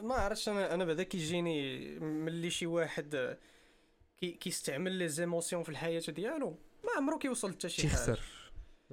ما 0.00 0.14
عرفتش 0.14 0.48
أنا 0.48 0.74
أنا 0.74 0.84
بعدا 0.84 1.02
كيجيني 1.02 1.88
ملي 1.98 2.50
شي 2.50 2.66
واحد 2.66 3.14
آه، 3.14 3.38
كيستعمل 4.20 4.92
les 4.92 5.08
émotions 5.08 5.62
في 5.62 5.68
الحياة 5.68 6.02
ديالو. 6.08 6.58
ما 6.84 6.90
عمرو 6.96 7.18
كيوصل 7.18 7.52
حتى 7.52 7.68
شي 7.68 7.88
حاجة. 7.88 7.96
تيخسر 7.96 8.20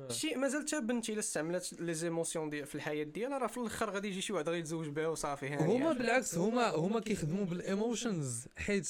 شي 0.09 0.35
مازال 0.35 0.61
حتى 0.61 0.81
بنتي 0.81 1.11
إلا 1.11 1.19
استعملت 1.19 1.73
les 1.73 1.93
émotions 1.93 2.49
ديال 2.49 2.65
في 2.65 2.75
الحياة 2.75 3.03
ديالها 3.03 3.37
راه 3.37 3.47
في 3.47 3.57
الأخر 3.57 3.89
غادي 3.89 4.07
يجي 4.07 4.21
شي 4.21 4.33
واحد 4.33 4.49
غيتزوج 4.49 4.87
بها 4.87 5.07
وصافي 5.07 5.47
هاني. 5.47 5.77
هما 5.77 5.93
بالعكس 5.93 6.37
هما 6.37 6.69
هما 6.69 6.99
كيخدموا 6.99 7.45
ب 7.45 7.56
ال 7.56 7.66
emotions 7.66 8.47
حيت 8.57 8.89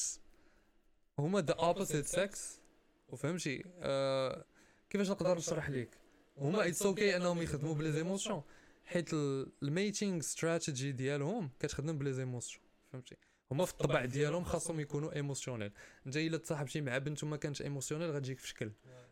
هما 1.19 1.41
the 1.41 1.53
opposite 1.53 2.05
sex 2.05 2.60
وفهمتي؟ 3.09 3.63
آه 3.79 4.45
كيفاش 4.89 5.09
نقدر 5.09 5.37
نشرح 5.37 5.69
لك 5.69 5.97
هما 6.37 6.67
it's 6.67 6.81
okay 6.81 7.15
أنهم 7.15 7.41
يخدموا 7.41 7.73
ب 7.73 7.91
les 7.91 8.04
émotions. 8.04 8.43
حيت 8.85 9.13
ال 9.13 9.29
mating 9.29 10.19
strategy 10.19 10.91
ديالهم 10.91 11.49
كتخدم 11.59 11.97
ب 11.97 12.13
les 12.13 12.26
émotions. 12.26 12.63
فهمتي؟ 12.91 13.15
هما 13.51 13.65
في 13.65 13.71
الطبع 13.71 14.05
ديالهم 14.05 14.43
خاصهم 14.43 14.79
يكونوا 14.79 15.15
émotionnels. 15.15 15.71
انت 16.07 16.17
الا 16.17 16.37
تصاحبتي 16.37 16.81
مع 16.81 16.97
بنت 16.97 17.23
وما 17.23 17.37
كانتش 17.37 17.61
émotionnelle 17.62 18.12
غتجيك 18.11 18.39
في 18.39 18.47
شكل. 18.47 18.71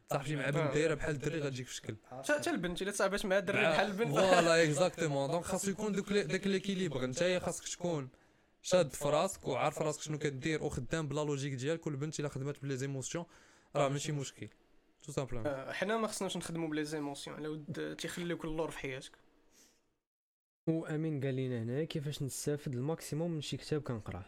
تصاحبتي 0.10 0.36
مع 0.36 0.50
بنت 0.50 0.74
دايرة 0.74 0.94
بحال 0.94 1.16
الدري 1.16 1.40
غتجيك 1.40 1.68
في 1.68 1.74
شكل. 1.76 1.96
حتى 2.30 2.50
البنت 2.50 2.82
الا 2.82 2.92
تصاحبت 2.92 3.26
مع 3.26 3.40
دري 3.40 3.62
بحال 3.62 3.88
البنت. 3.88 4.10
فوالا 4.10 4.64
اكزاكتومون 4.64 5.32
دونك 5.32 5.44
خاصو 5.44 5.72
يكون 5.72 5.92
دوك 5.94 6.12
لي- 6.12 6.24
داك 6.24 6.48
l'équilibre 6.48 7.04
انت 7.04 7.40
خاصك 7.44 7.68
تكون 7.68 8.10
شاد 8.62 8.90
في 8.94 9.06
راسك 9.06 9.48
وعارف 9.48 9.82
راسك 9.82 10.02
شنو 10.02 10.18
كدير 10.18 10.64
وخدام 10.64 11.08
ب 11.08 11.13
la 11.13 11.22
logique 11.24 11.54
ديالك 11.54 11.88
والبنت 11.88 12.20
الا 12.20 12.30
خدمت 12.30 12.62
ب 12.62 12.78
les 12.78 12.91
émotions 12.91 13.26
راه 13.76 13.90
ماشي 13.90 14.12
مشكل. 14.12 14.48
tout 15.04 15.12
simplement 15.12 15.48
آه، 15.48 15.72
حنا 15.72 15.98
ما 15.98 16.08
خصناش 16.08 16.38
نخدموا 16.38 16.68
ب 16.70 16.86
les 16.86 16.99
émotions 16.99 17.36
على 17.36 17.48
ود 17.48 17.96
تيخليوك 18.00 18.46
اللور 18.46 18.72
في 18.72 18.80
حياتك. 18.80 19.12
وامين 20.70 21.24
قال 21.24 21.36
لنا 21.36 21.64
هنا 21.64 21.84
كيفاش 21.84 22.24
نستافد 22.24 22.74
ال 22.74 22.81
maximum 22.81 23.32
من 23.32 23.42
شي 23.42 23.58
كتاب 23.58 23.82
كنقراه. 23.82 24.26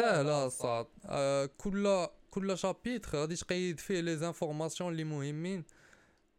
ساهله 0.00 0.46
الصاد 0.46 0.86
آه 1.06 1.46
كل 1.46 2.06
كل 2.30 2.58
chapitre 2.58 3.18
غادي 3.18 3.36
تقيد 3.36 3.80
فيه 3.80 4.00
les 4.00 4.16
informations 4.16 4.92
اللي 4.92 5.04
مهمين. 5.04 5.64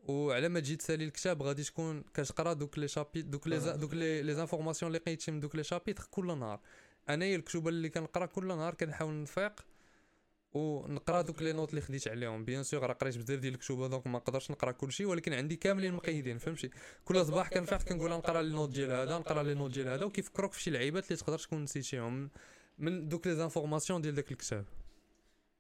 وعلى 0.08 0.50
ما 0.50 0.60
تجي 0.60 0.76
تسالي 0.76 1.06
الكتاب 1.06 1.44
غادي 1.44 1.64
تكون 1.64 2.04
كتقرا 2.14 2.54
دوك 2.54 2.78
les 2.78 2.88
chapitres 2.88 3.26
دوك 3.26 3.48
les 3.48 3.78
دوك 3.78 3.94
les 3.94 4.22
les 4.22 4.34
informations 4.34 4.88
اللي 4.88 5.00
قيدتي 5.00 5.32
من 5.32 5.40
دوك 5.40 5.56
les 5.56 5.64
chapitres 5.64 6.08
كل 6.12 6.38
نهار. 6.38 6.60
انايا 7.10 7.36
الكتب 7.36 7.68
اللي 7.68 7.90
كنقرا 7.90 8.26
كل 8.26 8.48
نهار 8.48 8.74
كنحاول 8.74 9.22
نفيق 9.22 9.66
ونقرا 10.54 11.22
دوك 11.22 11.42
les 11.42 11.54
notes 11.54 11.70
اللي 11.70 11.82
خديت 11.82 12.08
عليهم. 12.08 12.46
bien 12.46 12.64
sûr 12.64 12.84
راه 12.84 12.94
قريت 12.94 13.18
بزاف 13.18 13.40
ديال 13.40 13.54
الكتب 13.54 13.90
donc 13.90 14.08
ما 14.08 14.18
نقدرش 14.20 14.52
نقرا 14.52 14.72
كلشي 14.72 15.06
ولكن 15.06 15.34
عندي 15.34 15.56
كاملين 15.56 15.94
مقيدين 15.94 16.38
فهمتي؟ 16.38 16.70
كل 17.06 17.26
صباح 17.26 17.50
كنفيق 17.50 17.84
كنقول 17.84 18.10
نقرا 18.12 18.42
les 18.42 18.54
notes 18.54 18.70
ديال 18.70 18.92
هذا 18.92 19.18
نقرا 19.18 19.44
les 19.44 19.54
notes 19.54 19.72
ديال 19.72 19.88
هذا 19.88 20.06
وكيفكروك 20.06 20.54
في 20.54 20.62
شي 20.62 20.72
لعيبات 20.72 21.08
اللي 21.08 21.18
تقدر 21.18 21.38
تكون 21.40 21.64
نسيتيهم 21.64 22.30
من 22.80 23.08
دوك 23.08 23.28
les 23.28 23.36
informations 23.36 24.02
ديال 24.02 24.16
داك 24.16 24.32
الكتاب. 24.32 24.66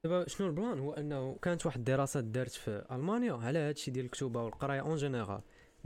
دابا 0.03 0.27
شنو 0.29 0.47
ال 0.47 0.53
plan؟ 0.53 0.79
هو 0.79 0.93
أنه 0.93 1.37
كانت 1.41 1.65
واحد 1.65 1.77
الدراسة 1.77 2.19
دارت 2.19 2.51
في 2.51 2.85
ألمانيا 2.91 3.33
على 3.33 3.59
هادشي 3.59 3.91
ديال 3.91 4.05
الكتوبه 4.05 4.43
والقراية 4.43 4.81
en 4.81 4.95
général 4.95 5.41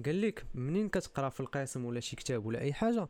قال 0.05 0.21
لك 0.21 0.45
منين 0.53 0.89
كتقرا 0.89 1.29
في 1.29 1.39
القسم 1.39 1.85
ولا 1.85 1.99
شي 1.99 2.15
كتاب 2.15 2.45
ولا 2.45 2.59
أي 2.59 2.73
حاجة 2.73 3.07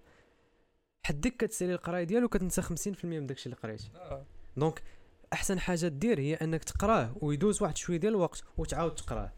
حدك 1.04 1.38
كتسألي 1.38 1.74
القراية 1.74 2.04
ديالو 2.04 2.30
كتنسى 2.30 2.62
50% 2.62 3.06
من 3.06 3.28
داكشي 3.28 3.46
اللي 3.46 3.56
قريتي. 3.64 3.90
donc 4.58 4.82
أحسن 5.36 5.60
حاجة 5.60 5.88
دير 5.88 6.20
هي 6.20 6.36
أنك 6.36 6.64
تقراه 6.64 7.16
ويدوز 7.22 7.62
واحد 7.62 7.78
شوية 7.78 7.98
ديال 7.98 8.14
الوقت 8.14 8.44
وتعاود 8.58 8.96
تقراه. 8.96 9.34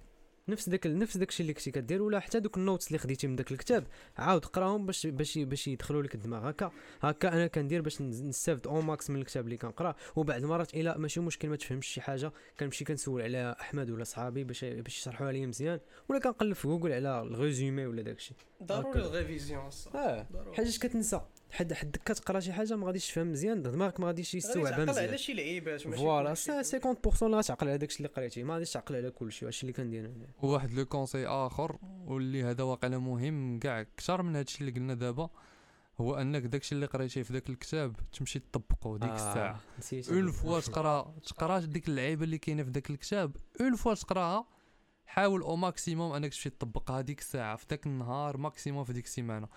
نفس 0.48 0.70
داك 0.70 0.88
نفس 0.88 1.18
داكشي 1.18 1.44
اللي 1.44 1.54
كنتي 1.54 1.72
كدير 1.72 2.02
ولا 2.02 2.20
حتى 2.20 2.40
دوك 2.40 2.58
ال 2.58 2.63
notes 2.63 2.88
اللي 2.88 2.98
خديتي 2.98 3.28
من 3.28 3.36
داك 3.36 3.52
الكتاب. 3.52 3.88
عاود 4.18 4.46
قراهم 4.46 4.86
باش 4.86 5.08
باش 5.08 5.38
باش 5.38 5.68
يدخلوا 5.68 6.04
لك 6.04 6.16
الدماغ. 6.16 6.50
هكا 6.50 6.72
هكا 7.02 7.34
أنا 7.34 7.48
كندير 7.48 7.82
باش 7.82 8.02
نستافد 8.02 8.68
un 8.68 8.86
max 8.86 9.10
من 9.10 9.20
الكتاب 9.20 9.46
اللي 9.46 9.58
كنقرا 9.58 9.96
وبعد 10.16 10.42
المرات 10.44 10.74
إلا 10.74 10.98
ماشي 10.98 11.20
مشكل 11.20 11.50
ما 11.50 11.56
تفهمش 11.56 11.88
شي 11.88 12.02
حاجة 12.02 12.32
كنمشي 12.60 12.86
كنسول 12.86 13.22
على 13.22 13.56
أحمد 13.62 13.92
ولا 13.92 14.04
صحابي 14.04 14.44
باش 14.44 14.66
باش 14.66 14.98
يشرحوها 14.98 15.32
لي 15.32 15.46
مزيان. 15.46 15.80
ولا 16.10 16.20
كنقلب 16.20 16.54
في 16.54 16.68
جوجل 16.68 16.92
على 16.92 17.22
ال 17.22 17.31
résumé 17.31 17.86
ولا 17.86 18.02
داكشي. 18.02 18.34
ضروري. 18.64 19.06
ال 19.06 19.13
révision 19.13 19.70
آه. 19.96 20.28
حاجة 20.54 20.78
كتنسى. 20.82 21.22
حد 21.52 21.74
حدك 21.74 22.02
كتقرا 22.06 22.40
شي 22.40 22.54
حاجة 22.54 22.76
ما 22.76 22.88
غاديش 22.88 23.08
تفهم 23.08 23.32
مزيان. 23.32 23.62
دماغك 23.62 24.00
ما 24.00 24.08
غاديش 24.08 24.28
غادي 24.28 24.38
يستوعبها 24.38 24.72
تعقل 24.72 24.90
مزيان. 24.90 25.08
على 25.08 25.18
شي 25.18 25.34
لعيبات 25.34 25.88
ماشي 25.88 26.02
voilà 26.02 26.30
كلشي. 26.30 26.64
سا 26.64 26.80
50% 26.80 27.24
اللي 27.24 27.38
غتعقل 27.38 27.68
على 27.68 27.78
داكشي 27.78 27.98
اللي 27.98 28.08
قريتي. 28.08 28.44
ما 28.44 28.54
غاديش 28.54 28.72
تعقل 28.72 28.96
على 28.96 29.12
كلشي 29.12 29.46
هادشي 29.46 29.62
اللي 29.62 29.74
كندير 29.74 30.06
أنا. 30.06 30.28
وواحد 30.42 30.74
le 30.74 30.86
conseil 30.86 31.28
آخر 31.28 31.78
واللي 32.06 32.44
هذا 32.44 32.64
واقيلا 32.64 32.98
مهم 32.98 33.60
كاع 33.60 33.82
أكثر 33.82 34.22
من 34.22 34.36
هادشي 34.36 34.62
اللي 34.62 34.72
قلنا 34.72 34.94
دابا 34.94 35.30
هو 36.02 36.16
أنك 36.16 36.42
داكشي 36.42 36.76
اللي 36.76 36.86
قريتيه 36.86 37.24
في 37.24 37.34
داك 37.34 37.50
الكتاب 37.50 37.96
تمشي 38.14 38.40
تطبقه 38.40 38.98
ديك 38.98 39.12
الساعة. 39.12 39.60
نسيت. 39.80 40.10
une 40.10 40.32
fois 40.32 40.60
تقرا 40.60 41.16
تقرا 41.26 41.60
ديك 41.60 41.88
اللعيبة 41.88 42.24
اللي 42.24 42.38
كاينة 42.38 42.64
في 42.64 42.70
داك 42.70 42.90
الكتاب 42.90 43.36
une 43.62 43.76
fois 43.76 43.94
تقراها 43.94 44.48
حاول 45.06 45.42
au 45.42 45.56
maximum 45.56 46.14
أنك 46.14 46.30
تمشي 46.30 46.50
تطبقها 46.50 47.02
ديك 47.02 47.20
الساعة 47.20 47.56
في 47.56 47.66
داك 47.70 47.86
النهار 47.86 48.38
maximum 48.38 48.84
في 48.84 48.94
ديك 48.94 49.06
السيمانة. 49.06 49.48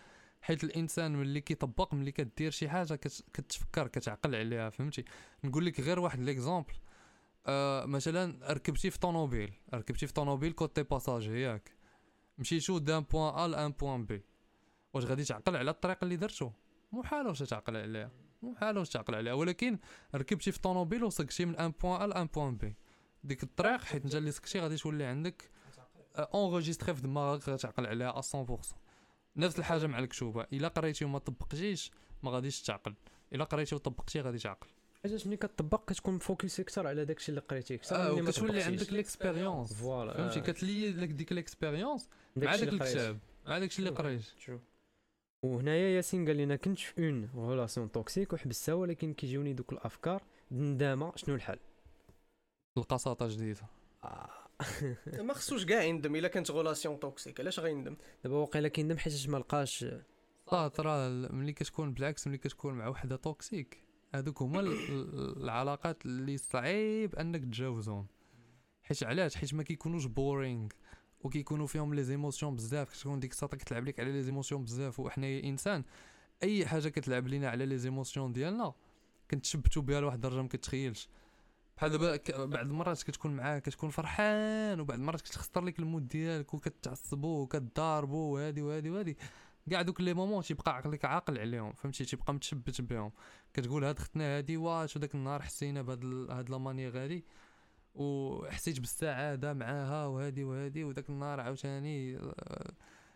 حيت 0.42 0.64
الإنسان 0.64 1.16
ملي 1.16 1.40
كيطبق 1.40 1.94
ملي 1.94 2.12
كدير 2.12 2.50
شي 2.50 2.68
حاجة 2.68 2.94
كت- 2.94 3.24
كتفكر 3.34 3.88
كتعقل 3.88 4.34
عليها 4.34 4.70
فهمتي؟ 4.70 5.04
نقول 5.44 5.66
لك 5.66 5.80
غير 5.80 6.00
واحد 6.00 6.20
l'exemple 6.20 6.72
آه 7.46 7.84
مثلا 7.86 8.52
ركبتي 8.52 8.90
في 8.90 8.98
طوموبيل 8.98 9.52
ركبتي 9.74 10.06
في 10.06 10.12
طوموبيل 10.12 10.52
côté 10.52 10.82
passager 10.82 11.40
ياك. 11.42 11.70
مشيتو 12.38 12.78
d'un 12.78 13.00
point 13.00 13.34
A 13.34 13.48
à 13.48 13.55
un 13.55 13.70
point 13.72 14.04
B. 14.04 14.22
واش 14.94 15.04
غادي 15.04 15.24
تعقل 15.24 15.56
على 15.56 15.70
الطريق 15.70 15.98
اللي 16.02 16.16
درتو؟ 16.16 16.50
محال 16.92 17.26
واش 17.26 17.38
تعقل 17.38 17.76
عليها. 17.76 18.10
محال 18.42 18.78
واش 18.78 18.88
تعقل 18.88 19.14
عليها. 19.14 19.32
ولكن 19.32 19.78
ركبتي 20.14 20.52
في 20.52 20.60
طوموبيل 20.60 21.04
وسقتي 21.04 21.44
من 21.44 21.56
un 21.56 21.72
point 21.82 22.02
A 22.02 22.06
à 22.06 22.13
un 22.13 22.26
point 22.26 22.56
B. 22.56 22.76
ديك 23.24 23.42
الطريق 23.42 23.80
حيت 23.80 24.04
انت 24.04 24.14
اللي 24.14 24.30
سقتي 24.32 24.60
غادي 24.60 24.76
تولي 24.76 25.04
عندك 25.04 25.50
enregistrée 26.18 26.94
في 26.94 27.02
دماغك 27.02 27.48
غتعقل 27.48 27.86
عليها 27.86 28.20
100% 28.20 28.74
نفس 29.36 29.58
الحاجة 29.58 29.86
مع 29.86 29.98
الكتوبه 29.98 30.46
إلا 30.52 30.68
قريتي 30.68 31.04
وما 31.04 31.18
طبقتيش 31.18 31.90
ما 32.22 32.30
غاديش 32.30 32.62
تعقل 32.62 32.94
إلا 33.32 33.44
قريتي 33.44 33.74
وطبقتي 33.74 34.20
غادي 34.20 34.38
تعقل 34.38 34.68
حاجة 35.02 35.20
ملي 35.26 35.36
كطبق 35.36 35.90
كتكون 35.90 36.18
focus 36.18 36.60
أكثر 36.60 36.86
على 36.86 37.04
داكشي 37.04 37.28
اللي 37.28 37.40
قريتيه 37.40 37.74
أكثر 37.74 37.96
آه 37.96 38.12
وكتولي. 38.12 38.62
عندك 38.62 38.92
l'expérience 38.92 39.72
voilà 39.72 40.12
فهمتي. 40.14 40.40
كتولي 40.40 40.90
لك 40.90 41.08
ديك 41.08 41.32
l'expérience 41.32 42.08
مع 42.36 42.56
داك. 42.56 42.68
الكتاب 42.68 43.18
مع 43.46 43.58
داكشي 43.58 43.78
اللي. 43.78 43.90
قريت 43.90 44.22
شوف 44.38 44.60
وهنايا 45.44 45.96
ياسين 45.96 46.26
قال 46.26 46.36
لنا 46.36 46.56
كنت 46.56 46.78
في 46.78 47.06
une 47.08 47.30
relation 47.34 47.92
toxique 47.92 48.32
وحبستها 48.32 48.74
ولكن 48.74 49.14
كيجيوني 49.14 49.52
دوك 49.52 49.72
الأفكار 49.72 50.22
الندامه 50.52 51.12
شنو 51.16 51.34
الحل 51.34 51.58
لقى 52.78 53.00
قساطة 53.00 53.28
جديدة 53.28 53.62
آه. 54.04 54.30
ما 55.26 55.34
خصوش 55.34 55.64
كاع 55.64 55.82
يندم 55.82 56.16
إلا 56.16 56.28
كانت 56.28 56.50
relation 56.50 57.00
toxique 57.00 57.40
علاش 57.40 57.60
غيندم 57.60 57.96
دابا 58.24 58.36
واقيلا 58.36 58.68
كيندم 58.68 58.98
حيت 58.98 59.28
ما 59.28 59.36
لقاش؟ 59.38 59.84
صح 60.46 60.68
ترى 60.74 61.08
ملي 61.32 61.52
كتكون 61.52 61.92
بالعكس 61.94 62.26
ملي 62.26 62.38
كتكون 62.38 62.74
مع 62.74 62.88
وحدة 62.88 63.16
toxique 63.16 63.84
هذوك 64.14 64.42
هما 64.42 64.60
ال- 64.60 64.90
ال- 64.90 65.42
العلاقات 65.42 66.06
اللي 66.06 66.36
صعيب 66.36 67.14
أنك 67.14 67.44
تجاوزهم 67.44 68.06
حيت 68.82 69.02
علاش؟ 69.02 69.36
حيت 69.36 69.54
ما 69.54 69.62
كيكونوش 69.62 70.04
boring 70.06 70.68
وكيكونوا 71.20 71.66
فيهم 71.66 71.94
les 71.94 72.02
émotions 72.04 72.56
بزاف. 72.56 72.90
كتكون 72.92 73.20
ديك 73.20 73.30
الساعة 73.32 73.56
كتلعب 73.56 73.84
لك 73.84 74.00
على 74.00 74.12
les 74.12 74.22
émotions 74.22 74.64
بزاف 74.64 75.00
وحنا 75.00 75.26
إنسان 75.26 75.84
أي 76.42 76.66
حاجة 76.66 76.88
كتلعب 76.88 77.26
لينا 77.28 77.48
على 77.48 77.66
les 77.66 77.78
émotions 77.78 78.32
ديالنا 78.32 78.74
كنتشبتوا 79.30 79.82
بها 79.82 80.00
لواحد 80.00 80.14
الدرجة 80.24 80.42
ما 80.42 80.48
كتخيلش. 80.48 81.08
بحال 81.80 81.90
دابا 81.90 82.44
بعض 82.44 82.66
المرات 82.66 83.02
كتكون 83.02 83.36
معاه 83.36 83.58
كتكون 83.58 83.90
فرحان 83.90 84.80
وبعض 84.80 84.98
المرات 84.98 85.20
كتخسر 85.20 85.64
لك 85.64 85.78
ال 85.78 85.84
mood 85.84 86.08
ديالك 86.08 86.54
وكتعصبوا 86.54 87.42
وكتضاربوا 87.42 88.34
وهادي 88.34 88.62
وهادي 88.62 88.90
وهادي. 88.90 89.16
كاع 89.70 89.82
دوك 89.82 90.00
les 90.00 90.14
moments 90.14 90.42
تيبقى 90.42 90.76
عقلك 90.76 91.04
عاقل 91.04 91.38
عليهم 91.38 91.72
فهمتي؟ 91.72 92.04
تيبقى 92.04 92.34
متشبت 92.34 92.80
بهم. 92.80 93.12
كتقول 93.54 93.84
هاد 93.84 93.98
ختنا 93.98 94.24
هادي 94.24 94.56
واش 94.56 94.96
وداك 94.96 95.14
النهار 95.14 95.42
حسينا 95.42 95.82
بهاد 95.82 96.04
هاد 96.30 96.50
la 96.50 96.59
manière 96.59 96.88
هادي 96.88 97.24
وحسيت 97.94 98.80
بالسعادة 98.80 99.52
معاها 99.52 100.06
وهادي 100.06 100.44
وهادي 100.44 100.84
وداك 100.84 101.10
النهار 101.10 101.40
عاوتاني 101.40 102.16
آه، 102.18 102.72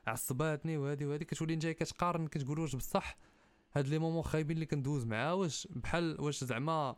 عصباتني 0.06 0.76
وهادي 0.76 1.06
وهادي. 1.06 1.24
كتولي 1.24 1.56
نتايا 1.56 1.72
كتقارن 1.72 2.26
كتقول 2.26 2.58
واش 2.58 2.76
بصح 2.76 3.16
هاد 3.76 3.88
les 3.88 3.98
moments 3.98 4.22
خايبين 4.22 4.56
اللي 4.56 4.66
كندوز 4.66 5.04
معاها 5.04 5.32
واش 5.32 5.68
بحال 5.70 6.20
واش 6.20 6.44
زعما 6.44 6.96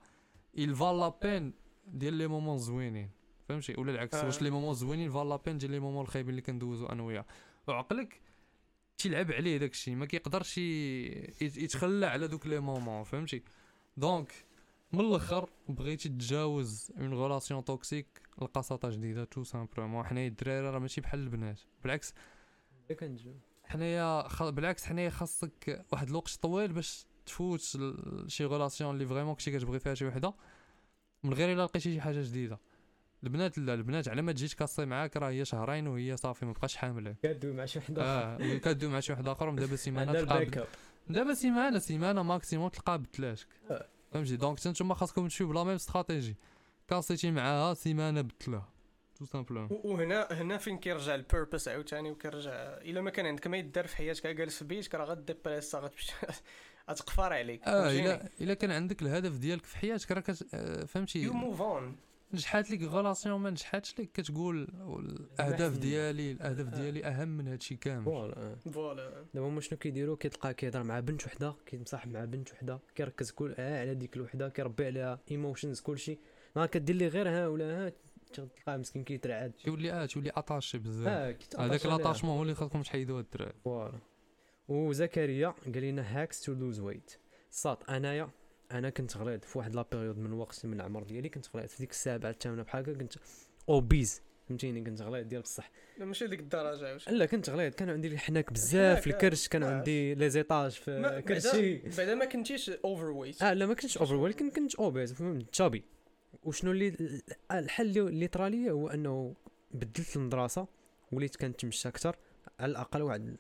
il 0.55 0.71
فال 0.75 1.01
لا 1.01 1.09
بين 1.23 1.53
ديال 1.87 2.15
لي 2.15 2.27
مومون 2.27 2.59
زوينين 2.59 3.11
فهمتي 3.49 3.75
ولا 3.79 3.93
العكس 3.93 4.15
آه. 4.15 4.27
واش 4.27 4.43
les 4.43 4.51
moments 4.51 4.75
زوينين 4.75 5.11
valent 5.11 5.29
la 5.29 5.37
peine 5.37 5.59
ديال 5.59 5.71
les 5.71 5.81
moments 5.81 6.05
الخايبين 6.05 6.31
اللي 6.31 6.43
كندوزو 6.43 6.87
أنا 6.87 7.03
وياه. 7.03 7.27
وعقلك 7.69 8.21
تيلعب 8.99 9.33
عليه 9.33 9.57
داكشي 9.59 9.95
ما 9.95 10.07
كيقدرش 10.07 10.59
يتخلى 10.59 12.07
على 12.07 12.29
دوك 12.29 12.47
les 12.47 12.61
moments. 12.61 13.05
فهمتي 13.05 13.43
donc 13.97 14.33
من 14.93 15.01
الأخر 15.01 15.51
بغيتي 15.69 16.09
تجاوز 16.09 16.93
une 16.99 17.15
relation 17.15 17.65
toxique 17.65 18.07
لقى 18.43 18.63
قساطة 18.63 18.91
جديدة 18.91 19.25
tout 19.25 19.45
simplement 19.45 20.07
حنايا 20.07 20.29
الدراري 20.29 20.71
راه 20.71 20.79
ماشي 20.79 21.01
بحال 21.01 21.21
البنات. 21.21 21.61
بالعكس 21.83 22.15
حنايا 23.65 24.29
خ... 24.29 24.43
بالعكس 24.43 24.85
حنايا 24.85 25.11
خاصك 25.11 25.85
واحد 25.93 26.09
الوقت 26.09 26.31
طويل 26.31 26.73
باش 26.73 27.07
تفوت 27.27 27.61
شي 28.27 28.45
relation 28.45 28.95
اللي 28.95 29.07
vraiment 29.07 29.35
كنتي 29.35 29.59
كتبغي 29.59 29.79
فيها 29.79 29.95
شي 29.95 30.07
وحدة 30.07 30.35
من 31.23 31.35
غير 31.35 31.53
إلا 31.53 31.63
لقيتي 31.63 31.81
شي 31.95 32.01
حاجة 32.01 32.23
جديدة. 32.23 32.59
البنات 33.25 33.59
لا 33.59 33.75
البنات 33.75 34.09
على 34.09 34.23
ما 34.23 34.33
تجي 34.33 34.49
تكاسي 34.49 34.87
معاك 34.87 35.17
راه 35.17 35.31
هي 35.31 35.45
شهرين 35.45 35.87
وهي 35.87 36.17
صافي 36.17 36.47
ما 36.47 36.53
بقاش 36.53 36.77
حامله 36.77 37.15
كادو 37.23 37.53
مع 37.53 37.65
شي 37.67 37.79
وحدة 37.79 38.03
آه 38.05 38.57
كدو 38.59 38.89
مع 38.89 39.01
شي 39.01 39.13
واحد 39.13 39.29
آخر 39.29 39.49
ودابا 39.49 39.77
سيمانه 39.77 40.13
تلقى 40.13 40.67
دابا 41.09 41.35
سيمانه 41.35 41.79
سيمانه 41.79 42.23
maximum 42.23 42.69
تلقى 42.69 42.99
بدلاتك 42.99 43.47
آه. 43.71 43.87
فهمتي؟ 44.13 44.37
donc 44.37 44.67
نتوما 44.67 44.95
خاصكم 44.95 45.23
تمشيو 45.23 45.49
ب 45.49 45.54
la 45.54 45.65
même 45.65 45.75
stratégie 45.75 46.37
كاسيتي 46.89 47.31
معاها 47.31 47.75
سيمانه 47.75 48.21
بدلها 48.21 48.69
tout 49.19 49.25
simplement 49.25 49.69
و- 49.73 49.81
وهنا 49.85 50.29
هنا 50.33 50.59
فين 50.59 50.79
كيرجع 50.79 51.15
ال 51.15 51.21
purpose 51.22 51.69
عاوتاني 51.69 52.11
وكيرجع 52.11 52.51
إلا 52.53 53.01
ما 53.01 53.11
كان 53.11 53.27
عندك 53.27 53.47
ما 53.47 53.57
يدار 53.57 53.87
في 53.87 53.97
حياتك 53.97 54.27
جالس 54.27 54.59
في 54.59 54.65
بيتك 54.65 54.95
راه 54.95 55.05
غديبريسا 55.05 55.79
غتمشي. 55.79 56.13
غتقفر 56.91 57.33
عليك. 57.33 57.63
آه 57.69 57.91
الا 57.91 58.29
إلا 58.41 58.55
كان 58.55 58.71
عندك 58.71 59.03
الهدف 59.03 59.39
ديالك 59.39 59.65
في 59.65 59.77
حياتك 59.77 60.13
راه. 60.13 60.25
آه، 60.55 60.85
فهمتي؟ 60.85 61.19
you 61.23 61.33
move 61.33 61.63
on 61.63 61.97
نجحات 62.33 62.71
لك 62.71 62.83
relation 62.83 63.41
ما 63.41 63.51
نجحاتش 63.51 64.01
لك 64.01 64.13
كتقول 64.13 64.69
الأهداف 64.99 65.79
ديالي 65.79 66.33
الأهداف 66.33 66.67
ديالي 66.67 67.05
أهم 67.05 67.29
من 67.29 67.49
هادشي 67.49 67.77
كامل. 67.77 68.05
voilà. 68.05 68.37
آه. 68.37 68.71
voilà. 68.71 69.25
دابا 69.35 69.49
هما 69.49 69.61
شنو 69.61 69.79
كيديروا؟ 69.79 70.17
كيتلقى 70.17 70.55
كيهضر 70.55 70.83
مع 70.83 71.01
بنت 71.01 71.27
وحدة 71.27 71.55
كيتصاحب 71.67 72.13
مع 72.13 72.25
بنت 72.25 72.53
وحدة 72.53 72.81
كيركز 72.95 73.31
كل 73.31 73.55
آه 73.59 73.81
على 73.81 73.95
ديك 73.95 74.17
الوحدة 74.17 74.49
كيربي 74.49 74.87
عليها 74.87 75.21
emotions 75.31 75.81
كلشي. 75.81 76.19
نهار 76.57 76.67
كدير 76.67 76.97
لي 76.97 77.09
غير 77.09 77.29
ها 77.29 77.49
ولا 77.49 77.87
ها 77.87 77.93
تلقاه 78.33 78.77
مسكين 78.77 79.05
كيترعد. 79.05 79.53
تولي 79.65 79.93
آه 79.93 80.07
تولي 80.07 80.33
attaché 80.37 80.79
بزاف. 80.79 81.37
كيتعطش 81.37 81.65
هذاك 81.65 81.87
عليها. 81.87 81.99
l'attachement 81.99 82.37
هو 82.37 82.43
اللي 82.43 82.55
خاصكم 82.55 82.83
تحيدوه 82.83 83.21
الدراري. 83.21 83.53
voilà. 83.65 83.99
وزكريا 84.69 85.49
قال 85.49 85.83
لنا 85.83 86.23
hacks 86.23 86.41
to 86.41 86.53
lose 86.53 86.81
weight 86.81 87.17
صات 87.51 87.91
أنايا 87.91 88.31
أنا 88.73 88.91
كنت 88.91 89.17
غليظ 89.17 89.41
في 89.41 89.59
واحد 89.59 89.75
la 89.75 89.85
période 89.93 90.19
من 90.19 90.27
الوقت 90.27 90.67
من 90.67 90.75
العمر 90.75 91.03
ديالي 91.03 91.29
كنت 91.29 91.47
غليظ 91.55 91.69
في 91.69 91.79
ديك 91.79 91.91
السابعة 91.91 92.31
الثامنه 92.31 92.63
بحال 92.63 92.83
هكا 92.83 92.93
كنت 92.93 93.15
obèse 93.69 94.23
فهمتيني؟ 94.49 94.85
كنت 94.85 95.03
غليظ 95.03 95.27
ديال 95.27 95.43
بصح. 95.43 95.71
لا 95.99 96.05
ماشي 96.05 96.27
ديك 96.27 96.41
الدرجة. 96.41 96.89
عاوتاني 96.89 97.19
لا 97.19 97.27
كنت 97.27 97.51
غليظ 97.51 97.75
كان 97.75 97.91
عندي 97.91 98.09
الحناك 98.09 98.53
بزاف 98.53 98.99
الحناك، 98.99 99.25
الكرش 99.25 99.49
كان 99.49 99.63
آه. 99.63 99.77
عندي 99.77 100.15
les 100.15 100.31
étages 100.31 100.71
في 100.71 101.23
كرشي. 101.29 101.77
بعدا 101.77 102.15
ما 102.15 102.25
كنتيش 102.25 102.71
overweight 102.71 103.43
آه 103.43 103.53
لا 103.53 103.67
ما 103.67 103.75
كنتش 103.75 103.99
over 103.99 104.15
ولكن 104.15 104.51
كنت 104.51 104.75
obèse 104.75 105.13
فهمت؟ 105.13 105.51
تشابي 105.51 105.85
وشنو 106.43 106.71
اللي 106.71 107.21
الحل 107.51 107.87
اللي 107.87 108.01
اللي 108.01 108.27
طرا 108.27 108.49
ليا 108.49 108.71
هو 108.71 108.89
أنه 108.89 109.35
بدلت 109.75 110.17
المدرسة 110.17 110.67
وليت 111.13 111.37
كنتمشى 111.37 111.89
أكثر 111.89 112.17
على 112.61 112.71
الأقل 112.71 113.03
واحد 113.03 113.37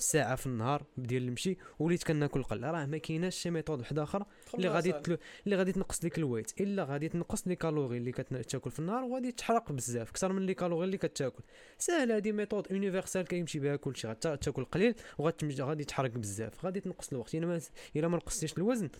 الساعة 0.00 0.36
في 0.36 0.46
النهار 0.46 0.84
ديال 0.96 1.22
المشي 1.22 1.56
وليت 1.78 2.04
كناكل 2.04 2.42
قل 2.42 2.64
راه 2.64 2.86
ما 2.86 2.98
كايناش 2.98 3.36
شي 3.36 3.50
méthode 3.50 3.80
وحده 3.80 4.02
أخرى 4.02 4.24
اللي 4.54 4.68
غادي 4.68 4.92
تلو... 4.92 5.16
اللي 5.44 5.56
غادي 5.56 5.72
تنقص 5.72 6.04
لك 6.04 6.18
الوقت 6.18 6.60
إلا 6.60 6.84
غادي 6.84 7.08
تنقص 7.08 7.48
les 7.48 7.56
calories 7.56 7.98
اللي 7.98 8.12
كتاكل 8.12 8.70
في 8.70 8.78
النهار 8.78 9.04
وغادي 9.04 9.32
تحرق 9.32 9.72
بزاف 9.72 10.10
أكثر 10.10 10.32
من 10.32 10.46
les 10.46 10.54
calories 10.54 10.86
اللي 10.86 10.98
كتاكل. 10.98 11.42
ساهله 11.78 12.16
هذه 12.16 12.32
méthode 12.32 12.66
universelle 12.70 13.26
كيمشي 13.26 13.58
بها 13.58 13.76
كلشي 13.76 14.08
غتاكل 14.08 14.64
قليل 14.64 14.94
وغتمشي 15.18 15.62
غادي 15.62 15.84
تحرق 15.84 16.10
بزاف. 16.10 16.64
غادي 16.64 16.80
تنقص 16.80 17.12
الوقت. 17.12 17.34
إلا 17.34 17.46
ما 17.46 17.60
إلا 17.96 18.08
ما 18.08 18.16
نقصتيش 18.16 18.58
الوزن 18.58 18.90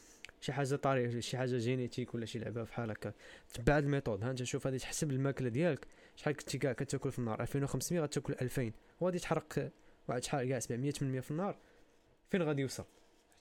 شي 0.41 0.53
حاجة 0.53 0.77
طريقه 0.77 1.21
شي 1.21 1.37
حاجة 1.37 1.59
génétique 1.59 2.15
ولا 2.15 2.27
شي 2.27 2.39
لعبة 2.39 2.63
بحال 2.63 2.91
هكا. 2.91 3.13
تبع 3.55 3.77
هاد 3.77 3.85
ال 3.85 3.89
méthode. 3.89 4.25
ها 4.25 4.31
أنت 4.31 4.43
شوف 4.43 4.67
غادي 4.67 4.79
تحسب 4.79 5.11
الماكلة 5.11 5.49
ديالك 5.49 5.87
شحال 6.17 6.37
كنتي 6.37 6.59
كاع 6.59 6.73
كتاكل 6.73 7.13
في 7.13 7.19
النهار. 7.19 7.41
2500 7.41 8.03
غتاكل 8.03 8.35
2000 8.43 8.73
وغادي 9.01 9.19
تحرق 9.19 9.71
واحد 10.09 10.25
شحال 10.25 10.49
كاع 10.49 10.59
700 10.59 10.91
800 10.91 11.21
في 11.21 11.31
النهار 11.31 11.57
فين 12.31 12.43
غادي 12.43 12.63
يوصل؟ 12.63 12.85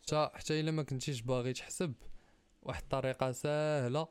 حتى 0.02 0.30
حتى 0.34 0.60
إلا 0.60 0.72
ما 0.72 0.84
كنتيش 0.84 1.22
باغي 1.22 1.54
تحسب 1.54 1.94
واحد 2.64 2.82
الطريقة 2.82 3.32
ساهله 3.32 4.08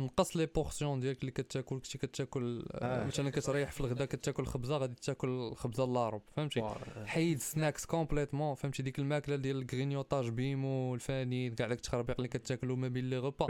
نقص 0.00 0.36
les 0.36 0.46
portions 0.46 1.00
ديالك 1.00 1.20
اللي 1.20 1.30
كتاكل 1.30 1.76
كنتي 1.76 1.98
كتاكل 1.98 2.66
آه. 2.72 3.02
آه. 3.02 3.06
مثلا 3.06 3.30
كتريح 3.30 3.72
في 3.72 3.80
الغداء 3.80 4.06
كتاكل 4.06 4.46
خبزة 4.46 4.76
غادي 4.76 4.94
تاكل 4.94 5.54
خبزة 5.54 5.84
لارب 5.86 6.22
فهمتي؟ 6.36 6.62
حيد 7.06 7.38
snacks 7.38 7.86
complètement 7.86 8.54
فهمتي؟ 8.54 8.82
ديك 8.82 8.98
الماكلة 8.98 9.36
ديال 9.36 9.56
ال 9.56 9.62
grignotage 9.62 10.28
بيمو 10.28 10.94
الفاني 10.94 11.50
كاع 11.50 11.68
داك 11.68 11.78
التخربيق 11.78 12.16
اللي 12.16 12.28
كتاكلو 12.28 12.76
ما 12.76 12.88
بين 12.88 13.10
les 13.10 13.18
repas. 13.18 13.46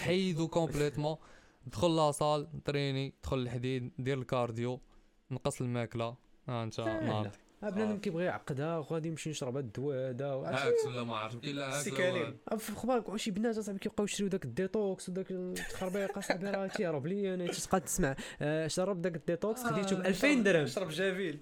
حيدو 0.00 0.48
complètement. 0.48 1.16
دخل 1.66 1.96
la 1.96 2.15
salle 2.15 2.62
تريني 2.64 3.14
دخل 3.22 3.38
الحديد 3.38 3.92
دير 3.98 4.18
ال 4.18 4.27
cardio 4.27 4.80
نقص 5.30 5.60
الماكلة. 5.60 6.16
ها 6.48 6.62
انت 6.62 6.80
ناض. 6.80 7.26
ها 7.26 7.32
بنادم 7.62 7.98
كيبغي 7.98 8.24
يعقدها 8.24 8.78
وغادي 8.78 9.08
يمشي 9.08 9.30
يشرب 9.30 9.56
هاد 9.56 9.64
الدواء 9.64 10.48
هذا. 10.48 10.68
هاكس 10.68 10.86
ولا 10.86 11.04
ما 11.04 11.16
عرفت 11.16 11.44
إلا 11.44 11.70
سيكالين 11.70 12.36
في 12.58 12.72
خبارك 12.72 13.16
شي 13.16 13.30
بنات 13.30 13.58
أصاحبي 13.58 13.78
كيبقاو 13.78 14.04
يشريو 14.04 14.28
داك 14.28 14.44
ال 14.44 14.55
détox 14.55 15.08
وداك 15.08 15.30
التخربيق 15.30 16.18
أصاحبي 16.18 16.50
راه 16.50 16.66
تيهرب 16.76 17.06
ليا 17.06 17.34
أنا 17.34 17.46
تبقى 17.46 17.80
تسمع 17.80 18.16
آه، 18.42 18.66
شرب 18.66 19.02
داك 19.02 19.16
ال 19.16 19.24
détox 19.24 19.64
خديته 19.64 19.96
ب 19.96 20.06
2000 20.06 20.34
درهم. 20.34 20.66
شرب 20.66 20.88
جافيل. 20.88 21.40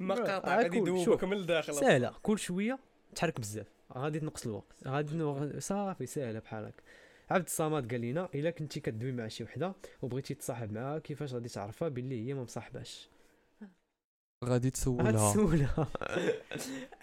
ما 0.00 0.14
برا، 0.14 0.24
قاطع 0.24 0.54
آه، 0.54 0.62
غادي 0.62 0.76
يدوبك. 0.76 1.24
من 1.24 1.32
الداخل. 1.32 1.74
سهلة 1.74 2.14
كل 2.22 2.38
شوية 2.38 2.78
تحرك 3.14 3.40
بزاف. 3.40 3.66
غادي 3.96 4.20
تنقص 4.20 4.46
الوقت. 4.46 4.74
غادي 4.86 5.60
صافي 5.60 6.06
سهلة 6.06 6.38
بحال 6.38 6.64
هكا 6.64 6.82
عبد 7.30 7.44
الصمد 7.46 7.90
قال 7.90 8.00
لنا 8.00 8.28
إلا 8.34 8.50
كنتي 8.50 8.80
كدوي 8.80 9.12
مع 9.12 9.28
شي 9.28 9.44
وحدة 9.44 9.72
وبغيتي 10.02 10.34
تصاحب 10.34 10.72
معاها 10.72 10.98
كيفاش 10.98 11.34
غادي 11.34 11.48
تعرفها 11.48 11.88
باللي 11.88 12.28
هي 12.28 12.34
ما 12.34 12.42
مصاحباش 12.42 13.08
غادي 14.44 14.70
تسولها. 14.70 15.10
غتسولها. 15.10 15.88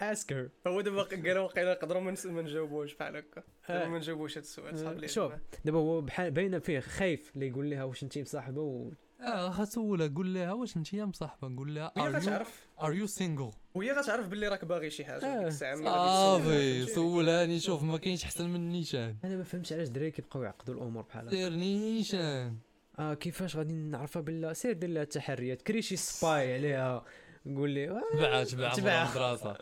اسكر 0.00 0.48
هو 0.66 0.80
دابا 0.80 1.02
قالوا 1.02 1.42
واقيلا 1.42 1.72
نقدروا 1.72 2.02
ما 2.02 2.14
نجاوبوش 2.42 2.94
بحال 2.94 3.16
هكا. 3.16 3.42
آه. 3.68 3.88
ما 3.88 3.98
نجاوبوش 3.98 4.38
هذا 4.38 4.40
السؤال 4.40 5.10
شوف 5.10 5.32
دابا 5.64 5.78
هو 5.78 6.00
بحال 6.00 6.30
باينة 6.30 6.58
فيه 6.58 6.80
خايف 6.80 7.32
اللي 7.34 7.48
يقول 7.48 7.70
لها 7.70 7.84
واش 7.84 8.02
انت 8.02 8.18
مصاحبة 8.18 8.60
و... 8.60 8.90
آه 9.20 9.48
غتسولها 9.48 10.08
قول 10.16 10.34
لها 10.34 10.52
واش 10.52 10.76
انت 10.76 10.94
مصاحبة 10.94 11.56
قول 11.56 11.74
لها 11.74 11.92
وهي 11.96 12.06
are 12.06 12.12
you 12.12 12.18
غتعرف. 12.18 12.66
are 12.82 12.92
you 12.92 13.06
single 13.06 13.50
وهي 13.74 13.92
غتعرف 13.92 14.28
باللي 14.28 14.48
راك 14.48 14.64
باغي 14.64 14.90
شي 14.90 15.04
حاجة 15.04 15.24
آه. 15.26 15.38
ديك 15.38 15.46
الساعة. 15.46 15.74
غادي 15.74 15.84
صافي 15.86 16.84
تسولها. 16.84 16.94
سولاني 16.94 17.60
شوف 17.60 17.82
ما 17.82 17.98
كاينش 17.98 18.24
أحسن 18.24 18.48
من 18.50 18.68
نيشان. 18.72 19.16
أنا 19.24 19.36
ما 19.36 19.42
فهمتش 19.44 19.72
علاش 19.72 19.86
الدراري 19.88 20.10
كيبقاو 20.10 20.42
يعقدوا 20.42 20.74
الأمور 20.74 21.02
بحال 21.02 21.26
هكا. 21.26 21.30
سير 21.36 21.50
نيشان. 21.52 22.56
آه 22.98 23.14
كيفاش 23.14 23.56
غادي 23.56 23.72
نعرفها 23.74 24.22
بالله 24.22 24.52
سير 24.52 24.72
دير 24.72 24.90
لها 24.90 25.02
التحريات. 25.02 25.62
كري 25.62 25.82
شي 25.82 25.96
spy 25.96 26.54
عليها. 26.54 27.04
قول 27.46 27.70
لي 27.70 27.86
تبعها 27.86 28.44
تبعها 28.44 28.74
تبعها. 28.76 29.08
المدرسة. 29.10 29.56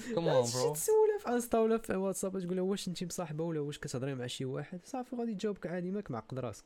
شي 0.00 0.14
برو 0.14 0.74
تسولها 0.74 1.18
في 1.20 1.28
انستا 1.28 1.58
ولا 1.58 1.78
في 1.78 1.96
واتساب. 1.96 2.38
تقول 2.40 2.56
لها 2.56 2.64
واش 2.64 2.88
أنت 2.88 3.04
مصاحبة 3.04 3.44
ولا 3.44 3.60
واش 3.60 3.78
كتهضري 3.78 4.14
مع 4.14 4.26
شي 4.26 4.44
واحد؟ 4.44 4.80
صافي 4.84 5.16
غادي 5.16 5.34
تجاوبك 5.34 5.66
عادي 5.66 5.90
ماك 5.90 6.10
معقد 6.10 6.38
راسك. 6.38 6.64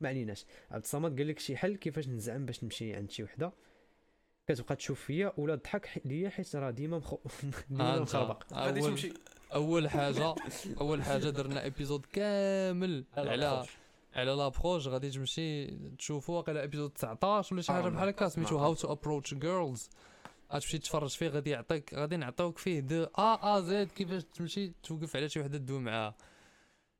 ما 0.00 0.08
عليناش. 0.08 0.44
عبد 0.70 0.82
الصمد 0.82 1.18
قال 1.18 1.28
لك 1.28 1.38
شي 1.38 1.56
حل 1.56 1.76
كيفاش 1.76 2.08
نزعم 2.08 2.46
باش 2.46 2.64
نمشي 2.64 2.94
عند 2.94 3.10
شي 3.10 3.22
وحدة. 3.22 3.52
كتبقى 4.48 4.76
تشوف 4.76 5.00
فيا 5.00 5.32
ولا 5.36 5.56
تضحك 5.56 6.02
ليا 6.04 6.28
حيت 6.30 6.56
راه 6.56 6.70
ديما 6.70 6.98
مخ... 6.98 7.14
ديما 7.70 8.00
مخربق. 8.00 8.42
غادي 8.54 8.80
تمشي. 8.80 9.12
أول 9.54 9.90
حاجة 9.90 10.34
أول 10.80 11.02
حاجة 11.02 11.30
درنا 11.30 11.66
épisode 11.66 12.06
كامل 12.12 13.04
على 13.16 13.66
على 14.14 14.30
l'approche 14.30 14.88
غادي 14.88 15.10
تمشي 15.10 15.66
تشوفوا 15.90 16.36
واقيلا 16.36 16.64
épisode 16.64 16.90
19 16.90 17.54
ولا 17.54 17.62
شي 17.62 17.72
حاجة 17.72 17.86
آه، 17.86 17.88
بحال 17.88 18.08
هكا 18.08 18.28
سميتو. 18.28 18.58
how 18.58 18.74
to 18.74 18.92
approach 18.92 19.34
girls 19.34 19.90
غتمشي 20.52 20.78
تفرج 20.78 21.10
فيه 21.10 21.28
غادي 21.28 21.50
يعطيك 21.50 21.94
غادي 21.94 22.16
نعطيوك 22.16 22.58
فيه 22.58 22.80
de 22.80 23.02
A 23.02 23.56
à 23.56 23.60
Z 23.60 23.90
كيفاش 23.90 24.24
تمشي 24.24 24.72
توقف 24.82 25.16
على 25.16 25.28
شي 25.28 25.40
وحدة 25.40 25.58
تدوي 25.58 25.80
معاها 25.80 26.14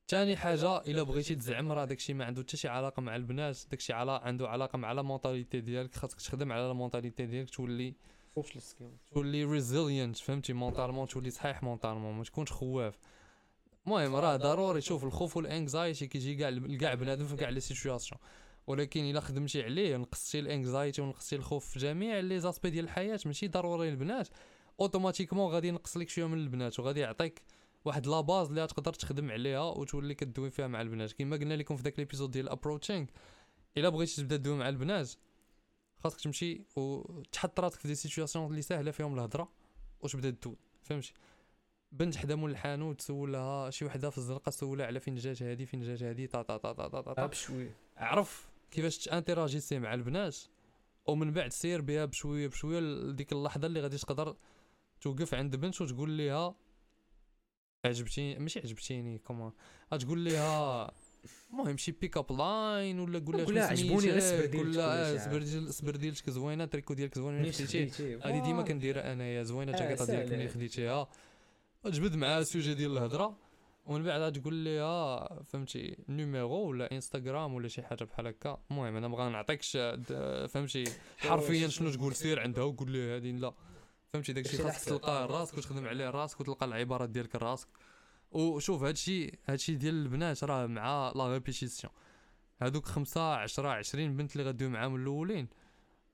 ثاني 0.09 0.37
حاجة 0.37 0.77
إلا 0.79 1.03
بغيتي 1.03 1.35
تزعم 1.35 1.73
راه 1.73 1.85
داكشي 1.85 2.15
ما 2.15 2.25
عنده 2.25 2.43
حتى 2.43 2.57
شي 2.57 2.69
علاقة 2.69 3.01
مع 3.01 3.17
البنات 3.17 3.59
داكشي 3.71 3.93
علا 3.93 4.13
عنده 4.13 4.49
علاقة 4.49 4.77
مع 4.77 4.93
la 4.93 5.03
mentalité 5.03 5.61
ديالك 5.61 5.95
خاصك 5.95 6.21
تخدم 6.21 6.53
على 6.53 6.63
la 6.63 6.73
mentalité 6.73 7.27
ديالك 7.27 7.51
تولي 7.51 7.95
تولي 9.15 9.45
résilient 9.45 10.17
فهمتي؟ 10.17 10.53
mentalement 10.53 11.09
تولي 11.09 11.31
صحيح 11.31 11.63
mentalement 11.63 12.15
ما 12.15 12.25
تكونش 12.25 12.53
خواف. 12.53 12.99
المهم 13.89 14.17
راه 14.17 14.37
ضروري. 14.37 14.81
شوف 14.81 15.05
الخوف 15.05 15.37
وال 15.37 15.53
anxiety 15.53 16.07
كيجي 16.07 16.35
كاع 16.35 16.49
لكاع 16.49 16.95
بنادم 16.95 17.27
في 17.27 17.37
كاع 17.37 17.49
les 17.49 17.61
situations 17.61 18.21
ولكن 18.67 19.11
إلا 19.11 19.21
خدمتي 19.21 19.63
عليه 19.63 19.97
نقصتي 19.97 20.39
ال 20.39 20.47
anxiety 20.47 21.03
ونقصتي 21.03 21.37
الخوف 21.37 21.69
في 21.69 21.79
جميع 21.79 22.21
les 22.21 22.41
aspects 22.41 22.71
ديال 22.71 22.85
الحياة 22.85 23.21
ماشي 23.27 23.49
ضروري 23.49 23.89
البنات 23.89 24.29
automatiquement 24.81 25.53
غادي 25.53 25.69
ينقص 25.69 25.97
لك 25.97 26.09
شوية 26.09 26.27
من 26.27 26.39
البنات 26.39 26.81
وغادي 26.81 27.01
يعطيك 27.01 27.43
واحد 27.85 28.07
la 28.07 28.21
base 28.21 28.49
اللي 28.49 28.67
تقدر 28.67 28.93
تخدم 28.93 29.31
عليها 29.31 29.61
وتولي 29.61 30.15
كدوي 30.15 30.51
فيها 30.51 30.67
مع 30.67 30.81
البنات. 30.81 31.13
كما 31.13 31.37
قلنا 31.37 31.55
لكم 31.55 31.77
في 31.77 31.83
ذاك 31.83 31.99
l'épisode 31.99 32.31
ديال 32.31 32.49
approaching 32.49 33.07
إلا 33.77 33.89
بغيتي 33.89 34.23
تبدأ 34.23 34.37
تدوي 34.37 34.57
مع 34.57 34.69
البنات 34.69 35.11
خاصك 35.99 36.21
تمشي 36.21 36.63
وتحط 36.77 37.61
راسك 37.61 37.81
في 37.81 37.89
des 37.89 37.95
situations 37.95 38.51
اللي 38.51 38.63
ساهله 38.63 38.91
فيهم 38.91 39.15
الهضرة 39.15 39.53
وتبدأ 40.01 40.31
تدوي. 40.31 40.57
فهمتي؟ 40.83 41.13
بنت 41.93 42.17
حدا 42.17 42.35
مول 42.35 42.51
الحانوت 42.51 42.99
تسولها 42.99 43.71
شي 43.71 43.85
وحدة 43.85 44.11
في 44.11 44.19
الزنقه 44.19 44.51
تسولها 44.51 44.87
على 44.87 45.01
فين 45.01 45.15
جات 45.15 45.43
هادي 45.43 45.67
فين 45.67 45.83
جات 45.83 46.03
هادي 46.03 46.27
تا 46.27 46.43
تا 46.43 46.57
تا 46.57 46.73
تا, 46.73 46.89
تا, 46.89 47.15
تا. 47.15 47.27
بشويه 47.27 47.77
عرف 47.97 48.49
كيفاش 48.71 48.99
تانتيراجي 48.99 49.79
مع 49.79 49.95
البنات؟ 49.95 50.37
ومن 51.07 51.33
بعد 51.33 51.53
سير 51.53 51.81
بها 51.81 52.05
بشوية 52.05 52.47
بشوية 52.47 52.81
لديك 52.81 53.33
اللحظة 53.33 53.67
اللي 53.67 53.81
غادي 53.81 53.97
تقدر 53.99 54.37
توقف 55.01 55.35
عند 55.35 55.57
بنت 55.57 55.81
وتقول 55.81 56.19
لها 56.19 56.55
عجبتيني؟ 57.85 58.39
ماشي 58.39 58.59
عجبتيني 58.61 59.19
comment 59.19 59.53
غتقول 59.95 60.25
لها 60.25 60.91
المهم 61.51 61.77
شي 61.77 61.93
pick 61.93 62.17
up 62.17 62.33
line 62.33 63.01
ولا 63.01 63.19
قول 63.19 63.37
لها 63.37 63.47
شنو 63.47 63.65
عجبوني 63.65 64.11
غير 64.11 64.47
ديالك 64.47 64.77
لها 64.77 64.87
ولا 64.87 65.11
آه، 65.11 65.15
السبرديلة 65.15 65.97
ديالك 65.97 66.31
زوينة 66.31 66.65
التريكو 66.65 66.95
ديالك 66.95 67.15
زوين 67.15 67.35
ملي 67.43 67.53
خديتيه 67.53 68.19
هذه 68.25 68.43
ديما 68.43 68.63
كنديرها 68.63 69.13
أنايا 69.13 69.43
زوينة 69.43 69.73
آه، 69.73 69.75
الجاكيطه 69.75 70.05
ديالك 70.07 70.29
ساهلة. 70.29 70.37
ملي 70.37 70.49
خديتيها. 70.49 71.09
وتجبد 71.89 72.17
معاها 72.17 72.39
ال 72.41 72.47
sujet 72.47 72.75
ديال 72.75 72.93
الهضرة 72.93 73.37
ومن 73.87 74.03
بعد 74.03 74.33
تقول 74.33 74.65
لها 74.65 75.29
فهمتي 75.43 75.97
numéro 76.09 76.69
ولا 76.69 76.93
إنستغرام 76.93 77.55
ولا 77.55 77.69
شي 77.69 77.83
حاجة 77.83 78.05
بحال 78.05 78.27
هكا. 78.27 78.59
المهم 78.71 78.97
أنا 78.97 79.09
بغا 79.09 79.29
نعطيكش 79.29 79.77
د- 79.77 80.47
فهمتي 80.47 80.85
حرفيا 81.19 81.69
شنو 81.69 81.91
تقول 81.91 82.15
سير 82.15 82.41
عندها 82.41 82.65
وقول 82.65 82.93
لها 82.93 83.17
هذه 83.17 83.31
لا. 83.31 83.53
فهمتي 84.13 84.33
داكشي 84.33 84.59
خاصك. 84.63 84.89
تلقاه 84.89 85.27
راسك 85.27 85.59
وتخدم 85.59 85.87
عليه 85.87 86.11
راسك 86.11 86.41
وتلقى 86.41 86.67
العبارات 86.67 87.09
ديالك 87.11 87.37
راسك. 87.37 87.69
وشوف 88.31 88.83
هادشي 88.83 89.33
هادشي 89.49 89.75
ديال 89.75 89.95
البنات 89.95 90.45
راه 90.45 90.67
مع 90.67 91.13
la 91.17 91.33
répétition. 91.33 91.93
هادوك 92.63 92.85
خمسة 92.87 93.33
عشرة 93.35 93.69
عشرين 93.69 94.17
بنت 94.17 94.37
اللي 94.37 94.49
غدوي 94.49 94.69
معاهم 94.69 94.97
الأولين. 94.97 95.49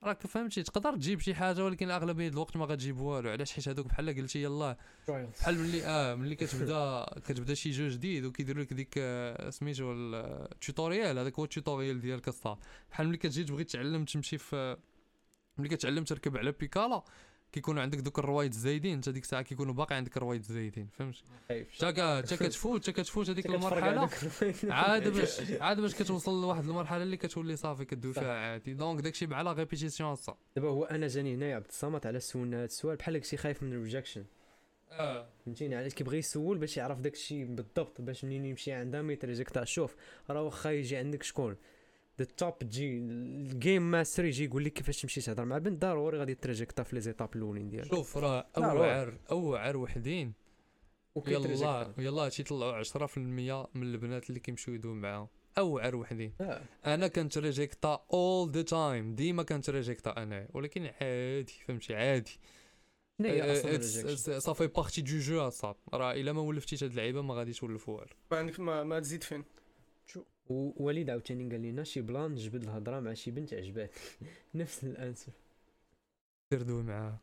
راك 0.05 0.27
فهمتي 0.27 0.63
تقدر 0.63 0.97
تجيب 0.97 1.21
شي 1.21 1.35
حاجة 1.35 1.65
ولكن 1.65 1.91
أغلبية 1.91 2.29
الوقت 2.29 2.57
ما 2.57 2.65
غتجيب 2.65 3.01
والو. 3.01 3.31
علاش؟ 3.31 3.53
حيت 3.53 3.69
هادوك 3.69 3.87
بحال 3.87 4.15
قلتي 4.17 4.43
يلاه. 4.43 4.77
بحال 5.09 5.59
ملي 5.59 5.85
آه 5.87 6.15
ملي 6.15 6.35
كتبدا 6.35 7.05
كتبدا 7.27 7.55
شي 7.55 7.71
jeu 7.71 7.89
جديد 7.89 8.25
وكيديروا 8.25 8.63
لك 8.65 8.73
ديك 8.73 8.95
آه، 8.99 9.51
سميتو 9.51 9.93
ال 9.93 10.07
tutorial 10.07 11.19
هذاك 11.19 11.39
هو 11.39 11.45
ال 11.45 11.51
tutorial 11.51 12.01
ديالك 12.01 12.29
الصاط 12.29 12.57
بحال 12.91 13.09
ملي 13.09 13.17
كتجي 13.17 13.45
تبغي 13.45 13.65
تعلم 13.65 14.05
تمشي 14.05 14.39
في 14.39 14.77
ملي 15.59 15.69
كتعلم 15.69 16.05
تركب 16.05 16.37
على 16.37 16.53
بيكالا 16.53 17.03
كيكونوا 17.55 17.83
عندك 17.83 17.99
دوك 17.99 18.19
الروايد 18.19 18.53
الزايدين 18.53 18.93
انت 18.95 19.09
ديك 19.09 19.23
الساعة 19.23 19.43
كيكونوا 19.43 19.75
باقي 19.75 19.95
عندك 19.97 20.17
الروايد 20.17 20.41
الزايدين 20.41 20.89
فهمت؟ 20.99 21.15
كا- 21.81 22.17
حتى 22.23 22.37
كتفوت 22.37 22.83
حتى 22.83 22.93
كتفوت 22.93 23.31
هذيك 23.31 23.47
المرحلة. 23.47 24.09
عاد 24.71 25.09
باش 25.09 25.41
عاد 25.61 25.81
باش 25.81 25.95
كتوصل 25.95 26.43
لواحد 26.43 26.65
المرحلة 26.65 27.03
اللي 27.03 27.17
كتولي 27.17 27.57
صافي 27.57 27.85
كدوي 27.85 28.13
فيها 28.13 28.33
عادي. 28.33 28.75
donc 28.75 29.01
داكشي 29.01 29.27
la 29.27 29.53
répétition 29.53 30.13
الصاط 30.13 30.37
دابا 30.57 30.69
هو 30.69 30.85
أنا 30.85 31.07
جاني 31.09 31.35
هنايا 31.35 31.57
عبد 31.57 31.67
الصمد 31.69 32.07
على 32.07 32.21
سولنا 32.21 32.57
هذا 32.57 32.65
السؤال 32.65 32.97
بحال 32.97 33.15
داكشي 33.15 33.37
خايف 33.37 33.63
من 33.63 33.73
ال 33.73 33.78
rejection 33.78 34.25
آه. 34.91 35.29
فهمتيني؟ 35.47 35.75
علاش 35.75 35.95
كيبغي 35.95 36.19
يسول 36.19 36.59
باش 36.59 36.77
يعرف 36.77 37.01
داكشي 37.01 37.45
بالضبط 37.45 38.01
باش 38.01 38.25
منين 38.25 38.45
يمشي 38.45 38.73
عندها 38.73 39.03
ما 39.03 39.13
يتريجكتا 39.13 39.65
شوف 39.65 39.97
راه 40.31 40.43
واخا 40.43 40.71
يجي 40.71 40.97
عندك 40.97 41.23
شكون؟ 41.23 41.57
the 42.19 42.25
top 42.25 42.59
تجي 42.59 42.99
ال 42.99 43.17
game 43.17 43.91
master 43.91 44.25
يجي 44.25 44.45
يقول 44.45 44.65
لك 44.65 44.73
كيفاش 44.73 45.03
تمشي 45.03 45.21
تهضر 45.21 45.45
مع 45.45 45.59
بنت؟ 45.59 45.83
ضروري 45.83 46.19
غادي 46.19 46.35
تريجكتا 46.35 46.83
في 46.83 46.95
les 46.95 47.01
étapes 47.01 47.37
الأولين 47.37 47.69
ديالك. 47.69 47.91
شوف 47.91 48.17
راه 48.17 48.47
اوعر 48.57 49.19
اوعر 49.31 49.77
وحدين. 49.77 50.33
يلا. 51.27 51.95
يلا 51.99 52.29
تيطلعوا 52.29 52.83
10% 52.83 53.19
من 53.19 53.83
البنات 53.83 54.29
اللي 54.29 54.41
كيمشيو 54.41 54.75
يدوي 54.75 54.95
معاهم 54.95 55.29
اوعر 55.59 55.97
وحدين. 55.97 56.33
آه. 56.41 56.63
أنا 56.87 57.09
كنت 57.09 57.39
ريجيكتا 57.39 58.07
اول 58.13 58.51
the 58.51 58.63
time 58.63 59.15
ديما 59.15 59.43
كنت 59.43 59.71
ريجيكتا 59.71 60.23
أنا. 60.23 60.49
ولكن 60.55 60.91
عادي 61.01 61.53
فهمتي؟ 61.67 61.95
عادي. 61.95 62.41
صافي 64.39 64.67
partie 64.67 65.03
du 65.03 65.19
jeu 65.19 65.41
اصاحبي 65.41 65.79
راه 65.95 66.13
إلا 66.13 66.33
ما 66.33 66.41
ولفتيش 66.41 66.85
هاد 66.85 66.91
اللعيبة 66.91 67.23
ما 67.23 67.35
غاديش 67.35 67.61
تولف 67.61 67.89
والو 67.89 68.07
ما 68.31 68.39
عندك 68.39 68.61
ما, 68.61 68.85
ما 68.85 69.01
تزيد 69.01 69.23
فين. 69.23 69.45
ووليد 70.49 71.11
عاوتاني 71.11 71.51
قال 71.51 71.63
لنا 71.63 71.85
شي 71.85 72.01
plan 72.01 72.35
جبد 72.35 72.63
الهضرة 72.63 73.01
مع 73.01 73.15
شي 73.15 73.31
بنت 73.31 73.55
عجباتك 73.55 74.01
نفس 74.55 74.85
l'answer. 74.85 75.33
دير 76.51 76.63
دوي 76.63 76.83
معاها. 76.83 77.19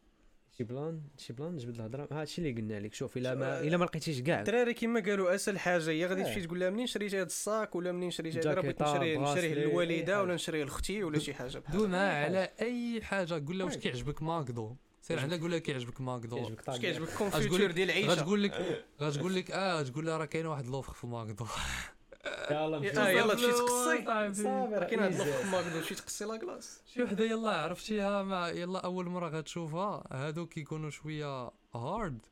شي 0.57 0.63
plan 0.63 1.01
شي 1.17 1.33
plan 1.33 1.57
جبد 1.57 1.75
الهضرة. 1.75 2.07
هادشي 2.11 2.41
اللي 2.41 2.61
قلنا 2.61 2.79
لك. 2.79 2.93
شوف 2.93 3.17
الا 3.17 3.35
ما 3.35 3.61
إلا 3.61 3.77
ما 3.77 3.85
لقيتيش 3.85 4.21
كاع. 4.21 4.39
الدراري 4.39 4.73
كما 4.73 4.99
قالوا 4.99 5.35
أسهل 5.35 5.59
حاجة 5.59 5.89
هي 5.89 6.05
غادي 6.05 6.21
آه. 6.21 6.25
تمشي 6.25 6.41
تقول 6.41 6.59
لها 6.59 6.69
منين 6.69 6.87
شريتي 6.87 7.17
هذا 7.17 7.25
الصاك 7.25 7.75
ولا 7.75 7.91
منين 7.91 8.11
شريتي 8.11 8.39
هذا 8.39 8.53
راه 8.53 8.61
بغيت 8.61 8.81
نشريه 8.81 9.17
أي 9.41 9.53
للوالدة 9.55 10.17
ولا 10.17 10.27
حاجة. 10.27 10.35
نشريه 10.35 10.63
لاختي 10.63 11.03
ولا 11.03 11.19
شي 11.19 11.33
حاجة 11.33 11.57
بحال 11.59 11.77
دوي. 11.77 11.87
معاها 11.87 12.23
حاجة. 12.23 12.37
على 12.37 12.49
أي 12.61 13.01
حاجة 13.01 13.33
قول 13.47 13.57
لها 13.57 13.65
واش. 13.65 13.77
كيعجبك 13.77 14.21
ماكدو. 14.23 14.75
سير 15.01 15.19
عندها 15.19 15.37
قول 15.37 15.51
لها 15.51 15.59
كيعجبك 15.59 16.01
ماكدو. 16.01 16.37
واش 16.67 16.79
كيعجبك 16.79 17.07
غتقول 17.07 17.29
كونفيتور 17.31 17.71
ديال 17.71 17.89
العيشه 17.89 18.07
غتقول 18.09 18.43
لك 18.43 18.85
غتقول 19.01 19.35
لك 19.35 19.51
آه 19.51 19.81
تقول 19.81 20.05
لها 20.05 20.17
راه 20.17 20.25
كاين 20.25 20.45
واحد 20.45 20.65
l'offre 20.67 20.93
في 20.93 21.07
ماكدو. 21.07 21.45
يلا 22.25 22.77
آه، 22.77 23.09
يلا 23.09 23.33
تمشي 23.33 23.47
تقصي؟ 23.51 24.03
صافي 24.03 24.75
راه 24.75 24.85
كاين 24.85 24.99
هاد. 24.99 25.11
اللوف 25.21 25.45
ما 25.51 25.57
قدرتش 25.57 25.89
تقصي 25.89 26.25
لا 26.25 26.37
كلاس؟ 26.37 26.81
شي 26.85 27.03
وحدة 27.03 27.25
يلا 27.25 27.49
عرفتيها 27.61 28.23
ما 28.23 28.49
يلا 28.49 28.79
أول 28.79 29.05
مرة 29.09 29.29
غتشوفها. 29.29 30.03
هادو 30.11 30.45
كيكونوا 30.45 30.89
شوية 30.89 31.51
هارد 31.75 32.25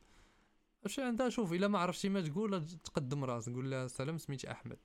واش 0.84 1.00
عندها 1.00 1.30
شوف 1.30 1.54
إلا 1.54 1.68
ما 1.68 1.80
عرفتي 1.80 2.10
ما 2.10 2.22
تقول 2.22 2.66
تقدم 2.84 3.24
راسك. 3.26 3.54
قول 3.54 3.72
لها 3.72 3.88
سلام 3.88 4.18
سميتي 4.18 4.52
أحمد. 4.52 4.78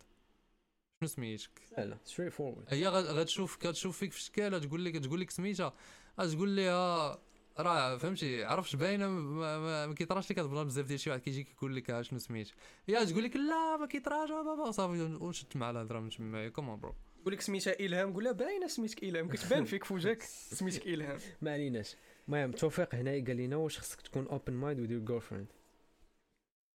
شنو 1.00 1.08
سميتك؟ 1.08 1.60
لا 1.78 1.84
لا 1.84 1.98
ستريت 2.04 2.32
فورورد 2.32 2.64
هي 2.68 2.88
غت- 2.88 3.06
غتشوف 3.10 3.56
كتشوف 3.56 3.98
فيك 3.98 4.12
في 4.12 4.20
شكالة 4.20 4.58
تقول 4.58 4.84
لك 4.84 4.96
تقول 4.96 5.20
لك 5.20 5.30
سميتها. 5.30 5.72
تقول 6.16 6.56
لها 6.56 7.18
راه 7.58 7.96
فهمتي 7.96 8.44
عرفتش 8.44 8.76
باينة 8.76 9.08
ما, 9.08 9.58
ما, 9.58 9.86
ما 9.86 9.94
كيطراش 9.94 10.30
لك 10.30 10.36
كتبغى 10.36 10.64
بزاف 10.64 10.86
ديال 10.86 11.00
شي 11.00 11.10
واحد 11.10 11.20
كيجي 11.20 11.44
كيقول 11.44 11.76
لك 11.76 12.00
شنو 12.00 12.18
سميت. 12.18 12.50
هي 12.88 13.06
تقول 13.06 13.24
لك 13.24 13.36
لا 13.36 13.76
ما 13.76 13.86
كيطراش 13.86 14.30
بابا 14.30 14.70
صافي 14.70 15.02
وشدت 15.02 15.56
مع 15.56 15.70
الهضرة 15.70 16.00
من 16.00 16.10
تما 16.10 16.48
comment, 16.48 16.80
bro. 16.80 16.94
يقول 17.20 17.34
لك 17.34 17.40
سميتها 17.40 17.80
إلهام 17.80 18.12
قول 18.12 18.24
لها 18.24 18.32
باينة 18.32 18.66
سميتك 18.66 19.02
إلهام 19.02 19.28
كتبان 19.28 19.64
فيك 19.64 19.84
في 19.84 19.94
وجهك 19.94 20.22
سميتك 20.22 20.86
إلهام. 20.86 21.18
ما 21.42 21.52
عليناش. 21.52 21.96
المهم 22.28 22.52
توفيق 22.52 22.94
هنا 22.94 23.10
قال 23.10 23.36
لنا 23.36 23.56
واش 23.56 23.78
خصك 23.78 24.00
تكون 24.00 24.26
open-minded 24.26 24.80
with 24.80 24.90
your 24.90 25.00
girlfriend 25.00 25.46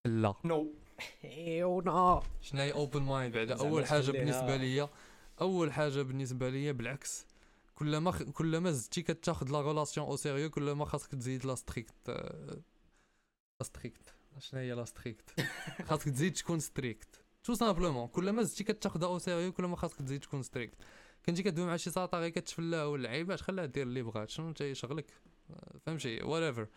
لا. 0.05 0.33
no 0.45 0.73
إيوا 1.23 1.81
نا. 1.81 2.21
شنو 2.41 2.61
هي 2.61 2.71
open-minded 2.73 3.33
بعدا؟ 3.33 3.59
أول 3.59 3.85
حاجة 3.85 4.11
بالنسبة 4.11 4.55
ليا 4.55 4.89
أول 5.41 5.73
حاجة 5.73 6.01
بالنسبة 6.01 6.49
ليا 6.49 6.71
بالعكس. 6.71 7.25
كلما 7.79 8.11
خ... 8.11 8.23
كلما 8.23 8.71
زدتي 8.71 9.01
كتاخذ 9.01 9.51
la 9.51 9.61
relation 9.61 10.07
au 10.07 10.15
sérieux 10.15 10.49
كلما 10.49 10.85
خاصك 10.85 11.11
تزيد 11.11 11.45
là 11.45 11.55
strict 11.55 12.09
là 13.59 13.63
strict 13.63 14.13
شنو 14.39 14.59
هي 14.59 14.71
là 14.73 14.85
strict 14.85 15.41
خاصك 15.87 16.09
تزيد 16.09 16.33
تكون 16.33 16.59
strict 16.59 17.23
tout 17.43 17.53
simplement 17.53 18.07
كلما 18.07 18.43
زدتي 18.43 18.63
كتاخذها 18.63 19.07
au 19.07 19.19
sérieux 19.19 19.51
كلما 19.51 19.75
خاصك 19.75 19.97
تزيد 19.97 20.19
تكون 20.19 20.43
strict 20.43 20.75
كنتي 21.25 21.43
كدوي 21.43 21.65
مع 21.65 21.77
شي 21.77 21.91
ساطا 21.91 22.19
غير 22.19 22.29
كتفلاه 22.29 22.87
ولا 22.87 23.03
لعيبات 23.03 23.41
خليها 23.41 23.65
دير 23.65 23.87
اللي 23.87 24.01
بغات. 24.01 24.29
شنو 24.29 24.49
أنت 24.49 24.73
شغلك؟ 24.73 25.05
فهمتي؟ 25.85 26.19
Whatever. 26.19 26.67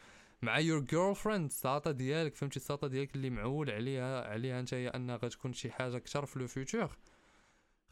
مع 0.42 0.58
your 0.58 0.80
girlfriend 0.80 1.44
الساطا 1.44 1.90
ديالك 1.90 2.34
فهمتي؟ 2.34 2.56
الساطا 2.56 2.86
ديالك 2.86 3.14
اللي 3.14 3.30
معول 3.30 3.70
عليها 3.70 4.28
عليها 4.28 4.60
أنت 4.60 4.74
هي 4.74 4.88
أنها 4.88 5.16
غتكون 5.16 5.52
شي 5.52 5.70
حاجة 5.70 5.98
كثر 5.98 6.26
في 6.26 6.38
le 6.38 6.46
futur 6.46 6.96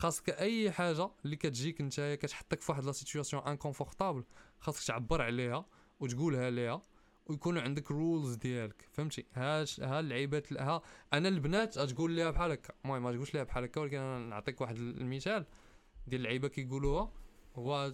خاصك 0.00 0.30
أي 0.30 0.70
حاجة 0.70 1.10
اللي 1.24 1.36
كتجيك 1.36 1.80
انت 1.80 2.18
كتحطك 2.22 2.60
في 2.60 2.72
واحد 2.72 2.84
la 2.84 2.92
situation 2.92 3.42
inconfortable 3.42 4.24
خاصك 4.60 4.86
تعبر 4.86 5.22
عليها 5.22 5.66
وتقولها 6.00 6.50
ليها 6.50 6.82
ويكونوا 7.26 7.62
عندك 7.62 7.90
rules 7.90 8.34
ديالك 8.34 8.88
فهمتي؟ 8.92 9.26
ها 9.34 9.64
ها 9.80 10.00
اللعيبات 10.00 10.52
ها 10.52 10.82
أنا 11.12 11.28
البنات 11.28 11.78
تقول 11.78 12.10
ليها 12.10 12.30
بحال 12.30 12.50
هكا 12.50 12.74
المهم 12.84 13.02
ما 13.02 13.12
تقولش 13.12 13.34
ليها 13.34 13.44
بحال 13.44 13.64
هكا 13.64 13.80
ولكن 13.80 13.96
أنا 13.96 14.26
نعطيك 14.26 14.60
واحد 14.60 14.76
المثال 14.76 15.46
ديال 16.06 16.20
اللعيبة 16.20 16.48
كيقولوها. 16.48 17.12
هو 17.56 17.92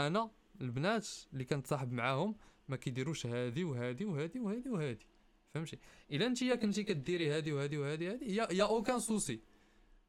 أنا 0.00 0.30
البنات 0.60 1.08
اللي 1.32 1.44
كنتصاحب 1.44 1.92
معاهم 1.92 2.36
ما 2.68 2.76
كيديروش 2.76 3.26
هادي 3.26 3.64
وهادي 3.64 4.04
وهادي 4.04 4.40
وهادي 4.40 4.70
وهادي 4.70 5.06
فهمتي؟ 5.54 5.78
إلا 6.12 6.26
أنت 6.26 6.44
كنتي 6.44 6.82
كديري 6.82 7.30
هادي 7.30 7.52
وهادي 7.52 7.78
وهادي 7.78 8.10
هادي 8.10 8.34
يا 8.36 8.48
y 8.52 8.64
a 8.64 8.70
aucun 8.70 9.00
souci. 9.00 9.53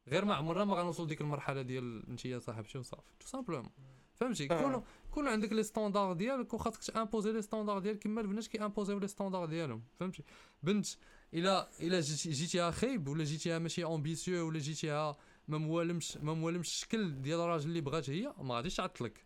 غير 0.07 0.25
ما 0.25 0.35
عمرنا 0.35 0.65
ما 0.65 0.75
غنوصل 0.75 1.07
ديك 1.07 1.21
المرحلة 1.21 1.61
ديال 1.61 2.09
انت 2.09 2.25
يا 2.25 2.39
صاحبتي 2.39 2.77
وصافي 2.77 3.11
tout 3.19 3.27
simplement. 3.27 3.71
فهمتي؟ 4.15 4.51
آه. 4.51 4.61
كونوا 4.61 4.81
كون 5.11 5.27
عندك 5.27 5.53
les 5.53 5.63
standards 5.63 6.13
ديالك 6.13 6.53
وخاصك 6.53 6.93
ت 6.93 6.98
imposer 6.98 7.31
les 7.31 7.41
standards 7.41 7.79
ديالك 7.79 7.99
كما 7.99 8.21
البنات 8.21 8.47
كي 8.47 8.59
imposer 8.59 8.99
يو 8.99 9.03
les 9.03 9.07
standards 9.07 9.45
ديالهم. 9.45 9.83
فهمتي؟ 9.99 10.23
بنت 10.63 10.87
الا 11.33 11.69
إلا 11.81 11.99
جيتي 11.99 12.31
جيتيها 12.31 12.71
خايب 12.71 13.07
ولا 13.07 13.23
جيتيها 13.23 13.59
ماشي 13.59 13.85
en 13.85 13.99
pisseux 13.99 14.47
ولا 14.47 14.59
جيتيها 14.59 15.17
ما 15.47 15.57
موالمش 15.57 16.17
ما 16.17 16.33
موالمش 16.33 16.67
الشكل 16.67 17.21
ديال 17.21 17.39
الراجل 17.39 17.69
اللي 17.69 17.81
بغات 17.81 18.09
هي 18.09 18.33
ما 18.41 18.55
غاديش 18.55 18.75
تعطلك. 18.75 19.25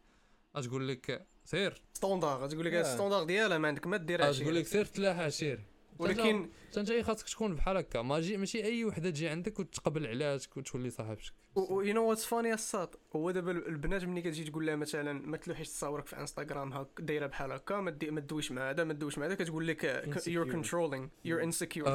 غتقول 0.58 0.88
لك 0.88 1.28
سير. 1.46 1.82
standard 1.94 2.48
تقول 2.48 2.66
لك 2.66 2.74
آه. 2.74 2.82
ال 2.82 2.86
standard 2.86 3.24
ديالها 3.24 3.58
ما 3.58 3.68
عندك 3.68 3.88
ما 3.88 3.98
ديرهاش 3.98 4.40
غتقول 4.40 4.56
لك 4.56 4.66
سير 4.66 4.86
تلاحى 4.86 5.30
سير. 5.32 5.64
ولكن 6.00 6.50
انت 6.78 6.90
جاي 6.90 7.04
خاصك 7.04 7.30
تكون 7.30 7.56
بحال 7.56 7.78
هكا. 7.78 8.02
ماشي 8.02 8.38
ماشي 8.38 8.64
أي 8.64 8.86
وحدة 8.86 9.10
تجي 9.10 9.28
عندك 9.28 9.60
وتقبل 9.60 10.08
عليك 10.08 10.58
وتولي 10.58 10.90
صاحبتك 10.90 11.34
you 11.58 11.94
know 11.94 12.10
what's 12.10 12.26
funny 12.26 12.54
الساط 12.54 13.00
هو 13.16 13.32
دابا 13.32 13.52
البنات 13.52 14.04
ملي 14.04 14.22
كتجي 14.22 14.44
تقول 14.44 14.66
لها 14.66 14.76
مثلا 14.76 15.14
ما 15.14 15.38
تلوحيش 15.38 15.68
تصاورك 15.68 16.08
في 16.08 16.20
انستغرام 16.20 16.74
هاك 16.74 16.88
دايرة 17.00 17.28
بحال 17.28 17.52
هكا 17.52 17.80
ما 17.82 17.92
تدويش 17.92 18.52
مع 18.52 18.70
هذا 18.70 18.84
ما 18.84 18.94
تدويش 18.94 19.18
مع 19.18 19.26
هذا 19.26 19.36
كتقول 19.36 19.68
لك 19.68 19.84
you're 20.28 20.46
Insecure. 20.48 20.52
controlling 20.52 21.08
you're 21.26 21.44
insecure 21.44 21.90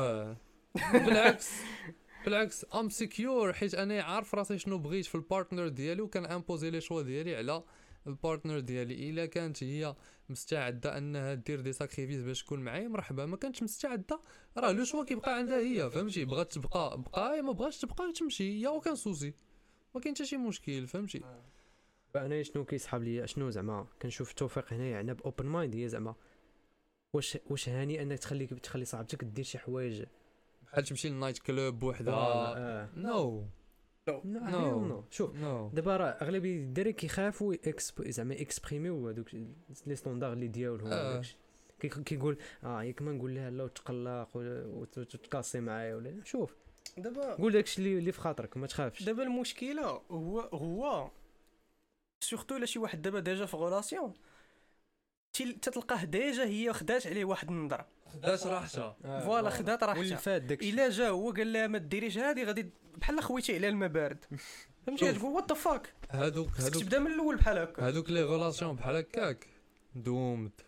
بالعكس. 0.93 1.53
بالعكس 2.25 2.67
I'm 2.75 2.89
secure 2.89 3.53
حيت 3.53 3.75
أنا 3.75 4.03
عارف 4.03 4.35
راسي 4.35 4.59
شنو 4.59 4.79
بغيت 4.79 5.07
في 5.07 5.15
ال 5.15 5.21
partner 5.21 5.69
ديالي 5.69 6.03
وكان 6.03 6.27
imposer 6.27 6.71
les 6.71 6.81
choix 6.81 7.03
ديالي 7.03 7.37
على 7.37 7.63
ال 8.07 8.13
partner 8.13 8.61
ديالي. 8.61 9.11
إلا 9.11 9.27
كانت 9.27 9.63
هي 9.63 9.95
مستعدة 10.29 10.99
أنها 10.99 11.35
دير 11.35 11.61
des 11.61 11.73
sacrifices 11.73 12.21
باش 12.21 12.43
تكون 12.43 12.61
معايا 12.61 12.89
مرحبا. 12.89 13.27
ما 13.27 13.37
كانتش 13.37 13.63
مستعدة 13.63 14.21
راه 14.57 14.73
le 14.73 14.85
choix 14.85 15.05
كيبقى 15.05 15.37
عندها 15.37 15.59
هي 15.59 15.91
فهمتي؟ 15.91 16.25
بغات 16.25 16.53
تبقى 16.53 17.03
بقى 17.03 17.43
ما 17.43 17.53
بغاتش 17.53 17.79
تبقى 17.79 18.13
تمشي. 18.13 18.61
y 18.61 18.69
a 18.69 18.73
aucun 18.73 18.97
souci. 18.97 19.35
ما 19.95 20.01
كاين 20.01 20.15
حتى 20.15 20.25
شي 20.25 20.37
مشكل 20.37 20.87
فهمتي؟ 20.87 21.23
أنا 22.17 22.43
شنو 22.43 22.65
كيسحب 22.65 23.03
لي؟ 23.03 23.27
شنو 23.27 23.51
زعما؟ 23.51 23.87
كنشوف 24.03 24.31
التوفيق 24.31 24.73
هنا 24.73 24.85
يعني 24.85 25.15
ب 25.15 25.47
open-minded 25.47 25.77
هي 25.77 25.89
زعما 25.89 26.15
واش 27.13 27.39
واش 27.51 27.69
هاني 27.69 28.03
أنك 28.03 28.19
تخلي 28.19 28.47
تخلي 28.47 28.85
صاحبتك 28.85 29.25
دير 29.25 29.45
شي 29.45 29.59
حوايج؟ 29.59 30.05
بحال 30.63 30.85
تمشي 30.85 31.09
لل 31.09 31.17
night 31.17 31.39
club 31.39 31.79
بوحدها 31.79 32.57
آه 32.57 32.89
no 32.97 33.47
no 34.09 34.21
No. 34.25 34.89
no 34.89 35.05
شوف 35.11 35.35
no 35.37 35.69
دابا 35.69 35.97
راه 35.97 36.07
أغلبية 36.07 36.57
الدراري 36.57 36.93
كيخافوا. 36.93 37.55
زعما 38.01 38.35
exprimer 38.41 38.95
يو 38.95 39.09
هذوك 39.09 39.35
les 39.87 39.97
standards 39.97 40.33
اللي 40.33 40.49
ديالهم 40.49 40.87
آه. 40.93 41.23
كيقول 41.81 42.39
آه 42.65 42.83
ياك 42.83 43.03
ما 43.03 43.13
نقول 43.13 43.35
لها 43.35 43.51
لا 43.51 43.65
وتقلق 43.65 44.29
وتكاسي 44.37 45.61
معايا 45.61 45.95
ولا 45.97 46.25
شوف 46.25 46.55
دابا 46.99 47.35
قول 47.35 47.53
داكشي 47.53 47.79
اللي 47.79 47.99
اللي 47.99 48.13
في 48.13 48.21
خاطرك 48.21 48.57
ما 48.57 48.67
تخافش 48.67 49.03
دابا 49.03 49.23
المشكلة 49.23 49.83
هو 50.11 50.41
هو 50.41 51.11
surtout 52.25 52.57
إلا 52.57 52.67
شي 52.67 52.79
واحد 52.79 53.03
دابا 53.03 53.21
déjà 53.21 53.47
في 53.47 53.57
relation 53.57 54.13
تتلقاه 55.35 56.05
déjà 56.05 56.45
هي 56.45 56.73
خدات 56.73 57.07
عليه 57.07 57.25
واحد 57.25 57.51
النظرة. 57.51 57.87
خدات 58.13 58.47
راحتها. 58.47 58.97
voilà 59.03 59.51
خدات 59.51 59.83
واللي 59.83 60.01
راحتها 60.01 60.17
فات 60.17 60.43
داكشي. 60.43 60.71
إلا 60.71 60.91
جا 60.91 61.09
هو 61.09 61.31
قال 61.31 61.53
لها 61.53 61.67
ما 61.67 61.79
ديريش 61.79 62.19
هادي 62.19 62.45
غادي 62.45 62.71
بحال 62.97 63.23
خويتي 63.23 63.55
عليها 63.55 63.71
الماء 63.71 63.89
بارد 63.89 64.25
فهمتي. 64.87 65.13
تقول 65.13 65.33
what 65.33 65.53
the 65.53 65.55
fuck 65.55 65.95
هادوك 66.11 66.49
هادوك 66.61 66.83
تبدا 66.83 66.99
من 66.99 67.13
الأول 67.13 67.37
بحال 67.37 67.59
هكا. 67.59 67.87
هادوك 67.87 68.11
les 68.11 68.23
relations 68.23 68.77
بحال 68.77 68.97
هكاك. 68.97 69.47
دومت. 69.95 70.67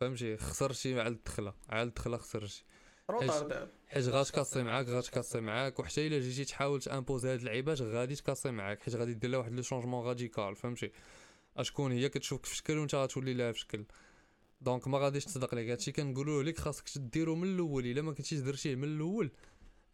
فهمتي؟ 0.00 0.36
خسرتي 0.36 1.00
على 1.00 1.08
الدخلة. 1.08 1.54
على 1.68 1.82
الدخلة 1.82 2.16
خسرتي. 2.16 2.64
حيت 3.88 4.08
غاتكاسي 4.08 4.62
معاك 4.62 4.88
غاتكاسي 4.88 5.40
معاك. 5.40 5.78
وحتى 5.78 6.06
إلا 6.06 6.18
جيتي 6.18 6.44
تحاول 6.44 6.80
تامبوزي 6.80 7.32
هاد 7.32 7.38
اللعيبات 7.38 7.82
غادي 7.82 8.14
تكاسي 8.14 8.50
معاك. 8.50 8.82
حيت 8.82 8.94
غادي 8.94 9.14
دير 9.14 9.30
لها 9.30 9.38
واحد 9.38 9.52
لو 9.52 9.62
شونجمون 9.62 10.06
راديكال 10.06 10.56
فهمتي؟ 10.56 10.92
اشكون 11.56 11.92
هي 11.92 12.08
كتشوفك 12.08 12.46
في 12.46 12.56
شكل 12.56 12.78
وإنت 12.78 12.94
غتولي 12.94 13.34
لها 13.34 13.52
في 13.52 13.58
شكل 13.58 13.84
دونك 14.60 14.88
ما 14.88 14.98
غاديش 14.98 15.24
تصدق 15.24 15.54
لك 15.54 15.68
هادشي 15.68 15.92
كنقولوه 15.92 16.42
لك 16.42 16.58
خاصك 16.58 16.98
ديرو 16.98 17.34
من 17.34 17.54
الأول. 17.54 17.86
إلا 17.86 18.02
ما 18.02 18.12
كنتيش 18.12 18.38
درتيه 18.38 18.74
من 18.74 18.84
الأول 18.84 19.30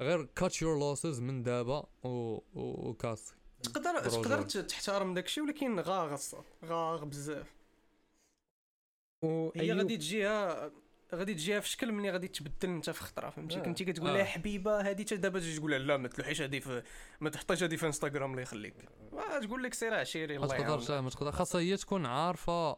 غير 0.01 0.25
كات 0.25 0.63
يور 0.63 0.79
لوسز 0.79 1.21
من 1.21 1.43
دابا 1.43 1.87
و... 2.03 2.09
و... 2.09 2.41
وكاسي 2.55 3.35
تقدر. 3.63 4.01
تقدر 4.01 4.43
تحترم 4.43 5.15
داكشي 5.15 5.41
ولكن 5.41 5.79
الصاد 5.79 6.45
غاغ 6.65 7.05
بزاف. 7.05 7.55
هي 9.57 9.73
غادي 9.73 9.97
تجيها 9.97 10.73
غادي 11.15 11.35
تجيها 11.35 11.61
في 11.61 11.69
شكل 11.69 11.93
ملي 11.93 12.11
غادي 12.11 12.29
تبدل 12.29 12.69
انت 12.69 12.91
في 12.91 13.01
خطرة 13.03 13.31
فهمتي؟ 13.31 13.57
آه. 13.59 13.63
كنتي 13.63 13.85
كتقول 13.85 14.09
آه. 14.11 14.17
لها 14.17 14.25
حبيبة 14.25 14.89
هادي 14.89 15.05
تا 15.05 15.17
دابا 15.17 15.39
تجي 15.39 15.57
تقول 15.57 15.71
لها 15.71 15.79
لا 15.79 15.97
ما 15.97 16.09
تلوحيش 16.09 16.43
هادي 16.43 16.61
في 16.61 16.83
ما 17.21 17.31
تحطيش 17.31 17.63
هادي 17.63 17.77
في 17.77 17.87
انستغرام 17.87 18.31
الله 18.31 18.43
يخليك. 18.43 18.75
آه، 19.13 19.39
تقول 19.39 19.63
لك 19.63 19.75
سير 19.75 19.95
عشيري 19.95 20.39
ما 20.39 20.45
الله 20.45 20.57
تقدرش 20.57 20.89
يعاونك. 20.89 21.05
ما 21.05 21.11
تقدر. 21.11 21.33
خاصها 21.33 21.61
هي 21.61 21.77
تكون 21.77 22.07
عارفة. 22.07 22.77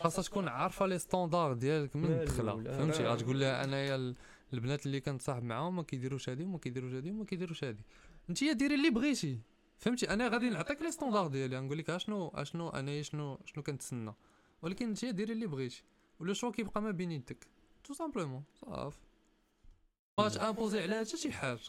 خاصها 0.00 0.22
تكون 0.22 0.48
عارفة 0.48 0.86
les 0.86 0.98
standards 0.98 1.52
ديالك 1.52 1.96
من 1.96 2.04
الدخله 2.12 2.52
آه. 2.52 2.62
فهمتي؟ 2.78 3.06
آه. 3.06 3.12
غتقول 3.14 3.40
لها 3.40 3.64
انايا 3.64 3.96
ال- 3.96 4.14
البنات 4.52 4.86
اللي 4.86 5.00
كنتصاحب 5.00 5.42
معاهم 5.42 5.76
ما 5.76 5.82
كيديروش 5.82 6.28
هادي 6.28 6.44
وما 6.44 6.58
كيديروش 6.58 6.92
هادي 6.92 7.10
وما 7.10 7.24
كيديروش 7.24 7.64
هادي. 7.64 7.82
انت 8.30 8.44
ديري 8.44 8.74
اللي 8.74 8.90
بغيتي 8.90 9.40
فهمتي؟ 9.78 10.10
أنا 10.10 10.28
غادي 10.28 10.50
نعطيك 10.50 10.82
les 10.82 10.90
standards 10.90 11.26
ديالي. 11.26 11.56
غنقول 11.58 11.78
لك 11.78 11.90
اشنو 11.90 12.28
اشنو 12.28 12.68
انايا 12.68 13.02
شنو 13.02 13.38
شنو 13.44 13.62
كنتسنى. 13.62 14.14
ولكن 14.62 14.88
انت 14.88 15.04
ديري 15.04 15.32
اللي 15.32 15.46
بغيتي. 15.46 15.82
و 16.20 16.25
le 16.25 16.34
choix 16.34 16.52
كيبقى 16.52 16.82
ما 16.82 16.90
بين 16.90 17.12
يدك 17.12 17.46
tout 17.84 17.94
simplement 17.94 18.42
صافي 18.60 18.98
ما 20.18 20.24
غات 20.24 20.37
imposer 20.37 20.82
عليها 20.82 21.04
حتى 21.04 21.16
شي 21.16 21.32
حاجة 21.32 21.60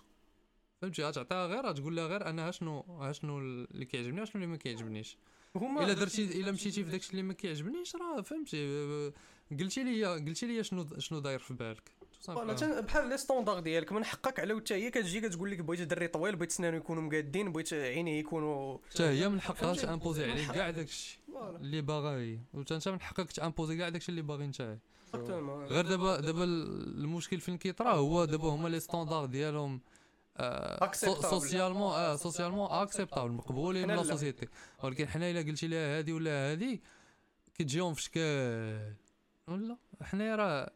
فهمتي 0.81 1.03
غتعطيها 1.03 1.47
غير 1.47 1.65
غتقول 1.65 1.95
لها 1.95 2.07
غير 2.07 2.25
أنا 2.25 2.51
شنو 2.51 2.85
اشنو 2.89 3.39
اللي 3.39 3.85
كيعجبني 3.85 4.23
اشنو 4.23 4.35
اللي 4.35 4.47
ما 4.47 4.57
كيعجبنيش 4.57 5.17
هما 5.55 5.85
الا 5.85 5.93
درتي 5.93 6.41
الا 6.41 6.51
مشيتي 6.51 6.83
في 6.83 6.91
داكشي 6.91 7.11
اللي 7.11 7.23
ما 7.23 7.33
كيعجبنيش 7.33 7.95
راه 7.95 8.21
فهمتي 8.21 9.11
قلتي 9.59 9.83
لي 9.83 10.05
قلتي 10.05 10.45
لي 10.47 10.63
شنو 10.63 10.87
شنو 10.99 11.19
داير 11.19 11.39
في 11.39 11.53
بالك 11.53 11.91
voilà 12.21 12.81
بحال 12.81 13.09
les 13.09 13.17
standards 13.17 13.59
ديالك 13.59 13.91
من 13.91 14.05
حقك 14.05 14.39
على 14.39 14.55
حتى 14.59 14.73
هي 14.75 14.91
كتجي 14.91 15.21
كتقول 15.21 15.51
لك 15.51 15.59
بغيت 15.59 15.81
دري 15.81 16.07
طويل 16.07 16.35
بغيت 16.35 16.51
سنانو 16.51 16.77
يكونوا 16.77 17.03
مقادين 17.03 17.51
بغيت 17.51 17.73
عينيه 17.73 18.19
يكونوا 18.19 18.77
حتى 18.93 19.03
هي 19.03 19.29
من 19.29 19.41
حقها؟ 19.41 19.73
ت 19.73 19.81
imposer 19.81 20.31
عليك 20.31 20.51
كاع 20.51 20.69
داكشي 20.69 21.19
اللي 21.61 21.81
باغا 21.81 22.17
هي. 22.17 22.39
وتا 22.53 22.75
انت 22.75 22.87
من 22.89 23.01
حقك 23.01 23.31
t'imposer 23.31 23.77
كاع 23.77 23.89
داكشي 23.89 24.09
اللي 24.09 24.21
باغي 24.21 24.45
انت. 24.45 24.77
غير 25.69 25.87
دابا 25.87 26.19
دابا 26.19 26.43
ال- 26.43 26.97
المشكل 27.03 27.39
فين 27.39 27.57
كيطرا 27.57 27.91
هو 27.93 28.25
دابا 28.25 28.47
هما 28.49 28.69
les 28.69 28.79
standards 28.79 29.25
ديالهم 29.25 29.81
آه. 30.37 30.91
socialement 30.95 31.93
آه 31.93 32.15
socialement 32.15 32.67
acceptables 32.71 33.31
مقبولين 33.31 33.83
من 33.87 33.91
حنا 33.91 34.01
لا 34.01 34.05
لا. 34.05 34.11
société 34.11 34.47
ولكن 34.83 35.07
حنا 35.07 35.31
إلا 35.31 35.39
قلتي 35.41 35.67
لها 35.67 35.97
هادي 35.97 36.13
ولا 36.13 36.31
هادي 36.51 36.81
كتجيهم 37.55 37.93
في 37.93 38.01
شكل 38.01 38.19
ولا؟ 39.53 39.77
حنايا 40.01 40.35
راه 40.35 40.71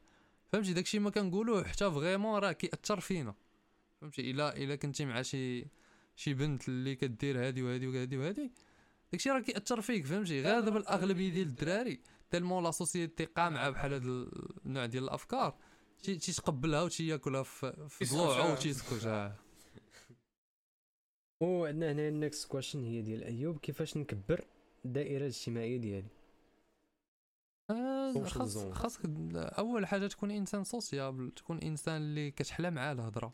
فهمتي؟ 0.56 0.74
داكشي 0.74 1.00
ما 1.00 1.10
كنقولوه 1.10 1.64
حتى 1.64 1.92
vraiment 1.92 2.40
راه 2.40 2.52
كيأثر 2.52 3.00
فينا. 3.00 3.36
فهمتي؟ 4.02 4.32
الا 4.32 4.58
إلا 4.58 4.76
كنتي 4.76 5.06
مع 5.06 5.22
شي 5.22 5.66
شي 6.16 6.34
بنت 6.34 6.70
اللي 6.70 6.96
كدير 6.96 7.48
هادي 7.48 7.64
وهادي 7.64 7.88
وهادي 7.88 8.18
وهادي 8.18 8.52
داكشي 9.12 9.30
راه 9.30 9.40
كيأثر 9.40 9.82
فيك 9.82 10.06
فهمتي؟ 10.06 10.42
غير 10.42 10.60
دابا 10.60 10.78
الأغلبية 10.80 11.30
ديال 11.30 11.48
الدراري 11.48 12.00
tellement 12.32 12.64
la 12.64 12.72
société 12.72 13.26
قامعة 13.26 13.70
بحال 13.70 13.94
هاد 13.94 14.04
النوع 14.66 14.86
ديال 14.86 15.04
الأفكار 15.04 15.56
تي- 16.04 16.16
تيتقبلها 16.16 16.82
وتياكلها 16.84 17.44
في 17.44 18.06
ضلوعه. 18.06 18.52
وتيسكت 18.54 19.06
آه. 19.06 19.36
وعندنا 21.42 21.92
هنا 21.92 22.08
ال 22.08 22.16
next 22.16 22.48
question 22.50 22.84
هي 22.84 23.02
ديال 23.02 23.24
أيوب 23.24 23.58
كيفاش 23.60 23.98
نكبر 23.98 24.46
الدائرة 24.86 25.22
الاجتماعية 25.22 25.78
ديالي؟ 25.78 26.08
آه، 27.70 28.14
Social 28.14 28.28
خاص 28.28 28.58
zone. 28.58 28.72
خاصك 28.72 29.10
أول 29.36 29.86
حاجة 29.86 30.08
تكون 30.08 30.32
إنسان 30.32 30.64
sociable 30.64 31.32
تكون 31.32 31.60
إنسان 31.60 32.02
اللي 32.02 32.32
كتحلى 32.32 32.72
معاه 32.72 32.92
الهضرة. 32.92 33.34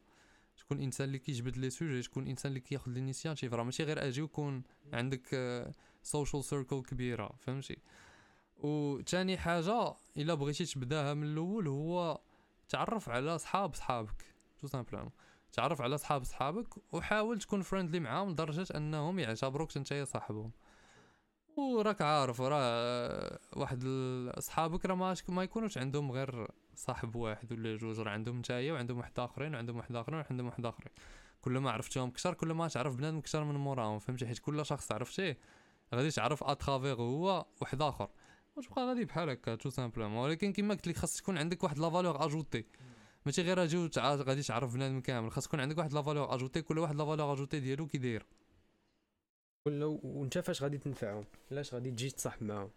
تكون 0.58 0.80
إنسان 0.82 1.08
اللي 1.08 1.20
كيجبد 1.20 1.58
les 1.58 1.70
sujets 1.70 2.02
تكون 2.02 2.28
إنسان 2.28 2.50
اللي 2.50 2.60
كياخذ 2.60 2.92
l'initiative 2.92 3.54
راه 3.54 3.64
ماشي 3.64 3.84
غير 3.84 4.08
أجي 4.08 4.22
وكون 4.22 4.64
عندك 4.94 5.36
social 6.04 6.44
circle 6.44 6.82
كبيرة 6.82 7.32
فهمتي؟ 7.40 7.78
وثاني 8.58 9.38
حاجة 9.38 9.94
إلا 10.18 10.34
بغيتي 10.34 10.66
تبداها 10.66 11.14
من 11.14 11.24
الأول 11.24 11.68
هو 11.68 12.22
تعرف 12.70 13.10
على 13.10 13.38
صحاب 13.38 13.74
صحابك. 13.76 14.26
tout 14.60 14.68
simplement 14.68 15.12
تعرف 15.52 15.82
على 15.82 15.98
صحاب 15.98 16.24
صحابك 16.24 16.94
وحاول 16.94 17.40
تكون 17.40 17.62
friendly 17.62 18.00
معاهم 18.00 18.30
لدرجة 18.30 18.68
أنهم 18.78 19.20
يعتبروك 19.20 19.78
أنت 19.78 19.94
صاحبهم. 19.94 20.52
وراك 21.62 22.02
عارف 22.02 22.42
راه 22.42 23.40
واحد 23.56 23.80
ال- 23.86 24.44
صحابك 24.44 24.86
راه 24.86 25.16
ما 25.30 25.44
يكونوش 25.44 25.78
عندهم 25.78 26.12
غير 26.12 26.48
صاحب 26.76 27.16
واحد 27.16 27.52
ولا 27.52 27.78
جوج 27.78 28.00
راه 28.00 28.12
عندهم 28.12 28.40
نتايا 28.40 28.74
وعندهم 28.74 28.98
واحد 28.98 29.20
آخرين 29.20 29.56
وعندهم 29.56 29.78
واحد 29.78 29.96
آخرين 29.96 30.20
وعندهم 30.20 30.46
واحد 30.48 30.66
آخرين. 30.66 30.92
كل 31.42 31.52
ما 31.58 31.72
عرفتهم 31.72 32.12
كثر 32.12 32.34
كل 32.34 32.52
ما 32.52 32.68
تعرف 32.68 32.96
بنادم 32.96 33.22
كثر 33.22 33.44
من 33.44 33.56
موراهم 33.56 34.00
فهمتي؟ 34.00 34.28
حيت 34.28 34.40
كل 34.40 34.66
شخص 34.66 34.92
عرفتيه 34.92 35.38
غادي 35.96 36.12
تعرف 36.12 36.44
à 36.44 36.51
travers 36.51 37.02
هو 37.02 37.46
واحد 37.62 37.82
آخر. 37.82 38.10
وتبقى 38.56 38.88
غادي 38.88 39.06
بحال 39.06 39.30
هكا 39.30 39.56
tout 39.56 39.70
simplement 39.70 40.18
ولكن 40.24 40.54
كما 40.54 40.74
قلت 40.74 40.88
لك 40.88 40.98
خاص 40.98 41.18
تكون 41.18 41.38
عندك 41.38 41.64
واحد 41.64 41.78
la 41.80 41.90
valeur 41.90 42.26
ajoutée 42.26 42.66
ماشي 43.26 43.42
غير 43.42 43.64
أجي 43.64 43.90
غادي 44.00 44.42
تعرف 44.42 44.74
بنادم 44.74 45.02
كامل. 45.02 45.32
خاص 45.32 45.48
تكون 45.48 45.60
عندك 45.60 45.78
واحد 45.78 45.94
la 45.94 46.02
valeur 46.02 46.36
ajoutée 46.36 46.62
كل 46.62 46.80
واحد 46.80 46.96
la 46.96 47.06
valeur 47.06 47.34
ajoutée 47.34 47.60
ديالو 47.60 47.88
كي 47.88 47.98
داير 47.98 48.26
ولا 49.66 49.86
وانت 50.04 50.38
فاش 50.38 50.64
غادي 50.64 50.78
تنفعهم 50.78 51.26
علاش 51.52 51.74
غادي 51.74 51.92
تجي 51.92 52.10
تصاحب 52.10 52.44
معاهم؟ 52.44 52.70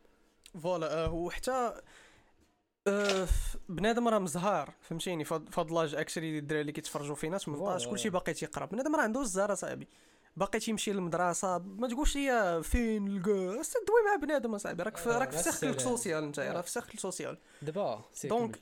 voilà 0.63 1.05
آه، 1.05 1.13
وحتى 1.13 1.81
آه، 2.87 3.27
بنادم 3.69 4.09
راه 4.09 4.19
مزهار 4.19 4.75
فهمتيني؟ 4.81 5.25
فهاد 5.25 5.49
فهاد 5.49 5.71
l'âge 5.71 5.95
actually 5.95 6.39
الدراري 6.39 6.61
اللي 6.61 6.73
كيتفرجوا 6.73 7.15
فينا 7.15 7.39
ما 7.47 7.57
بقاش 7.57 7.83
voilà. 7.83 7.91
كلشي 7.91 8.11
باقي 8.11 8.33
تيقرا. 8.35 8.67
بنادم 8.67 8.97
راه 8.97 9.03
عنده 9.03 9.21
الزهر 9.21 9.55
صاحبي 9.55 9.89
باقي 10.37 10.59
تيمشي 10.59 10.93
للمدرسة 10.93 11.59
ما 11.59 11.89
تقولش 11.89 12.17
لي 12.17 12.63
فين 12.63 13.05
نلقى 13.05 13.33
دوي 13.87 14.03
مع 14.11 14.17
بنادم 14.23 14.55
أصاحبي. 14.55 14.83
راك 14.83 14.97
في 14.97 15.11
آه، 15.11 15.19
راك 15.19 15.31
في 15.31 15.53
cercle. 15.53 15.81
social 15.81 16.25
انت 16.25 16.39
راه 16.41 16.61
في 16.61 16.71
cercle 16.71 16.99
social. 16.99 17.39
دابا 17.63 18.05
donc 18.25 18.61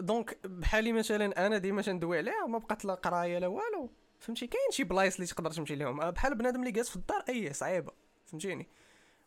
donc 0.00 0.38
بحالي 0.46 0.92
مثلا 0.92 1.46
أنا 1.46 1.58
ديما 1.58 1.82
تندوي 1.82 2.18
عليها 2.18 2.46
ما 2.46 2.58
بقات 2.58 2.84
لا 2.84 2.94
قراية 2.94 3.38
لا 3.38 3.46
والو. 3.46 3.90
فهمتي؟ 4.24 4.46
كاين 4.46 4.70
شي 4.70 4.84
بلايص 4.84 5.14
اللي 5.14 5.26
تقدر 5.26 5.50
تمشي 5.50 5.74
لهم 5.74 6.00
آه، 6.00 6.10
بحال 6.10 6.34
بنادم 6.34 6.60
اللي 6.60 6.70
جالس 6.70 6.90
في 6.90 6.96
الدار 6.96 7.24
أي 7.28 7.52
صعيبة. 7.52 7.92
فهمتيني؟ 8.26 8.68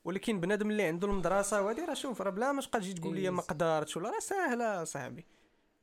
ولكن 0.05 0.39
بنادم 0.39 0.71
اللي 0.71 0.83
عنده 0.83 1.07
المدرسة 1.07 1.61
وهادي 1.61 1.81
راه 1.81 1.93
شوف 1.93 2.21
راه 2.21 2.29
بلا 2.29 2.51
ما 2.51 2.61
تبقى 2.61 2.79
تجي 2.79 2.93
تقول 2.93 3.15
لي 3.15 3.29
ما 3.29 3.41
قدرتش 3.41 3.97
ولا 3.97 4.09
راه 4.09 4.19
ساهلة 4.19 4.83
صاحبي. 4.83 5.25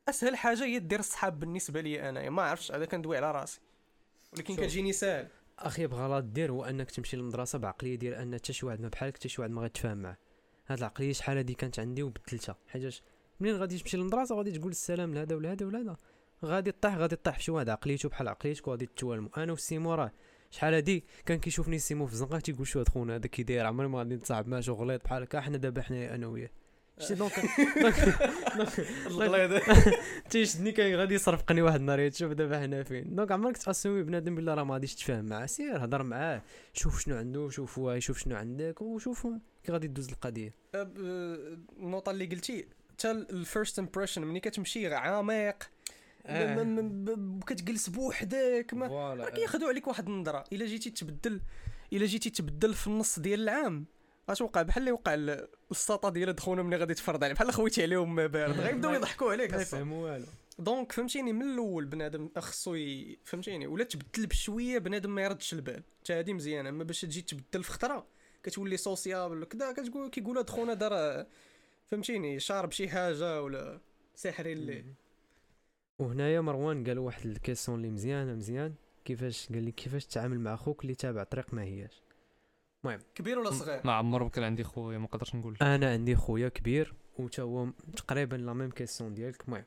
أسهل 0.08 0.36
حاجة 0.36 0.64
هي 0.64 0.78
دير 0.78 0.98
الصحاب 0.98 1.40
بالنسبة 1.40 1.80
لي 1.80 2.08
انايا 2.08 2.30
ما 2.30 2.42
عرفتش 2.42 2.72
هذا 2.72 2.84
كندوي 2.84 3.16
على 3.16 3.32
راسي. 3.32 3.60
ولكن. 4.32 4.56
كتجيني 4.56 4.92
ساهل. 4.92 5.28
أخي 5.58 5.86
بغا 5.86 6.08
لا 6.08 6.20
دير 6.20 6.52
هو 6.52 6.64
أنك 6.64 6.90
تمشي 6.90 7.16
للمدرسة 7.16 7.58
بعقلية 7.58 7.94
ديال 7.94 8.14
أن 8.14 8.34
حتى 8.34 8.52
شي 8.52 8.66
واحد 8.66 8.80
ما 8.80 8.88
بحالك 8.88 9.16
حتى 9.16 9.28
شي 9.28 9.40
واحد 9.40 9.52
ما 9.52 9.62
غيتفاهم 9.62 9.98
معاه. 9.98 10.16
هاد 10.66 10.78
العقلية 10.78 11.12
شحال 11.12 11.36
هادي 11.36 11.54
كانت 11.54 11.78
عندي 11.78 12.02
وبدلتها. 12.02 12.56
حيتاش 12.68 13.02
منين 13.40 13.56
غادي 13.56 13.78
تمشي 13.78 13.96
للمدرسة 13.96 14.34
غادي 14.36 14.52
تقول 14.52 14.70
السلام 14.70 15.14
لهذا 15.14 15.36
ولا 15.36 15.52
هذا 15.52 15.66
ولا 15.66 15.78
هذا 15.80 15.96
غادي 16.44 16.72
طيح 16.72 16.96
غادي 16.96 17.16
طيح. 17.16 17.36
في 17.36 17.42
شي 17.42 17.50
واحد 17.50 17.68
عقليته 17.68 18.08
بحال 18.08 18.28
عقليتك 18.28 18.68
وغادي 18.68 18.86
تتوالموا 18.86 19.42
أنا 19.42 19.52
وسيمو 19.52 19.94
راه 19.94 20.12
شحال 20.50 20.74
هادي 20.74 21.04
كان 21.26 21.38
كيشوفني 21.38 21.78
سيمو 21.78 22.06
في 22.06 22.12
الزنقه 22.12 22.38
تيقول 22.40 22.66
شو 22.66 22.78
هاد 22.78 22.88
خونا 22.88 23.14
هذا 23.16 23.26
كي 23.26 23.42
داير 23.42 23.66
عمري 23.66 23.88
ما 23.88 23.98
غادي 23.98 24.14
نتصاحب 24.14 24.48
معاه 24.48 24.60
شو 24.60 24.72
غليظ 24.72 25.00
بحال 25.04 25.22
هكا. 25.22 25.40
حنا 25.40 25.56
دابا 25.56 25.82
حنا 25.82 26.14
أنا 26.14 26.26
وياه. 26.26 26.50
شتي 26.98 27.14
donc 27.20 27.32
الغليظ. 29.06 29.62
تيشدني 30.30 30.72
كان 30.72 30.94
غادي 30.94 31.14
يصرفقني 31.14 31.62
واحد 31.62 31.80
النهار 31.80 32.08
تشوف 32.08 32.32
دابا 32.32 32.60
حنا 32.60 32.82
فين. 32.82 33.14
donc 33.14 33.32
عمرك 33.32 33.56
t'assumer 33.56 34.02
بنادم 34.02 34.34
بلا 34.34 34.54
راه 34.54 34.64
ما 34.64 34.74
غاديش 34.74 34.94
تفاهم 34.94 35.24
معاه. 35.24 35.46
سير 35.46 35.84
هضر 35.84 36.02
معاه 36.02 36.42
شوف 36.72 37.00
شنو 37.00 37.16
عنده 37.16 37.48
شوف 37.50 37.78
هو 37.78 37.92
يشوف 37.92 38.18
شنو 38.18 38.36
عندك 38.36 38.82
وشوف 38.82 39.26
كي 39.64 39.72
غادي 39.72 39.88
دوز 39.88 40.08
القضية. 40.08 40.54
النقطة 40.74 42.10
اللي 42.10 42.26
قلتي 42.26 42.66
حتى 42.92 43.10
ال 43.10 43.22
first 43.22 43.78
impression 43.78 44.22
ملي 44.22 44.40
كتمشي 44.40 44.94
عميق 44.94 45.70
آه. 46.26 47.40
كتجلس 47.46 47.88
بوحدك 47.88 48.70
ما 48.74 48.88
فوالا 48.88 49.24
راه 49.24 49.30
كياخذوا 49.30 49.68
عليك 49.68 49.86
واحد 49.86 50.08
النظرة. 50.08 50.44
إلا 50.52 50.66
جيتي 50.66 50.90
تبدل 50.90 51.40
إلا 51.92 52.06
جيتي 52.06 52.30
تبدل 52.30 52.74
في 52.74 52.86
النص 52.86 53.18
ديال 53.18 53.40
العام. 53.40 53.86
غتوقع 54.30 54.62
بحال 54.62 54.80
اللي 54.82 54.92
وقع 54.92 55.14
الساطا 55.70 56.10
ديال 56.10 56.32
دخونا 56.32 56.62
ملي 56.62 56.76
غادي 56.76 56.94
تفرض 56.94 57.24
عليه. 57.24 57.34
بحال 57.34 57.52
خويتي 57.52 57.82
عليهم 57.82 58.14
ما 58.14 58.26
بارد. 58.26 58.60
غيبداو 58.60 58.92
يضحكوا 58.94 59.32
عليك 59.32 59.50
ما 59.54 59.62
أصاً. 59.62 59.76
يفهموا 59.76 60.10
والو. 60.12 60.26
دونك 60.58 60.92
فهمتيني 60.92 61.32
من 61.32 61.42
الأول 61.42 61.84
بنادم 61.84 62.30
خصو 62.38 62.76
فهمتيني 63.24 63.66
ولا 63.66 63.84
تبدل 63.84 64.26
بشوية 64.26 64.78
بنادم 64.78 65.14
ما 65.14 65.22
يردش 65.22 65.52
البال. 65.52 65.82
حتى 66.00 66.12
هادي 66.12 66.32
مزيانة. 66.34 66.68
أما 66.68 66.84
باش 66.84 67.00
تجي 67.00 67.22
تبدل 67.22 67.64
في 67.64 67.70
خطرة 67.70 68.06
كتولي 68.42 68.76
سوسيابل 68.76 69.42
وكذا 69.42 69.72
كتقول 69.72 70.10
كيقولوا 70.10 70.42
هاد 70.42 70.50
خونا 70.50 70.74
دار 70.74 71.26
فهمتيني 71.86 72.40
شارب 72.40 72.72
شي 72.72 72.88
حاجة 72.88 73.42
ولا 73.42 73.80
ساحري 74.14 74.52
اللي. 74.52 74.84
وهنايا 75.98 76.40
مروان 76.40 76.84
قال 76.84 76.98
واحد 76.98 77.26
ال 77.26 77.32
question 77.32 77.78
اللي 77.78 77.90
مزيانه 77.90 78.34
مزيان. 78.34 78.74
كيفاش؟ 79.04 79.48
قال 79.52 79.62
لي 79.62 79.72
كيفاش 79.72 80.06
تتعامل 80.06 80.40
مع 80.40 80.54
أخوك 80.54 80.82
اللي 80.82 80.94
تابع 80.94 81.22
طريق 81.22 81.54
ما 81.54 81.62
هياش. 81.62 82.02
كبير 83.14 83.38
ولا 83.38 83.50
صغير؟ 83.50 83.80
ما 83.84 83.92
عمر 83.92 84.28
كان 84.28 84.44
عندي 84.44 84.64
خويا 84.64 84.98
ما 84.98 85.04
نقدرش 85.04 85.34
نقول. 85.34 85.56
أنا 85.62 85.92
عندي 85.92 86.16
خويا 86.16 86.48
كبير 86.48 86.94
وتا 87.18 87.42
هو 87.42 87.68
تقريبا 87.96 88.36
la 88.36 88.52
même 88.52 88.70
question 88.70 89.14
ديالك. 89.14 89.44
المهم. 89.44 89.64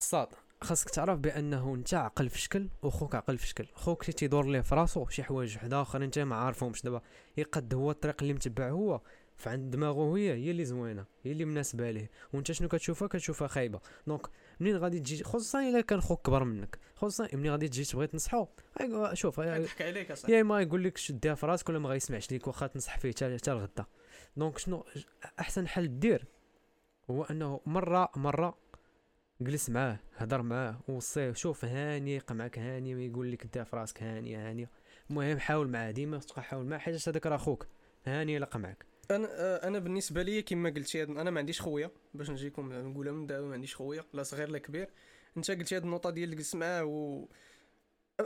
صاد 0.00 0.28
خاصك 0.60 0.90
تعرف 0.90 1.18
بأنه 1.18 1.74
أنت 1.74 1.94
عقل 1.94 2.28
في 2.28 2.38
شكل 2.38 2.68
وخوك 2.82 3.14
عقل 3.14 3.38
في 3.38 3.46
شكل. 3.46 3.66
خوك 3.74 4.04
تيدور 4.04 4.46
ليه 4.46 4.60
في 4.60 4.74
راسو 4.74 5.06
شي 5.08 5.22
حوايج 5.22 5.56
وحدة 5.56 5.82
آخرين 5.82 6.02
انت 6.02 6.18
ما 6.18 6.36
عارفهمش. 6.36 6.82
دابا 6.82 7.02
يقد 7.36 7.74
هو 7.74 7.90
الطريق 7.90 8.22
اللي 8.22 8.34
متبع 8.34 8.68
هو. 8.68 9.00
فعند 9.36 9.70
دماغه 9.70 10.16
هي 10.16 10.32
هي 10.32 10.50
اللي 10.50 10.64
زوينة 10.64 11.04
هي 11.22 11.32
اللي 11.32 11.44
مناسبة 11.44 11.90
ليه. 11.90 12.10
وانت 12.32 12.52
شنو 12.52 12.68
كتشوفها؟ 12.68 13.08
كتشوفها 13.08 13.48
خايبة. 13.48 13.80
donc 14.06 14.26
منين 14.60 14.76
غادي 14.76 15.00
تجي؟ 15.00 15.24
خصوصا 15.24 15.68
إلا 15.68 15.80
كان 15.80 16.00
خوك 16.00 16.26
كبر 16.26 16.44
منك. 16.44 16.78
خصوصا 16.96 17.28
منين 17.32 17.52
غادي 17.52 17.68
تجي 17.68 17.84
تبغي 17.84 18.06
تنصحو؟ 18.06 18.46
شوف 19.12 19.38
يضحك 19.38 19.82
عليك 19.82 20.28
يا 20.28 20.40
إما 20.40 20.60
يقول 20.60 20.84
لك 20.84 20.96
ديها 20.96 21.34
في 21.34 21.46
راسك 21.46 21.68
ولا 21.68 21.78
ما 21.78 21.88
غيسمعش 21.88 22.30
ليك 22.30 22.46
واخا 22.46 22.66
تنصح 22.66 22.98
فيه 22.98 23.10
حتى 23.10 23.52
الغدا. 23.52 23.84
donc 24.36 24.58
شنو؟ 24.58 24.84
أحسن 25.40 25.68
حل 25.68 25.98
دير 25.98 26.24
هو 27.10 27.24
أنه 27.24 27.60
مرة 27.66 28.10
مرة 28.16 28.58
جلس 29.40 29.70
معاه 29.70 29.98
هضر 30.16 30.42
معاه 30.42 30.80
وصيه 30.88 31.32
شوف 31.32 31.64
هاني 31.64 32.16
يقع 32.16 32.34
معاك 32.34 32.58
هاني 32.58 32.94
ما 32.94 33.02
يقول 33.02 33.32
لك 33.32 33.46
ديها 33.46 33.64
في 33.64 33.76
راسك 33.76 34.02
هاني 34.02 34.36
هاني. 34.36 34.68
المهم 35.10 35.38
حاول 35.38 35.68
معاه 35.68 35.90
ديما 35.90 36.18
تبقى 36.18 36.42
حاول 36.42 36.66
معاه 36.66 36.78
حيت 36.78 37.08
هذاك 37.08 37.26
راه 37.26 37.36
خوك 37.36 37.66
هاني 38.06 38.38
لقى 38.38 38.58
معاك. 38.58 38.93
أنا 39.10 39.28
آه، 39.30 39.68
أنا 39.68 39.78
بالنسبة 39.78 40.22
لي 40.22 40.42
كما 40.42 40.70
قلتي 40.70 41.02
أنا 41.02 41.30
ما 41.30 41.38
عنديش 41.38 41.60
خويا 41.60 41.90
باش 42.14 42.30
نجيكم 42.30 42.72
نقولها 42.72 43.12
من 43.12 43.26
دابا 43.26 43.46
ما 43.46 43.54
عنديش 43.54 43.76
خويا 43.76 44.04
لا 44.12 44.22
صغير 44.22 44.48
لا 44.48 44.58
كبير. 44.58 44.90
أنت 45.36 45.50
قلتي 45.50 45.76
هاد 45.76 45.82
النقطة 45.84 46.10
ديال 46.10 46.32
الجلس 46.32 46.54
معاه 46.54 46.84
و 46.84 47.26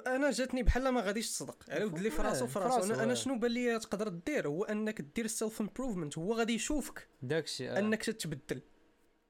أنا 0.06 0.30
جاتني 0.30 0.62
بحال 0.62 0.88
ما 0.88 1.00
غاديش 1.00 1.30
تصدق. 1.30 1.64
على 1.68 1.84
ود 1.84 1.98
لي 1.98 2.10
في 2.10 2.22
راسو 2.22 2.46
في 2.46 2.52
في 2.52 2.58
راسو 2.58 2.76
راسو، 2.76 2.94
أنا, 2.94 3.02
أنا 3.02 3.12
آه. 3.12 3.14
شنو 3.14 3.38
بان 3.38 3.50
لي 3.50 3.78
تقدر 3.78 4.08
دير؟ 4.08 4.48
هو 4.48 4.64
أنك 4.64 5.00
دير 5.00 5.26
self 5.26 5.60
improvement 5.60 6.18
هو 6.18 6.34
غادي 6.34 6.54
يشوفك 6.54 7.08
داكشي 7.22 7.78
أنك 7.78 8.02
تتبدل. 8.04 8.60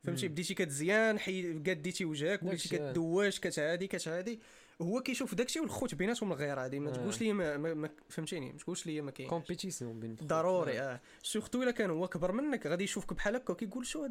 فهمتي. 0.04 0.28
بديتي 0.28 0.54
كتزيان 0.54 1.18
حي 1.18 1.52
قديتي 1.52 2.04
وجهك 2.04 2.42
وليتي 2.42 2.76
آه. 2.76 2.92
كدواش 2.92 3.40
كتعادي 3.40 3.86
كتعادي 3.86 4.40
هو 4.82 5.00
كيشوف 5.00 5.34
داكشي 5.34 5.60
والخوت 5.60 5.94
بيناتهم 5.94 6.32
الغير 6.32 6.58
عادي 6.58 6.80
ما 6.80 6.90
آه. 6.90 6.92
تقولش 6.92 7.20
لي 7.20 7.32
ما, 7.32 7.56
ما, 7.56 7.90
فهمتيني 8.08 8.52
ما 8.52 8.58
تقولش 8.58 8.86
لي 8.86 9.00
ما 9.00 9.10
كاينش 9.10 9.30
compétition 9.30 10.00
بين. 10.00 10.16
ضروري 10.24 10.80
آه 10.80 11.00
surtout 11.22 11.62
إلا 11.62 11.70
كان 11.70 11.90
هو 11.90 12.08
كبر 12.08 12.32
منك 12.32 12.66
غادي 12.66 12.84
يشوفك 12.84 13.12
بحال 13.12 13.36
هكا 13.36 13.52
وكيقول 13.52 13.86
شو 13.86 14.08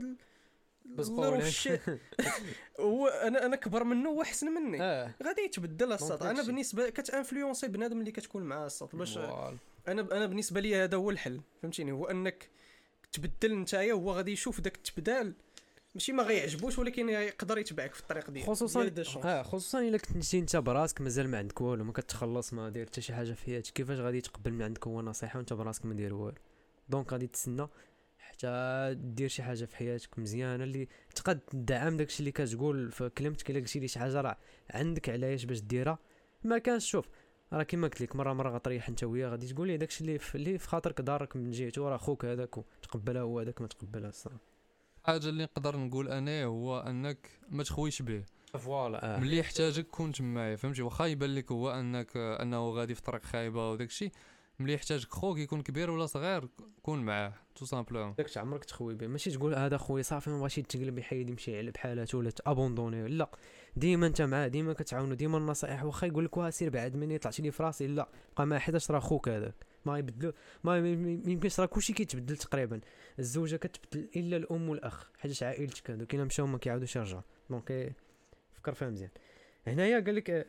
والشي. 0.97 1.77
هو 2.79 3.07
أنا 3.07 3.45
أنا 3.45 3.55
كبر 3.55 3.83
منه 3.83 4.09
هو 4.09 4.21
أحسن 4.21 4.47
مني 4.47 4.81
آه 4.81 5.13
غادي 5.23 5.41
يتبدل 5.41 5.93
الساط 5.93 6.23
أنا. 6.23 6.43
بالنسبة 6.43 6.89
كت 6.89 7.02
influencer 7.02 7.67
بنادم 7.67 7.99
اللي 7.99 8.11
كتكون 8.11 8.43
معاه 8.43 8.65
الساط 8.65 8.95
باش. 8.95 9.17
أنا 9.17 9.51
أنا 9.87 10.25
بالنسبة 10.25 10.59
لي 10.61 10.75
هذا 10.75 10.97
هو 10.97 11.09
الحل 11.09 11.41
فهمتيني 11.61 11.91
هو 11.91 12.05
أنك 12.05 12.49
تبدل 13.11 13.55
نتايا 13.55 13.93
هو 13.93 14.11
غادي 14.11 14.31
يشوف 14.31 14.61
داك 14.61 14.75
التبدال 14.75 15.33
ماشي 15.97 16.11
ما 16.11 16.23
غيعجبوش 16.23 16.79
ولكن 16.79 17.09
يقدر 17.09 17.57
يتبعك 17.57 17.93
في 17.93 17.99
الطريق 17.99 18.29
ديالك 18.29 18.47
خصوصا 18.49 18.85
دي. 18.85 19.03
آه 19.23 19.41
خصوصا 19.41 19.79
إلا 19.79 19.97
كنتي 19.97 20.39
أنت 20.39 20.55
براسك 20.55 21.01
مازال 21.01 21.29
ما 21.29 21.37
عندك 21.37 21.61
والو 21.61 21.83
ما 21.83 21.91
كتخلص 21.91 22.53
ما 22.53 22.69
داير 22.69 22.85
حتى 22.85 23.01
شي 23.01 23.13
حاجة 23.13 23.31
في 23.31 23.45
حياتك. 23.45 23.73
كيفاش 23.73 23.99
غادي 23.99 24.21
تقبل 24.21 24.51
من 24.51 24.61
عندك 24.61 24.87
هو 24.87 25.01
نصيحة 25.01 25.37
وأنت 25.37 25.53
براسك 25.53 25.85
ما 25.85 25.93
داير 25.93 26.13
والو؟ 26.13 26.37
donc 26.89 27.11
غادي 27.13 27.27
تسنى 27.27 27.67
حتى 28.19 28.93
دير 28.99 29.27
شي 29.29 29.43
حاجة 29.43 29.65
في 29.65 29.75
حياتك 29.75 30.19
مزيانة 30.19 30.63
اللي 30.63 30.87
تقد 31.15 31.39
تدعم 31.39 31.97
داكشي 31.97 32.19
اللي 32.19 32.31
كتقول 32.31 32.91
في 32.91 33.09
كلمتك 33.09 33.51
الا 33.51 33.59
قلتي 33.59 33.79
لي 33.79 33.87
شي 33.87 33.99
حاجة 33.99 34.21
راه 34.21 34.37
عندك 34.69 35.09
علاش 35.09 35.45
باش 35.45 35.59
ديرها. 35.59 35.99
ما 36.43 36.57
كانش 36.57 36.89
شوف 36.89 37.05
راه 37.53 37.63
كيما 37.63 37.87
قلت 37.87 38.01
لك 38.01 38.15
مرة 38.15 38.33
مرة 38.33 38.49
غطريح 38.49 38.89
أنت 38.89 39.03
وياه 39.03 39.29
غادي 39.29 39.53
تقول 39.53 39.67
ليه 39.67 39.75
داكشي 39.75 40.01
اللي 40.01 40.19
في 40.19 40.35
اللي 40.35 40.57
في 40.57 40.67
خاطرك 40.67 41.01
دارك 41.01 41.35
من 41.35 41.51
جهته 41.51 41.89
راه 41.89 41.97
خوك 41.97 42.25
هذاك 42.25 42.55
تقبلها 42.81 43.21
هو 43.21 43.39
هذاك 43.39 43.61
ما 43.61 43.67
تقبلها 43.67 44.09
الصراحه 44.09 44.56
الحاجة 45.07 45.29
اللي 45.29 45.43
نقدر 45.43 45.77
نقول 45.77 46.07
أنا 46.07 46.43
هو 46.43 46.79
أنك 46.79 47.29
ما 47.49 47.63
تخويش 47.63 48.01
به. 48.01 48.23
voilà 48.59 49.19
ملي 49.19 49.37
يحتاجك 49.37 49.87
كون 49.87 50.11
تمايا 50.11 50.55
فهمتي؟ 50.55 50.81
واخا 50.81 51.05
يبان 51.05 51.35
لك 51.35 51.51
هو 51.51 51.71
أنك 51.71 52.11
أنه 52.15 52.69
غادي 52.69 52.95
في 52.95 53.01
طريق 53.01 53.23
خايبة 53.23 53.71
وداك 53.71 53.87
الشيء 53.87 54.11
ملي 54.59 54.73
يحتاجك 54.73 55.13
خوك 55.13 55.37
يكون 55.37 55.61
كبير 55.61 55.89
ولا 55.89 56.05
صغير 56.05 56.47
كون 56.83 56.99
معاه 56.99 57.33
tout 57.55 57.65
simplement 57.65 58.13
داك 58.17 58.37
عمرك 58.37 58.65
تخوي 58.65 58.95
به. 58.95 59.07
ماشي 59.07 59.31
تقول 59.31 59.55
هذا 59.55 59.77
خويا 59.77 60.03
صافي 60.03 60.29
ما 60.29 60.39
بغاش 60.39 60.57
يتقلب 60.57 60.97
يحيد 60.97 61.29
يمشي 61.29 61.57
على 61.57 61.71
بحالاته 61.71 62.17
ولا 62.17 62.29
ت 62.29 62.36
abandonner. 62.36 63.07
لا. 63.07 63.29
ديما 63.75 64.07
أنت 64.07 64.21
معاه 64.21 64.47
ديما 64.47 64.73
كتعاونو 64.73 65.13
ديما 65.13 65.37
النصائح. 65.37 65.83
واخا 65.83 66.07
يقول 66.07 66.25
لك 66.25 66.49
سير 66.49 66.69
بعد 66.69 66.95
مني 66.95 67.17
طلعتي 67.17 67.41
لي 67.41 67.51
في 67.51 67.63
راسي 67.63 67.87
لا. 67.87 68.09
بقى 68.37 68.45
مع 68.45 68.59
حداش 68.59 68.91
راه 68.91 68.99
خوك 68.99 69.29
هذاك؟ 69.29 69.55
ما 69.87 69.99
يبدلو 69.99 70.33
ما 70.63 70.77
يمكنش 71.31 71.59
راه 71.59 71.65
كلشي 71.65 71.93
كيتبدل 71.93 72.37
تقريبا. 72.37 72.79
الزوجة 73.19 73.55
كتبدل 73.55 74.09
إلا 74.15 74.37
الأم 74.37 74.69
والأخ 74.69 75.09
حيتاش 75.17 75.43
عائلتك 75.43 75.91
هادو 75.91 76.05
كاين 76.05 76.25
مشاو 76.25 76.47
ما 76.47 76.57
كيعاودوش 76.57 76.95
يرجعوا 76.95 77.21
donc 77.49 77.71
إيه، 77.71 77.95
فكر 78.53 78.73
فيها 78.73 78.89
مزيان. 78.89 79.09
هنايا 79.67 79.99
قال 79.99 80.15
لك 80.15 80.29
اي 80.29 80.45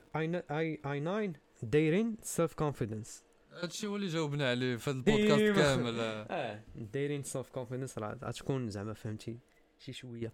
اي 0.50 0.78
اي 0.86 1.00
9 1.00 1.32
دايرين 1.62 2.16
self 2.22 2.54
confidence 2.54 3.24
هادشي 3.62 3.86
هو 3.86 3.96
اللي 3.96 4.06
جاوبنا 4.06 4.50
عليه 4.50 4.76
في 4.76 4.90
هذا 4.90 4.98
البودكاست. 4.98 5.60
كامل. 5.60 6.00
آه. 6.00 6.22
آه 6.30 6.62
دايرين 6.76 7.22
self 7.22 7.48
confidence 7.50 7.98
راه 7.98 8.18
غتكون 8.24 8.68
زعما 8.70 8.92
فهمتي 8.94 9.38
شي 9.78 9.92
شوية. 9.92 10.32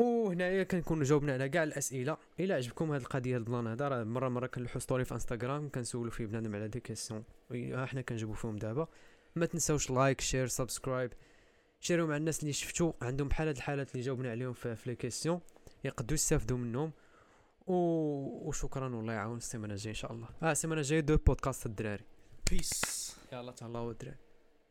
وهنايا 0.00 0.62
كنكونوا 0.62 1.04
جاوبنا 1.04 1.32
على 1.32 1.48
كاع 1.48 1.62
الأسئلة. 1.62 2.16
إلا 2.40 2.54
عجبكم 2.54 2.92
هذه 2.92 3.00
القضية 3.00 3.36
ال 3.36 3.42
plan 3.42 3.66
هذا 3.66 3.88
راه 3.88 4.04
مرة 4.04 4.28
مرة 4.28 4.46
كنلوحوا 4.46 4.80
story 4.80 5.04
في 5.04 5.14
انستغرام 5.14 5.68
كنسولوا 5.68 6.10
فيه 6.10 6.26
بنادم 6.26 6.54
على 6.54 6.68
des 6.68 6.80
questions 6.80 7.24
ها 7.50 7.86
حنا 7.86 8.00
كنجاوبوا 8.00 8.36
فيهم 8.36 8.56
دابا. 8.56 8.88
ما 9.36 9.46
تنساوش 9.46 9.90
like 9.90 10.20
share 10.20 10.46
subscribe 10.46 11.12
شيروا 11.80 12.06
مع 12.06 12.16
الناس 12.16 12.40
اللي 12.40 12.52
شفتوا 12.52 12.92
عندهم 13.02 13.28
بحال 13.28 13.48
هاد 13.48 13.56
الحالات 13.56 13.92
اللي 13.92 14.02
جاوبنا 14.02 14.30
عليهم 14.30 14.52
في, 14.52 14.76
في 14.76 14.90
les 14.90 14.96
questions 14.96 15.40
يقدروا 15.84 16.14
يستافدوا 16.14 16.58
منهم. 16.58 16.92
و... 17.66 17.74
وشكرا 18.48 18.96
والله 18.96 19.12
يعاون 19.12 19.36
السيمانة 19.36 19.74
الجاية 19.74 19.90
إن 19.90 19.94
شاء 19.94 20.12
الله. 20.12 20.28
آه 20.42 20.52
السيمانة 20.52 20.80
الجاية 20.80 21.00
deux 21.00 21.16
podcasts 21.16 21.66
الدراري. 21.66 22.04
peace 22.50 23.16
يلا 23.32 23.52
تهلاو 23.52 23.90
الدراري. 23.90 24.16